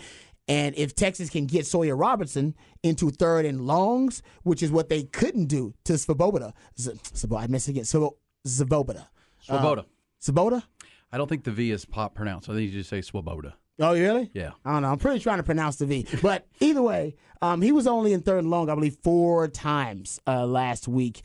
And 0.49 0.76
if 0.78 0.95
Texas 0.95 1.30
can 1.30 1.45
get 1.45 1.66
Sawyer 1.66 1.95
Robertson 1.95 2.56
into 2.82 3.10
third 3.10 3.45
and 3.45 3.62
longs, 3.68 4.22
which 4.43 4.64
is 4.64 4.72
what 4.72 4.88
they 4.89 5.04
couldn't 5.04 5.45
do 5.47 5.74
to 5.86 5.93
Svoboda, 5.93 6.54
Z- 6.80 6.91
Svoboda 7.14 7.41
I 7.43 7.47
missed 7.47 7.68
it 7.68 7.72
again, 7.72 7.84
Svo- 7.84 8.16
Svoboda. 8.45 9.08
Swoboda. 9.41 9.82
Uh, 9.82 9.84
Svoboda? 10.22 10.64
I 11.12 11.18
don't 11.18 11.28
think 11.28 11.43
the 11.43 11.51
V 11.51 11.72
is 11.72 11.86
pop 11.86 12.16
pronounced. 12.16 12.49
I 12.49 12.53
think 12.53 12.72
you 12.72 12.80
just 12.80 12.89
say 12.89 13.01
Swoboda. 13.01 13.55
Oh, 13.80 13.93
really? 13.93 14.32
Yeah. 14.34 14.51
I 14.66 14.74
don't 14.74 14.82
know. 14.82 14.91
I'm 14.91 14.97
pretty 14.97 15.20
trying 15.20 15.38
to 15.38 15.43
pronounce 15.43 15.76
the 15.76 15.86
V. 15.86 16.08
But 16.22 16.47
either 16.60 16.82
way, 16.82 17.16
um, 17.41 17.62
he 17.62 17.72
was 17.72 17.86
only 17.86 18.14
in 18.14 18.22
third 18.22 18.39
and 18.39 18.49
long, 18.49 18.70
I 18.70 18.76
believe, 18.76 18.97
four 19.03 19.47
times 19.47 20.20
uh, 20.26 20.45
last 20.45 20.88
week. 20.88 21.22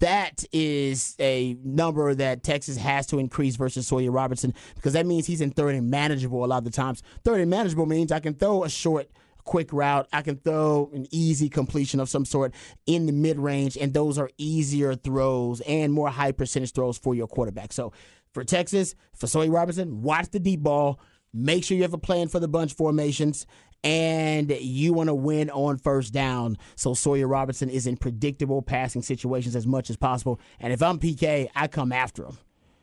That 0.00 0.44
is 0.52 1.14
a 1.20 1.56
number 1.62 2.12
that 2.14 2.42
Texas 2.42 2.76
has 2.76 3.06
to 3.08 3.18
increase 3.18 3.56
versus 3.56 3.86
Sawyer 3.86 4.10
Robertson 4.10 4.52
because 4.74 4.94
that 4.94 5.06
means 5.06 5.26
he's 5.26 5.40
in 5.40 5.50
third 5.50 5.74
and 5.76 5.88
manageable 5.88 6.44
a 6.44 6.46
lot 6.46 6.58
of 6.58 6.64
the 6.64 6.70
times. 6.70 7.02
Third 7.24 7.40
and 7.40 7.50
manageable 7.50 7.86
means 7.86 8.10
I 8.10 8.20
can 8.20 8.34
throw 8.34 8.64
a 8.64 8.68
short, 8.68 9.08
quick 9.44 9.72
route. 9.72 10.08
I 10.12 10.22
can 10.22 10.36
throw 10.36 10.90
an 10.92 11.06
easy 11.12 11.48
completion 11.48 12.00
of 12.00 12.08
some 12.08 12.24
sort 12.24 12.52
in 12.86 13.06
the 13.06 13.12
mid 13.12 13.38
range, 13.38 13.76
and 13.76 13.94
those 13.94 14.18
are 14.18 14.30
easier 14.38 14.94
throws 14.94 15.60
and 15.62 15.92
more 15.92 16.10
high 16.10 16.32
percentage 16.32 16.72
throws 16.72 16.98
for 16.98 17.14
your 17.14 17.28
quarterback. 17.28 17.72
So 17.72 17.92
for 18.36 18.44
Texas, 18.44 18.94
for 19.14 19.26
Sawyer 19.26 19.50
Robinson, 19.50 20.02
watch 20.02 20.28
the 20.28 20.38
deep 20.38 20.60
ball. 20.60 21.00
Make 21.32 21.64
sure 21.64 21.74
you 21.74 21.84
have 21.84 21.94
a 21.94 21.98
plan 21.98 22.28
for 22.28 22.38
the 22.38 22.46
bunch 22.46 22.74
formations, 22.74 23.46
and 23.82 24.50
you 24.60 24.92
want 24.92 25.08
to 25.08 25.14
win 25.14 25.48
on 25.48 25.78
first 25.78 26.12
down. 26.12 26.58
So 26.74 26.92
Sawyer 26.92 27.26
Robinson 27.26 27.70
is 27.70 27.86
in 27.86 27.96
predictable 27.96 28.60
passing 28.60 29.00
situations 29.00 29.56
as 29.56 29.66
much 29.66 29.88
as 29.88 29.96
possible. 29.96 30.38
And 30.60 30.70
if 30.70 30.82
I'm 30.82 30.98
PK, 30.98 31.48
I 31.54 31.66
come 31.66 31.92
after 31.92 32.26
him 32.26 32.36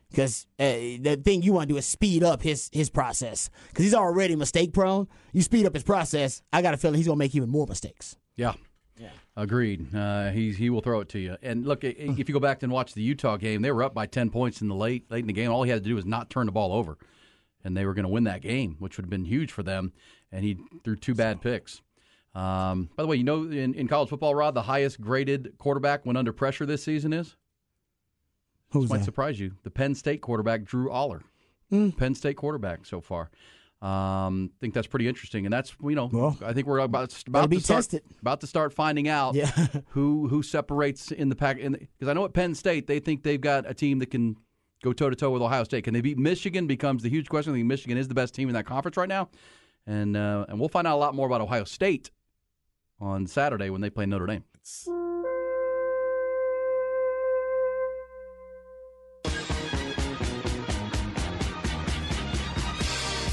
because 0.09 0.47
uh, 0.59 0.63
the 0.63 1.21
thing 1.23 1.43
you 1.43 1.53
want 1.53 1.67
to 1.67 1.73
do 1.75 1.77
is 1.77 1.85
speed 1.85 2.23
up 2.23 2.41
his 2.41 2.71
his 2.73 2.89
process 2.89 3.51
because 3.69 3.85
he's 3.85 3.93
already 3.93 4.35
mistake 4.35 4.73
prone. 4.73 5.07
You 5.33 5.43
speed 5.43 5.67
up 5.67 5.75
his 5.75 5.83
process, 5.83 6.41
I 6.51 6.63
got 6.63 6.73
a 6.73 6.77
feeling 6.77 6.97
he's 6.97 7.05
gonna 7.05 7.17
make 7.17 7.35
even 7.35 7.49
more 7.49 7.67
mistakes. 7.67 8.17
Yeah. 8.35 8.53
Agreed. 9.35 9.93
Uh, 9.95 10.29
he 10.29 10.51
he 10.51 10.69
will 10.69 10.81
throw 10.81 10.99
it 10.99 11.09
to 11.09 11.19
you. 11.19 11.37
And 11.41 11.65
look, 11.65 11.83
if 11.83 12.29
you 12.29 12.33
go 12.33 12.39
back 12.39 12.61
and 12.61 12.71
watch 12.71 12.93
the 12.93 13.01
Utah 13.01 13.37
game, 13.37 13.63
they 13.63 13.71
were 13.71 13.81
up 13.81 13.93
by 13.93 14.05
ten 14.05 14.29
points 14.29 14.61
in 14.61 14.67
the 14.67 14.75
late 14.75 15.09
late 15.09 15.21
in 15.21 15.27
the 15.27 15.33
game. 15.33 15.51
All 15.51 15.63
he 15.63 15.71
had 15.71 15.83
to 15.83 15.89
do 15.89 15.95
was 15.95 16.05
not 16.05 16.29
turn 16.29 16.45
the 16.45 16.51
ball 16.51 16.71
over, 16.71 16.97
and 17.63 17.75
they 17.75 17.85
were 17.85 17.95
going 17.95 18.03
to 18.05 18.09
win 18.09 18.25
that 18.25 18.41
game, 18.41 18.75
which 18.77 18.97
would 18.97 19.05
have 19.05 19.09
been 19.09 19.25
huge 19.25 19.51
for 19.51 19.63
them. 19.63 19.91
And 20.31 20.43
he 20.45 20.57
threw 20.83 20.95
two 20.95 21.15
bad 21.15 21.41
picks. 21.41 21.81
Um, 22.35 22.89
by 22.95 23.03
the 23.03 23.07
way, 23.07 23.15
you 23.15 23.23
know 23.23 23.43
in, 23.43 23.73
in 23.73 23.87
college 23.87 24.09
football, 24.09 24.35
Rod, 24.35 24.53
the 24.53 24.63
highest 24.63 25.01
graded 25.01 25.53
quarterback 25.57 26.05
when 26.05 26.15
under 26.15 26.33
pressure 26.33 26.65
this 26.65 26.83
season 26.83 27.11
is. 27.11 27.35
Who's 28.71 28.83
this 28.83 28.89
might 28.91 28.97
that? 28.99 29.05
surprise 29.05 29.39
you. 29.39 29.53
The 29.63 29.69
Penn 29.71 29.95
State 29.95 30.21
quarterback, 30.21 30.63
Drew 30.63 30.89
Allar. 30.89 31.21
Mm. 31.71 31.97
Penn 31.97 32.15
State 32.15 32.37
quarterback 32.37 32.85
so 32.85 33.01
far. 33.01 33.29
Um, 33.83 34.49
think 34.61 34.73
that's 34.73 34.87
pretty 34.87 35.09
interesting, 35.09 35.45
and 35.45 35.51
that's 35.51 35.75
you 35.83 35.95
know 35.95 36.09
I 36.41 36.53
think 36.53 36.67
we're 36.67 36.79
about 36.79 37.09
Gotta 37.09 37.23
about 37.27 37.49
be 37.49 37.57
to 37.57 37.63
start, 37.63 37.77
tested. 37.79 38.03
about 38.21 38.39
to 38.41 38.47
start 38.47 38.73
finding 38.73 39.09
out 39.09 39.35
Yeah. 39.35 39.47
who 39.89 40.27
who 40.29 40.41
separates 40.41 41.11
in 41.11 41.27
the 41.27 41.35
pack. 41.35 41.57
Because 41.57 42.07
I 42.07 42.13
know 42.13 42.23
at 42.23 42.33
Penn 42.33 42.55
State 42.55 42.87
they 42.87 42.99
think 42.99 43.23
they've 43.23 43.41
got 43.41 43.69
a 43.69 43.73
team 43.73 43.99
that 43.99 44.09
can 44.09 44.37
go 44.83 44.93
toe 44.93 45.09
to 45.09 45.15
toe 45.17 45.31
with 45.31 45.41
Ohio 45.41 45.65
State. 45.65 45.83
Can 45.83 45.93
they 45.93 45.99
beat 46.01 46.17
Michigan? 46.17 46.65
Becomes 46.65 47.03
the 47.03 47.09
huge 47.09 47.27
question. 47.27 47.51
I 47.51 47.57
think 47.57 47.67
Michigan 47.67 47.97
is 47.97 48.07
the 48.07 48.15
best 48.15 48.33
team 48.33 48.47
in 48.47 48.53
that 48.53 48.65
conference 48.65 48.95
right 48.95 49.09
now, 49.09 49.27
and 49.85 50.15
uh, 50.15 50.45
and 50.47 50.59
we'll 50.61 50.69
find 50.69 50.87
out 50.87 50.95
a 50.95 51.01
lot 51.01 51.13
more 51.13 51.27
about 51.27 51.41
Ohio 51.41 51.65
State 51.65 52.09
on 53.01 53.27
Saturday 53.27 53.69
when 53.69 53.81
they 53.81 53.89
play 53.89 54.05
Notre 54.05 54.27
Dame. 54.27 54.45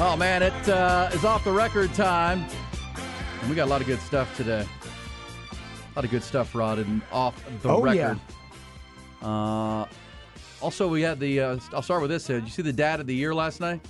Oh 0.00 0.16
man, 0.16 0.42
it 0.44 0.68
uh, 0.68 1.10
is 1.12 1.24
off 1.24 1.42
the 1.42 1.50
record 1.50 1.92
time, 1.92 2.46
and 3.40 3.50
we 3.50 3.56
got 3.56 3.64
a 3.66 3.70
lot 3.70 3.80
of 3.80 3.86
good 3.88 4.00
stuff 4.00 4.34
today. 4.36 4.64
A 5.50 5.94
lot 5.96 6.04
of 6.04 6.10
good 6.12 6.22
stuff, 6.22 6.54
Rod, 6.54 6.78
and 6.78 7.02
off 7.10 7.44
the 7.62 7.68
Oh, 7.68 7.82
record. 7.82 8.20
Uh, 9.20 9.86
also, 10.60 10.86
we 10.86 11.02
had 11.02 11.18
the. 11.18 11.40
Uh, 11.40 11.58
I'll 11.72 11.82
start 11.82 12.00
with 12.00 12.10
this. 12.10 12.26
Did 12.26 12.44
you 12.44 12.50
see 12.50 12.62
the 12.62 12.72
dad 12.72 13.00
of 13.00 13.08
the 13.08 13.14
year 13.14 13.34
last 13.34 13.60
night? 13.60 13.80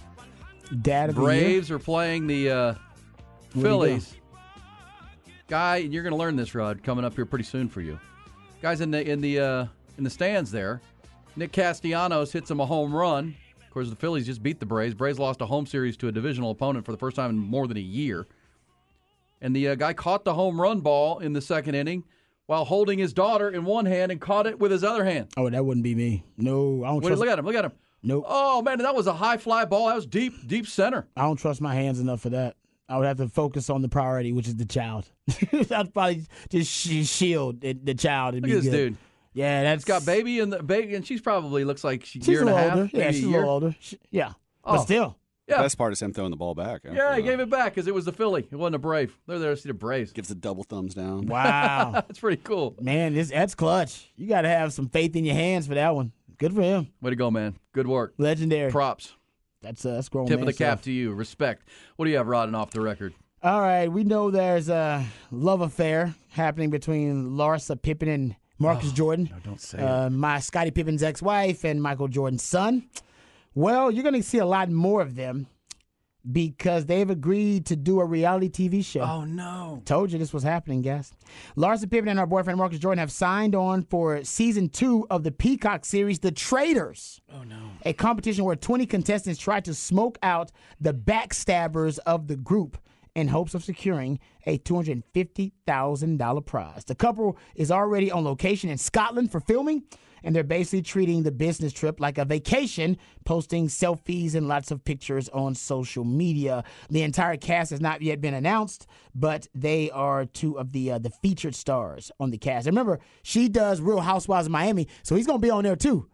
Dad 0.81 1.11
of 1.11 1.17
the 1.17 1.21
year? 1.21 1.29
Braves 1.31 1.71
are 1.71 1.79
playing 1.79 2.27
the 2.27 2.51
uh, 2.51 2.75
Phillies. 3.51 4.15
Guy, 5.49 5.79
and 5.79 5.93
you're 5.93 6.03
going 6.03 6.13
to 6.13 6.19
learn 6.19 6.37
this, 6.37 6.55
Rod, 6.55 6.83
coming 6.83 7.05
up 7.05 7.15
here 7.15 7.27
pretty 7.27 7.45
soon 7.45 7.69
for 7.69 7.83
you. 7.83 7.99
Guys 8.63 8.81
in 8.81 8.91
the 8.91 9.07
in 9.07 9.21
the 9.21 9.41
uh, 9.41 9.67
in 9.99 10.05
the 10.05 10.11
stands 10.11 10.51
there. 10.51 10.81
Nick 11.37 11.53
Castellanos 11.53 12.33
hits 12.33 12.51
him 12.51 12.61
a 12.61 12.67
home 12.67 12.95
run. 12.95 13.37
Course, 13.79 13.91
the 13.91 13.97
Phillies 13.97 14.27
just 14.27 14.43
beat 14.43 14.59
the 14.59 14.67
Braves. 14.67 14.93
Braves 14.95 15.21
lost 15.21 15.41
a 15.41 15.47
home 15.47 15.65
series 15.65 15.97
to 15.99 16.09
a 16.09 16.13
divisional 16.13 16.51
opponent 16.51 16.85
for 16.85 16.91
the 16.91 16.99
first 16.99 17.15
time 17.15 17.31
in 17.31 17.39
more 17.39 17.69
than 17.69 17.77
a 17.77 17.81
year. 17.81 18.27
And 19.41 19.55
the 19.55 19.69
uh, 19.69 19.75
guy 19.77 19.93
caught 19.93 20.25
the 20.25 20.35
home 20.35 20.61
run 20.61 20.81
ball 20.81 21.21
in 21.21 21.33
the 21.33 21.41
second 21.41 21.77
inning 21.77 22.03
while 22.47 22.65
holding 22.65 22.99
his 22.99 23.13
daughter 23.13 23.51
in 23.51 23.65
one 23.65 23.87
hand 23.87 24.11
and 24.11 24.21
caught 24.21 24.49
it 24.49 24.59
with 24.59 24.73
his 24.73 24.83
other 24.83 25.05
hand. 25.05 25.29
Oh, 25.37 25.49
that 25.49 25.65
wouldn't 25.65 25.85
be 25.85 25.95
me. 25.95 26.25
No, 26.37 26.83
I 26.83 26.89
don't 26.89 27.03
Wait, 27.05 27.11
trust. 27.11 27.21
look 27.21 27.29
at 27.29 27.39
him! 27.39 27.45
Look 27.47 27.55
at 27.55 27.67
him! 27.67 27.73
Nope. 28.03 28.25
Oh 28.27 28.63
man, 28.63 28.79
that 28.79 28.97
was 28.97 29.07
a 29.07 29.13
high 29.13 29.37
fly 29.37 29.65
ball. 29.65 29.87
That 29.87 29.95
was 29.95 30.07
deep, 30.07 30.35
deep 30.49 30.67
center. 30.67 31.07
I 31.17 31.23
don't 31.23 31.37
trust 31.37 31.61
my 31.61 31.75
hands 31.77 32.01
enough 32.01 32.21
for 32.21 32.31
that. 32.31 32.57
I 32.89 32.97
would 32.97 33.07
have 33.07 33.19
to 33.19 33.29
focus 33.29 33.71
on 33.71 33.83
the 33.83 33.89
priority, 33.89 34.33
which 34.33 34.49
is 34.49 34.57
the 34.57 34.65
child. 34.65 35.09
I'd 35.53 35.95
probably 35.95 36.27
just 36.49 36.69
shield 36.73 37.61
the, 37.61 37.75
the 37.75 37.95
child. 37.95 38.35
And 38.35 38.43
Look 38.43 38.51
be 38.51 38.57
at 38.57 38.63
this 38.65 38.73
good. 38.73 38.89
dude. 38.89 38.97
Yeah, 39.39 39.63
that's 39.63 39.83
It's 39.83 39.85
got 39.85 40.05
baby 40.05 40.41
and 40.41 40.53
the 40.53 40.63
baby, 40.63 40.95
and 40.95 41.07
she's 41.07 41.21
probably 41.21 41.65
looks 41.65 41.85
like 41.85 42.05
she, 42.05 42.19
She's 42.21 42.29
year 42.29 42.39
a 42.43 42.47
and 42.47 42.51
a 42.51 42.57
half. 42.59 42.77
older. 42.77 42.91
Yeah, 42.93 43.11
she's 43.11 43.25
a 43.25 43.29
year. 43.29 43.39
little 43.39 43.51
older. 43.55 43.77
She- 43.81 43.99
yeah, 44.11 44.33
Oh. 44.65 44.73
but 44.77 44.83
still. 44.83 45.17
Yeah. 45.47 45.63
Best 45.63 45.79
part 45.79 45.93
is 45.95 46.03
him 46.03 46.13
throwing 46.13 46.31
the 46.31 46.37
ball 46.37 46.55
back. 46.55 46.83
after 46.85 46.93
Yeah, 46.93 47.15
he 47.17 47.23
that. 47.23 47.29
gave 47.29 47.41
it 47.41 47.49
back 47.49 47.75
because 47.75 47.87
it 47.89 47.95
was 47.95 48.05
the 48.05 48.13
Philly. 48.13 48.47
It 48.51 48.57
wasn't 48.57 48.75
a 48.75 48.79
Brave. 48.79 49.17
They're 49.27 49.39
there 49.39 49.55
to 49.55 49.57
see 49.57 49.69
the 49.71 49.75
Braves. 49.75 50.13
Gives 50.13 50.31
a 50.31 50.35
double 50.35 50.63
thumbs 50.63 50.93
down. 50.95 51.27
Wow, 51.27 51.93
That's 51.95 52.19
pretty 52.19 52.43
cool. 52.43 52.75
man, 52.83 53.15
this 53.15 53.31
that's 53.31 53.55
clutch. 53.55 54.11
You 54.17 54.27
got 54.29 54.43
to 54.43 54.49
have 54.49 54.75
some 54.75 54.89
faith 54.91 55.17
in 55.17 55.25
your 55.25 55.37
hands 55.37 55.67
for 55.67 55.75
that 55.75 55.95
one. 55.95 56.13
Good 56.37 56.53
for 56.55 56.61
him. 56.63 56.89
Way 57.01 57.11
to 57.11 57.17
go, 57.17 57.31
man. 57.31 57.57
Good 57.73 57.87
work. 57.87 58.13
Legendary. 58.19 58.71
Props. 58.71 59.15
That's 59.63 59.87
uh, 59.87 59.95
that's 59.95 60.09
grown 60.11 60.27
Tip 60.27 60.35
of 60.35 60.41
man 60.41 60.47
the 60.49 60.53
cap 60.53 60.83
to 60.83 60.93
you. 60.93 61.13
Respect. 61.15 61.67
What 61.97 62.05
do 62.05 62.11
you 62.11 62.17
have, 62.19 62.27
Rod, 62.29 62.49
and 62.49 62.55
off 62.57 62.71
the 62.71 62.81
record? 62.83 63.15
All 63.43 63.61
right, 63.61 63.87
we 63.91 64.05
know 64.05 64.31
there's 64.31 64.69
a 64.69 65.05
love 65.31 65.61
affair 65.63 66.15
happening 66.33 66.69
between 66.71 67.31
Larsa 67.31 67.81
Pippen 67.81 68.09
and 68.09 68.37
Marcus 68.59 68.93
Jordan. 68.93 69.31
Oh, 69.35 69.39
don't 69.45 69.61
say 69.61 69.79
uh, 69.79 70.11
My 70.11 70.41
Scottie 70.41 70.71
Pippen's 70.71 71.03
ex-wife 71.03 71.65
and 71.65 71.83
Michael 71.83 72.09
Jordan's 72.09 72.43
son. 72.43 72.89
Well, 73.55 73.91
you're 73.91 74.03
going 74.03 74.15
to 74.15 74.23
see 74.23 74.39
a 74.39 74.47
lot 74.47 74.71
more 74.71 75.01
of 75.01 75.15
them 75.17 75.47
because 76.31 76.87
they've 76.87 77.09
agreed 77.09 77.67
to 77.67 77.77
do 77.77 78.01
a 78.01 78.05
reality 78.05 78.49
TV 78.49 78.85
show. 78.85 79.01
Oh 79.01 79.25
no! 79.25 79.83
Told 79.85 80.13
you 80.13 80.19
this 80.19 80.33
was 80.33 80.43
happening, 80.43 80.83
guys. 80.83 81.13
Larsa 81.57 81.91
Pippen 81.91 82.09
and 82.09 82.19
her 82.19 82.27
boyfriend 82.27 82.59
Marcus 82.59 82.79
Jordan 82.79 82.99
have 82.99 83.13
signed 83.13 83.55
on 83.55 83.83
for 83.83 84.23
season 84.25 84.69
two 84.69 85.07
of 85.11 85.23
the 85.23 85.31
Peacock 85.33 85.85
series, 85.85 86.19
The 86.19 86.33
Traitors. 86.33 87.21
Oh 87.33 87.43
no! 87.45 87.71
A 87.85 87.93
competition 87.93 88.45
where 88.45 88.57
20 88.57 88.87
contestants 88.87 89.41
try 89.41 89.61
to 89.61 89.75
smoke 89.75 90.19
out 90.23 90.53
the 90.81 90.93
backstabbers 90.93 91.99
of 92.05 92.27
the 92.27 92.37
group 92.37 92.79
in 93.15 93.29
hopes 93.29 93.55
of 93.55 93.65
securing 93.65 94.19
a 94.47 94.59
$250,000 94.59 96.47
prize. 96.47 96.85
The 96.85 96.95
couple 96.95 97.37
is 97.55 97.71
already 97.71 98.11
on 98.11 98.25
location 98.25 98.71
in 98.71 98.79
Scotland 98.79 99.31
for 99.31 99.41
filming, 99.41 99.85
and 100.23 100.35
they're 100.35 100.45
basically 100.45 100.83
treating 100.83 101.23
the 101.23 101.33
business 101.33 101.73
trip 101.73 102.01
like 102.01 102.19
a 102.19 102.25
vacation, 102.25 102.97
posting 103.25 103.69
selfies 103.69 104.35
and 104.35 104.49
lots 104.49 104.71
of 104.71 104.85
pictures 104.85 105.29
on 105.31 105.55
social 105.55 106.05
media. 106.05 106.65
The 106.91 107.03
entire 107.03 107.37
cast 107.37 107.71
has 107.71 107.81
not 107.81 108.03
yet 108.03 108.21
been 108.21 108.35
announced, 108.35 108.87
but 109.15 109.47
they 109.55 109.91
are 109.91 110.25
two 110.25 110.59
of 110.59 110.73
the 110.73 110.93
uh, 110.93 110.99
the 110.99 111.11
featured 111.11 111.55
stars 111.55 112.11
on 112.19 112.31
the 112.31 112.39
cast. 112.39 112.67
And 112.67 112.77
remember, 112.77 113.01
she 113.23 113.49
does 113.49 113.81
Real 113.81 114.01
Housewives 114.01 114.47
of 114.47 114.53
Miami, 114.53 114.89
so 115.03 115.15
he's 115.15 115.27
going 115.27 115.41
to 115.41 115.47
be 115.47 115.51
on 115.51 115.65
there 115.65 115.77
too 115.77 116.09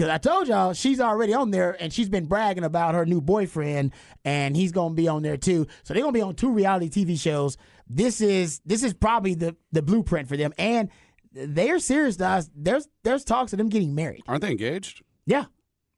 Because 0.00 0.14
I 0.14 0.16
told 0.16 0.48
y'all 0.48 0.72
she's 0.72 0.98
already 0.98 1.34
on 1.34 1.50
there 1.50 1.76
and 1.78 1.92
she's 1.92 2.08
been 2.08 2.24
bragging 2.24 2.64
about 2.64 2.94
her 2.94 3.04
new 3.04 3.20
boyfriend 3.20 3.92
and 4.24 4.56
he's 4.56 4.72
gonna 4.72 4.94
be 4.94 5.08
on 5.08 5.20
there 5.20 5.36
too. 5.36 5.66
So 5.82 5.92
they're 5.92 6.02
gonna 6.02 6.14
be 6.14 6.22
on 6.22 6.34
two 6.36 6.50
reality 6.50 6.88
TV 6.88 7.20
shows. 7.20 7.58
This 7.86 8.22
is 8.22 8.62
this 8.64 8.82
is 8.82 8.94
probably 8.94 9.34
the 9.34 9.54
the 9.72 9.82
blueprint 9.82 10.26
for 10.26 10.38
them. 10.38 10.54
And 10.56 10.88
they're 11.34 11.78
serious, 11.78 12.16
guys. 12.16 12.50
There's 12.56 12.88
there's 13.02 13.24
talks 13.24 13.52
of 13.52 13.58
them 13.58 13.68
getting 13.68 13.94
married. 13.94 14.22
Aren't 14.26 14.40
they 14.40 14.52
engaged? 14.52 15.02
Yeah. 15.26 15.44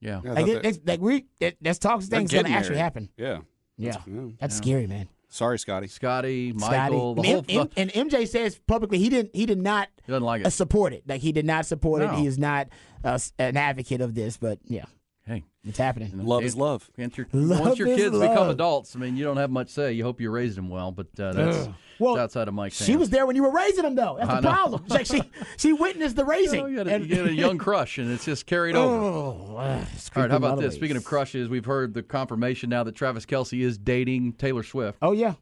Yeah. 0.00 0.20
Yeah, 0.24 0.30
I 0.32 0.34
Like, 0.34 0.46
it, 0.48 0.56
it's- 0.56 0.80
like 0.84 1.00
we 1.00 1.26
it, 1.38 1.56
there's 1.60 1.78
talks 1.78 2.06
of 2.06 2.10
things 2.10 2.32
gonna 2.32 2.48
actually 2.48 2.78
happen. 2.78 3.08
Yeah. 3.16 3.42
Yeah. 3.76 3.92
That's- 3.92 4.06
yeah. 4.08 4.20
That's 4.40 4.54
Yeah. 4.56 4.62
scary, 4.62 4.86
man. 4.88 5.08
Sorry, 5.32 5.58
Scotty. 5.58 5.86
Scotty, 5.86 6.52
Scotty. 6.58 6.70
Michael, 6.92 7.14
the 7.14 7.22
M- 7.22 7.44
whole. 7.48 7.60
M- 7.62 7.70
and 7.76 7.90
MJ 7.90 8.28
says 8.28 8.60
publicly 8.66 8.98
he 8.98 9.08
didn't 9.08 9.34
he 9.34 9.46
did 9.46 9.58
not 9.58 9.88
He 10.04 10.12
doesn't 10.12 10.24
like 10.24 10.42
it. 10.42 10.46
uh, 10.46 10.50
support 10.50 10.92
it. 10.92 11.04
Like 11.08 11.22
he 11.22 11.32
did 11.32 11.46
not 11.46 11.64
support 11.66 12.02
it. 12.02 12.10
He 12.12 12.26
is 12.26 12.38
not 12.38 12.68
uh, 13.02 13.18
an 13.38 13.56
advocate 13.56 14.00
of 14.02 14.14
this. 14.14 14.36
But 14.36 14.58
yeah, 14.64 14.84
hey, 15.26 15.44
it's 15.64 15.78
happening. 15.78 16.10
Love 16.24 16.44
is 16.44 16.54
love. 16.54 16.90
Once 16.98 17.16
your, 17.16 17.26
Love 17.32 17.60
once 17.60 17.78
your 17.78 17.88
is 17.88 17.96
kids 17.96 18.18
become 18.18 18.50
adults, 18.50 18.94
I 18.94 18.98
mean, 18.98 19.16
you 19.16 19.24
don't 19.24 19.38
have 19.38 19.50
much 19.50 19.70
say. 19.70 19.92
You 19.92 20.04
hope 20.04 20.20
you 20.20 20.30
raised 20.30 20.58
them 20.58 20.68
well, 20.68 20.92
but 20.92 21.06
uh, 21.18 21.32
that's, 21.32 21.56
Ugh. 21.56 21.74
Well, 21.98 22.14
that's 22.16 22.24
outside 22.36 22.48
of 22.48 22.54
Mike's 22.54 22.76
She 22.84 22.92
hands. 22.92 23.00
was 23.00 23.10
there 23.10 23.26
when 23.26 23.36
you 23.36 23.42
were 23.44 23.52
raising 23.52 23.84
them, 23.84 23.94
though. 23.94 24.16
That's 24.18 24.28
I 24.30 24.34
the 24.36 24.40
know. 24.40 24.50
problem. 24.52 24.84
Like 24.88 25.06
she 25.06 25.22
she 25.56 25.72
witnessed 25.72 26.16
the 26.16 26.24
raising. 26.24 26.60
You, 26.62 26.62
know, 26.62 26.66
you, 26.68 26.78
had 26.78 26.86
a, 26.88 26.94
And- 26.94 27.06
you 27.08 27.16
had 27.16 27.26
a 27.28 27.32
young 27.34 27.58
crush, 27.66 27.98
and 27.98 28.10
it's 28.10 28.24
just 28.24 28.44
carried 28.46 28.74
over. 28.76 28.94
Oh, 28.94 29.41
uh, 29.56 29.84
All 30.16 30.22
right, 30.22 30.30
how 30.30 30.36
about 30.36 30.60
this? 30.60 30.74
Speaking 30.74 30.96
of 30.96 31.04
crushes, 31.04 31.48
we've 31.48 31.64
heard 31.64 31.94
the 31.94 32.02
confirmation 32.02 32.70
now 32.70 32.82
that 32.84 32.94
Travis 32.94 33.26
Kelce 33.26 33.60
is 33.60 33.78
dating 33.78 34.34
Taylor 34.34 34.62
Swift. 34.62 34.98
Oh 35.02 35.12
yeah. 35.12 35.34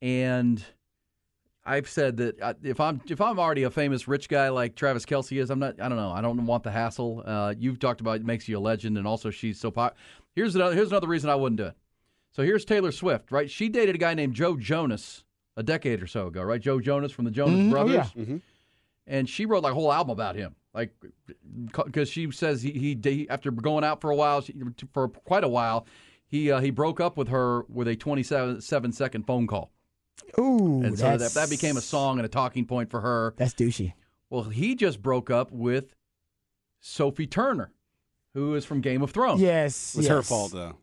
and 0.00 0.64
I've 1.64 1.88
said 1.88 2.16
that 2.18 2.40
uh, 2.40 2.54
if 2.62 2.80
I'm 2.80 3.00
if 3.08 3.20
I'm 3.20 3.38
already 3.38 3.64
a 3.64 3.70
famous 3.70 4.08
rich 4.08 4.28
guy 4.28 4.48
like 4.48 4.74
Travis 4.74 5.04
Kelce 5.04 5.38
is, 5.40 5.50
I'm 5.50 5.58
not. 5.58 5.80
I 5.80 5.88
don't 5.88 5.98
know. 5.98 6.10
I 6.10 6.20
don't 6.22 6.46
want 6.46 6.62
the 6.62 6.70
hassle. 6.70 7.22
Uh, 7.26 7.54
you've 7.58 7.78
talked 7.78 8.00
about 8.00 8.16
it 8.16 8.24
makes 8.24 8.48
you 8.48 8.58
a 8.58 8.60
legend, 8.60 8.96
and 8.96 9.06
also 9.06 9.30
she's 9.30 9.60
so 9.60 9.70
pop. 9.70 9.96
Here's 10.34 10.54
another. 10.54 10.74
Here's 10.74 10.88
another 10.90 11.08
reason 11.08 11.28
I 11.28 11.34
wouldn't 11.34 11.58
do 11.58 11.66
it. 11.66 11.74
So 12.32 12.42
here's 12.42 12.64
Taylor 12.64 12.92
Swift, 12.92 13.30
right? 13.32 13.50
She 13.50 13.68
dated 13.68 13.94
a 13.96 13.98
guy 13.98 14.14
named 14.14 14.34
Joe 14.34 14.56
Jonas 14.56 15.24
a 15.56 15.62
decade 15.62 16.02
or 16.02 16.06
so 16.06 16.28
ago, 16.28 16.42
right? 16.42 16.60
Joe 16.60 16.80
Jonas 16.80 17.10
from 17.12 17.24
the 17.24 17.30
Jonas 17.32 17.58
Mhm. 17.58 17.66
Oh, 17.68 17.70
Brothers. 17.70 18.06
yeah. 18.14 18.36
And 19.06 19.28
she 19.28 19.44
wrote 19.44 19.62
like 19.62 19.72
a 19.72 19.74
whole 19.74 19.92
album 19.92 20.12
about 20.12 20.36
him, 20.36 20.54
like 20.74 20.92
because 21.84 22.08
she 22.08 22.30
says 22.30 22.62
he, 22.62 22.72
he 22.72 22.98
he 23.02 23.28
after 23.28 23.50
going 23.50 23.84
out 23.84 24.00
for 24.00 24.10
a 24.10 24.14
while 24.16 24.40
she, 24.40 24.54
for 24.92 25.08
quite 25.08 25.44
a 25.44 25.48
while, 25.48 25.86
he 26.26 26.50
uh, 26.52 26.60
he 26.60 26.70
broke 26.70 27.00
up 27.00 27.16
with 27.16 27.28
her 27.28 27.62
with 27.68 27.88
a 27.88 27.96
27 27.96 28.60
seven 28.60 28.92
second 28.92 29.24
phone 29.26 29.46
call. 29.46 29.70
Ooh, 30.38 30.82
And 30.84 30.98
so 30.98 31.16
that, 31.16 31.32
that 31.32 31.48
became 31.50 31.76
a 31.76 31.80
song 31.80 32.18
and 32.18 32.26
a 32.26 32.28
talking 32.28 32.66
point 32.66 32.90
for 32.90 33.00
her. 33.00 33.34
That's 33.36 33.54
douchey. 33.54 33.94
Well, 34.30 34.42
he 34.44 34.74
just 34.74 35.00
broke 35.00 35.30
up 35.30 35.50
with 35.50 35.94
Sophie 36.80 37.26
Turner, 37.26 37.72
who 38.34 38.54
is 38.54 38.64
from 38.64 38.80
Game 38.80 39.02
of 39.02 39.10
Thrones. 39.10 39.40
Yes, 39.40 39.94
It 39.94 39.98
was 39.98 40.08
her 40.08 40.22
fault, 40.22 40.52
though. 40.52 40.76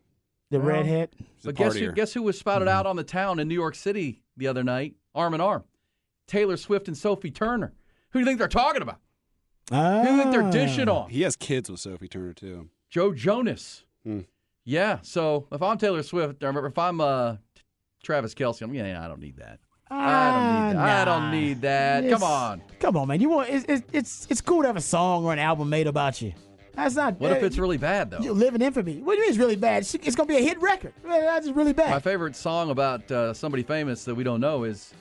The 0.50 0.58
Well, 0.58 0.68
redhead. 0.68 1.10
But 1.44 1.54
guess 1.54 1.74
who, 1.74 1.92
guess 1.92 2.12
who 2.12 2.22
was 2.22 2.38
spouted 2.38 2.66
out 2.68 2.86
on 2.86 2.96
the 2.96 3.04
town 3.04 3.38
in 3.38 3.46
New 3.48 3.54
York 3.54 3.74
City 3.74 4.22
the 4.36 4.48
other 4.48 4.64
night, 4.64 4.94
arm 5.14 5.34
in 5.34 5.40
arm? 5.40 5.64
Taylor 6.26 6.56
Swift 6.56 6.88
and 6.88 6.96
Sophie 6.96 7.30
Turner. 7.30 7.72
Who 8.10 8.18
do 8.18 8.20
you 8.20 8.26
think 8.26 8.38
they're 8.38 8.48
talking 8.48 8.82
about? 8.82 9.00
Who 9.70 9.76
do 9.76 10.10
you 10.10 10.16
think 10.16 10.30
they're 10.30 10.50
dishing 10.50 10.88
on? 10.88 11.10
He 11.10 11.22
has 11.22 11.36
kids 11.36 11.70
with 11.70 11.80
Sophie 11.80 12.08
Turner 12.08 12.32
too. 12.32 12.68
Joe 12.88 13.12
Jonas. 13.12 13.84
Hmm. 14.04 14.20
Yeah. 14.64 14.98
So 15.02 15.46
if 15.50 15.62
I'm 15.62 15.78
Taylor 15.78 16.02
Swift, 16.02 16.42
or 16.42 16.66
if 16.66 16.78
I'm 16.78 17.00
uh, 17.00 17.36
Travis 18.02 18.34
Kelce, 18.34 18.62
I'm 18.62 18.72
yeah, 18.74 19.04
I 19.04 19.08
don't 19.08 19.20
need 19.20 19.36
that. 19.38 19.58
I 19.90 20.30
don't 20.30 20.68
need 20.68 20.78
that. 20.78 20.88
I 20.88 21.04
don't 21.04 21.30
need 21.30 21.60
that. 21.62 22.10
Come 22.10 22.22
on. 22.22 22.62
Come 22.80 22.96
on, 22.96 23.08
man. 23.08 23.20
You 23.20 23.28
want 23.28 23.48
it's, 23.50 23.64
it's 23.68 23.86
it's 23.92 24.26
it's 24.30 24.40
cool 24.40 24.62
to 24.62 24.68
have 24.68 24.76
a 24.76 24.80
song 24.80 25.24
or 25.24 25.32
an 25.32 25.38
album 25.38 25.68
made 25.68 25.86
about 25.86 26.20
you. 26.20 26.32
That's 26.74 26.94
not. 26.94 27.18
What 27.18 27.32
if 27.32 27.42
uh, 27.42 27.46
it's 27.46 27.58
really 27.58 27.78
bad 27.78 28.10
though? 28.10 28.18
You 28.20 28.32
live 28.32 28.54
in 28.54 28.62
infamy. 28.62 29.00
What 29.00 29.14
do 29.14 29.18
you 29.18 29.22
mean 29.22 29.30
it's 29.30 29.38
really 29.38 29.56
bad? 29.56 29.82
It's, 29.82 29.94
it's 29.94 30.14
gonna 30.14 30.26
be 30.26 30.36
a 30.36 30.42
hit 30.42 30.60
record. 30.60 30.92
That's 31.04 31.46
just 31.46 31.56
really 31.56 31.72
bad. 31.72 31.90
My 31.90 32.00
favorite 32.00 32.36
song 32.36 32.70
about 32.70 33.10
uh, 33.10 33.32
somebody 33.32 33.62
famous 33.62 34.04
that 34.04 34.14
we 34.14 34.24
don't 34.24 34.40
know 34.40 34.64
is 34.64 34.92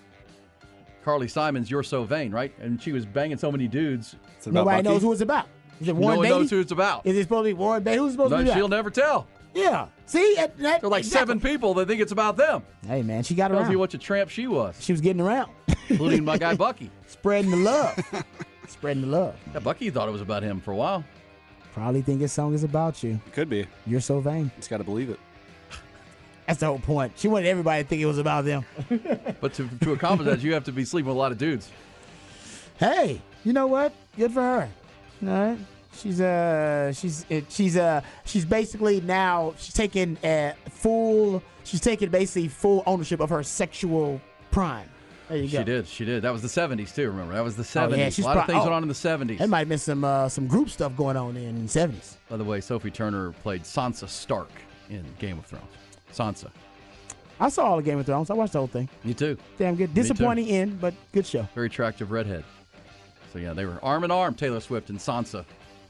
Carly 1.05 1.27
Simon's 1.27 1.69
"You're 1.71 1.83
So 1.83 2.03
Vain," 2.03 2.31
right? 2.31 2.51
And 2.59 2.81
she 2.81 2.91
was 2.91 3.05
banging 3.05 3.37
so 3.37 3.51
many 3.51 3.67
dudes. 3.67 4.15
Nobody 4.45 4.81
knows 4.81 5.03
who 5.03 5.11
it's 5.11 5.21
about. 5.21 5.47
Is 5.79 5.87
it 5.87 5.93
No 5.93 5.99
Warren 6.01 6.17
one 6.17 6.25
Beatty? 6.25 6.39
knows 6.39 6.49
who 6.49 6.59
it's 6.59 6.71
about. 6.71 7.05
Is 7.05 7.15
it 7.15 7.23
supposed 7.23 7.45
to 7.45 7.49
be 7.49 7.53
Warren 7.53 7.83
Beatty? 7.83 7.97
Who's 7.97 8.13
supposed 8.13 8.31
No, 8.31 8.37
to 8.37 8.43
be 8.43 8.49
that? 8.49 8.55
she'll 8.55 8.67
never 8.67 8.89
tell. 8.89 9.27
Yeah. 9.53 9.87
See, 10.07 10.33
that, 10.35 10.57
that, 10.57 10.81
There 10.81 10.87
are 10.87 10.91
like 10.91 11.03
seven 11.05 11.39
people 11.39 11.73
that 11.75 11.87
think 11.87 12.01
it's 12.01 12.11
about 12.11 12.35
them. 12.37 12.63
Hey, 12.87 13.03
man, 13.03 13.23
she 13.23 13.35
got 13.35 13.49
Tells 13.49 13.61
around. 13.61 13.71
you 13.71 13.79
what 13.79 13.93
a 13.93 13.97
tramp 13.97 14.29
she 14.29 14.47
was, 14.47 14.75
She 14.83 14.91
was 14.91 14.99
getting 14.99 15.21
around, 15.21 15.51
including 15.89 16.25
my 16.25 16.37
guy 16.37 16.55
Bucky. 16.57 16.89
spreading 17.07 17.51
the 17.51 17.57
love, 17.57 18.25
spreading 18.67 19.01
the 19.01 19.07
love. 19.07 19.35
Yeah, 19.53 19.59
Bucky 19.59 19.89
thought 19.91 20.09
it 20.09 20.11
was 20.11 20.21
about 20.21 20.43
him 20.43 20.59
for 20.59 20.71
a 20.71 20.75
while. 20.75 21.03
Probably 21.73 22.01
think 22.01 22.21
his 22.21 22.31
song 22.33 22.53
is 22.53 22.63
about 22.63 23.03
you. 23.03 23.19
Could 23.33 23.49
be. 23.49 23.65
You're 23.85 24.01
so 24.01 24.19
vain. 24.19 24.49
Just 24.57 24.69
got 24.69 24.77
to 24.77 24.83
believe 24.83 25.09
it. 25.09 25.19
That's 26.47 26.59
the 26.59 26.67
whole 26.67 26.79
point. 26.79 27.13
She 27.17 27.27
wanted 27.27 27.47
everybody 27.47 27.83
to 27.83 27.89
think 27.89 28.01
it 28.01 28.05
was 28.05 28.17
about 28.19 28.45
them. 28.45 28.65
But 29.41 29.53
to, 29.55 29.67
to 29.81 29.93
accomplish 29.93 30.27
that, 30.27 30.41
you 30.41 30.53
have 30.53 30.63
to 30.65 30.71
be 30.71 30.85
sleeping 30.85 31.07
with 31.07 31.15
a 31.15 31.19
lot 31.19 31.31
of 31.31 31.37
dudes. 31.37 31.69
hey, 32.79 33.21
you 33.43 33.53
know 33.53 33.67
what? 33.67 33.93
Good 34.17 34.31
for 34.31 34.41
her. 34.41 34.69
All 35.23 35.27
right. 35.29 35.57
She's 35.97 36.19
uh 36.19 36.91
she's 36.91 37.25
it, 37.29 37.45
she's 37.49 37.77
uh 37.77 38.01
she's 38.25 38.43
basically 38.43 38.99
now 39.01 39.53
she's 39.57 39.73
taking 39.73 40.17
uh, 40.25 40.51
full 40.69 41.41
she's 41.63 41.79
taking 41.79 42.09
basically 42.09 42.49
full 42.49 42.83
ownership 42.85 43.19
of 43.21 43.29
her 43.29 43.43
sexual 43.43 44.19
prime. 44.51 44.89
There 45.29 45.37
you 45.37 45.49
go. 45.49 45.59
She 45.59 45.63
did. 45.63 45.87
She 45.87 46.05
did. 46.05 46.21
That 46.23 46.33
was 46.33 46.41
the 46.43 46.47
70s, 46.49 46.93
too, 46.93 47.07
remember? 47.07 47.33
That 47.33 47.43
was 47.43 47.55
the 47.55 47.63
Oh, 47.63 47.87
70s. 47.89 47.97
yeah, 47.97 48.05
a 48.07 48.11
she's 48.11 48.25
lot 48.25 48.37
of 48.37 48.45
things 48.45 48.57
oh. 48.59 48.63
went 48.63 48.73
on 48.73 48.83
in 48.83 48.87
the 48.89 48.93
70s. 48.93 49.39
There 49.39 49.47
might 49.47 49.59
have 49.59 49.69
been 49.69 49.77
some 49.79 50.03
uh, 50.03 50.29
some 50.29 50.45
group 50.47 50.69
stuff 50.69 50.95
going 50.95 51.17
on 51.17 51.35
in 51.37 51.63
the 51.63 51.67
seventies. 51.69 52.17
By 52.29 52.37
the 52.37 52.43
way, 52.43 52.61
Sophie 52.61 52.91
Turner 52.91 53.31
played 53.31 53.63
Sansa 53.63 54.07
Stark 54.09 54.51
in 54.89 55.03
Game 55.17 55.39
of 55.39 55.45
Thrones. 55.45 55.65
Sansa. 56.15 56.49
I 57.39 57.49
saw 57.49 57.65
all 57.65 57.77
the 57.77 57.83
Game 57.83 57.99
of 57.99 58.05
Thrones. 58.05 58.29
I 58.29 58.33
watched 58.33 58.53
the 58.53 58.59
whole 58.59 58.67
thing. 58.67 58.87
Me 59.03 59.13
too. 59.13 59.37
Damn 59.57 59.75
good. 59.75 59.93
Disappointing 59.93 60.47
end, 60.47 60.79
but 60.79 60.93
good 61.11 61.25
show. 61.25 61.47
Very 61.53 61.67
attractive 61.67 62.11
redhead. 62.11 62.45
So, 63.33 63.39
yeah, 63.39 63.53
they 63.53 63.65
were 63.65 63.77
arm 63.83 64.05
in 64.05 64.11
arm, 64.11 64.33
Taylor 64.33 64.61
Swift 64.61 64.89
and 64.89 64.97
Sansa, 64.97 65.43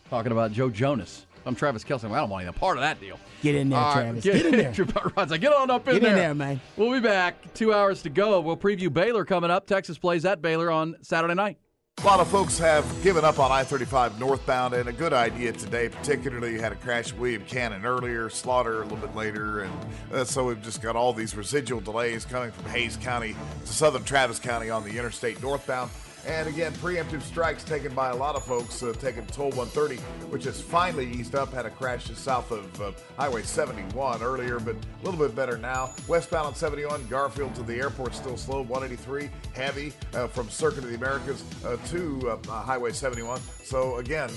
talking 0.09 0.31
about 0.31 0.51
Joe 0.51 0.69
Jonas. 0.69 1.27
I'm 1.45 1.53
Travis 1.53 1.83
Kelce. 1.83 2.09
I 2.11 2.19
don't 2.19 2.29
want 2.31 2.43
any 2.43 2.51
part 2.53 2.77
of 2.77 2.81
that 2.81 2.99
deal. 2.99 3.19
Get 3.43 3.53
in 3.53 3.69
there, 3.69 3.77
All 3.79 3.93
right, 3.93 4.01
Travis. 4.01 4.23
Get, 4.23 4.33
Get 4.33 4.45
in 4.47 4.51
there. 4.51 5.37
Get 5.37 5.53
on 5.53 5.69
up 5.69 5.87
in 5.87 5.93
Get 5.93 6.01
there. 6.01 6.11
in 6.11 6.15
there, 6.17 6.33
man. 6.33 6.59
We'll 6.75 6.91
be 6.91 6.99
back. 6.99 7.53
Two 7.53 7.71
hours 7.71 8.01
to 8.01 8.09
go. 8.09 8.41
We'll 8.41 8.57
preview 8.57 8.91
Baylor 8.91 9.25
coming 9.25 9.51
up. 9.51 9.67
Texas 9.67 9.99
plays 9.99 10.25
at 10.25 10.41
Baylor 10.41 10.71
on 10.71 10.95
Saturday 11.03 11.35
night. 11.35 11.59
A 12.01 12.05
lot 12.05 12.19
of 12.19 12.27
folks 12.27 12.59
have 12.59 12.85
given 13.01 13.23
up 13.23 13.39
on 13.39 13.51
I 13.51 13.63
35 13.63 14.19
northbound, 14.19 14.73
and 14.75 14.89
a 14.89 14.93
good 14.93 15.13
idea 15.13 15.53
today, 15.53 15.89
particularly 15.89 16.59
had 16.59 16.71
a 16.71 16.75
crash 16.75 17.13
at 17.13 17.17
William 17.17 17.43
Cannon 17.45 17.85
earlier, 17.85 18.29
Slaughter 18.29 18.81
a 18.81 18.83
little 18.83 18.97
bit 18.97 19.15
later, 19.15 19.61
and 19.61 19.73
uh, 20.13 20.23
so 20.25 20.45
we've 20.45 20.61
just 20.61 20.81
got 20.81 20.95
all 20.95 21.13
these 21.13 21.35
residual 21.35 21.79
delays 21.79 22.25
coming 22.25 22.51
from 22.51 22.65
Hays 22.65 22.97
County 22.97 23.35
to 23.61 23.73
southern 23.73 24.03
Travis 24.03 24.39
County 24.39 24.69
on 24.69 24.83
the 24.83 24.91
interstate 24.91 25.41
northbound. 25.41 25.89
And 26.27 26.47
again, 26.47 26.73
preemptive 26.73 27.21
strikes 27.21 27.63
taken 27.63 27.93
by 27.93 28.09
a 28.09 28.15
lot 28.15 28.35
of 28.35 28.43
folks, 28.43 28.81
uh, 28.81 28.93
taking 28.99 29.27
toll 29.27 29.51
130, 29.51 29.97
which 30.31 30.43
has 30.45 30.59
finally 30.59 31.11
eased 31.11 31.35
up. 31.35 31.53
Had 31.53 31.67
a 31.67 31.69
crash 31.69 32.05
just 32.05 32.23
south 32.23 32.51
of 32.51 32.81
uh, 32.81 32.91
Highway 33.15 33.43
71 33.43 34.23
earlier, 34.23 34.59
but 34.59 34.75
a 34.75 35.05
little 35.05 35.19
bit 35.19 35.35
better 35.35 35.55
now. 35.55 35.91
Westbound 36.07 36.47
on 36.47 36.55
71, 36.55 37.05
Garfield 37.07 37.53
to 37.55 37.61
the 37.61 37.75
airport 37.75 38.15
still 38.15 38.37
slow. 38.37 38.63
183 38.63 39.29
heavy 39.53 39.93
uh, 40.15 40.25
from 40.27 40.49
Circuit 40.49 40.79
of 40.79 40.89
the 40.89 40.95
Americas 40.95 41.43
uh, 41.63 41.77
to 41.87 42.19
uh, 42.27 42.37
uh, 42.49 42.63
Highway 42.63 42.91
71. 42.91 43.39
So 43.63 43.97
again, 43.97 44.29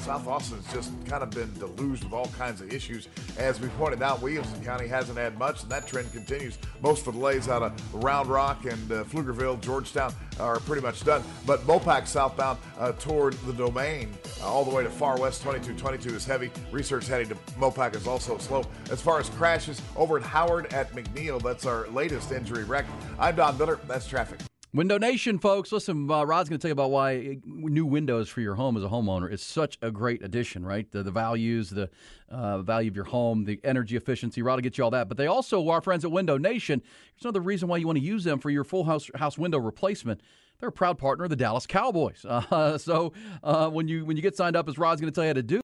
South 0.00 0.26
Austin's 0.26 0.70
just 0.72 0.92
kind 1.06 1.22
of 1.22 1.30
been 1.30 1.52
deluged 1.58 2.04
with 2.04 2.12
all 2.14 2.28
kinds 2.38 2.62
of 2.62 2.72
issues. 2.72 3.08
As 3.36 3.60
we 3.60 3.68
pointed 3.68 4.02
out, 4.02 4.22
Williamson 4.22 4.64
County 4.64 4.86
hasn't 4.86 5.18
had 5.18 5.38
much, 5.38 5.62
and 5.62 5.70
that 5.70 5.86
trend 5.86 6.10
continues. 6.12 6.56
Most 6.80 7.06
of 7.06 7.12
the 7.12 7.20
delays 7.20 7.48
out 7.48 7.62
of 7.62 7.94
Round 7.94 8.28
Rock 8.28 8.64
and 8.64 8.88
Pflugerville, 8.88 9.60
Georgetown 9.60 10.14
are 10.40 10.60
pretty 10.60 10.82
much 10.82 11.04
done. 11.04 11.22
But 11.46 11.60
Mopac 11.66 12.06
southbound 12.06 12.58
uh, 12.78 12.92
toward 12.92 13.34
the 13.46 13.52
domain, 13.52 14.12
uh, 14.42 14.46
all 14.46 14.64
the 14.64 14.74
way 14.74 14.82
to 14.82 14.90
far 14.90 15.18
west 15.18 15.42
2222 15.42 16.16
is 16.16 16.24
heavy. 16.24 16.50
Research 16.70 17.06
heading 17.06 17.28
to 17.28 17.34
Mopac 17.58 17.94
is 17.96 18.06
also 18.06 18.38
slow. 18.38 18.64
As 18.90 19.00
far 19.00 19.20
as 19.20 19.28
crashes 19.30 19.80
over 19.96 20.18
at 20.18 20.24
Howard 20.24 20.72
at 20.72 20.92
McNeil, 20.92 21.42
that's 21.42 21.66
our 21.66 21.88
latest 21.88 22.32
injury 22.32 22.64
wreck. 22.64 22.86
I'm 23.18 23.36
Don 23.36 23.58
Miller. 23.58 23.78
That's 23.86 24.06
traffic. 24.06 24.40
Window 24.74 24.98
Nation, 24.98 25.38
folks. 25.38 25.70
Listen, 25.70 26.10
uh, 26.10 26.24
Rod's 26.24 26.48
going 26.48 26.58
to 26.58 26.62
tell 26.62 26.68
you 26.68 26.72
about 26.72 26.90
why 26.90 27.38
new 27.46 27.86
windows 27.86 28.28
for 28.28 28.40
your 28.40 28.56
home 28.56 28.76
as 28.76 28.82
a 28.82 28.88
homeowner 28.88 29.30
is 29.30 29.40
such 29.40 29.78
a 29.80 29.92
great 29.92 30.20
addition, 30.24 30.66
right? 30.66 30.90
The, 30.90 31.04
the 31.04 31.12
values, 31.12 31.70
the 31.70 31.90
uh, 32.28 32.58
value 32.60 32.90
of 32.90 32.96
your 32.96 33.04
home, 33.04 33.44
the 33.44 33.60
energy 33.62 33.94
efficiency. 33.94 34.42
Rod 34.42 34.56
will 34.56 34.62
get 34.62 34.76
you 34.76 34.82
all 34.82 34.90
that. 34.90 35.08
But 35.08 35.16
they 35.16 35.28
also, 35.28 35.68
our 35.68 35.80
friends 35.80 36.04
at 36.04 36.10
Window 36.10 36.38
Nation, 36.38 36.82
here's 37.14 37.24
another 37.24 37.40
reason 37.40 37.68
why 37.68 37.76
you 37.76 37.86
want 37.86 38.00
to 38.00 38.04
use 38.04 38.24
them 38.24 38.40
for 38.40 38.50
your 38.50 38.64
full 38.64 38.82
house, 38.82 39.08
house 39.14 39.38
window 39.38 39.58
replacement. 39.58 40.20
They're 40.58 40.70
a 40.70 40.72
proud 40.72 40.98
partner 40.98 41.24
of 41.24 41.30
the 41.30 41.36
Dallas 41.36 41.66
Cowboys. 41.66 42.26
Uh, 42.34 42.78
so 42.78 43.12
uh, 43.42 43.68
when 43.70 43.86
you 43.88 44.04
when 44.04 44.16
you 44.16 44.22
get 44.22 44.36
signed 44.36 44.56
up, 44.56 44.68
as 44.68 44.76
Rod's 44.76 45.00
going 45.00 45.12
to 45.12 45.14
tell 45.14 45.24
you 45.24 45.28
how 45.28 45.34
to 45.34 45.42
do, 45.42 45.62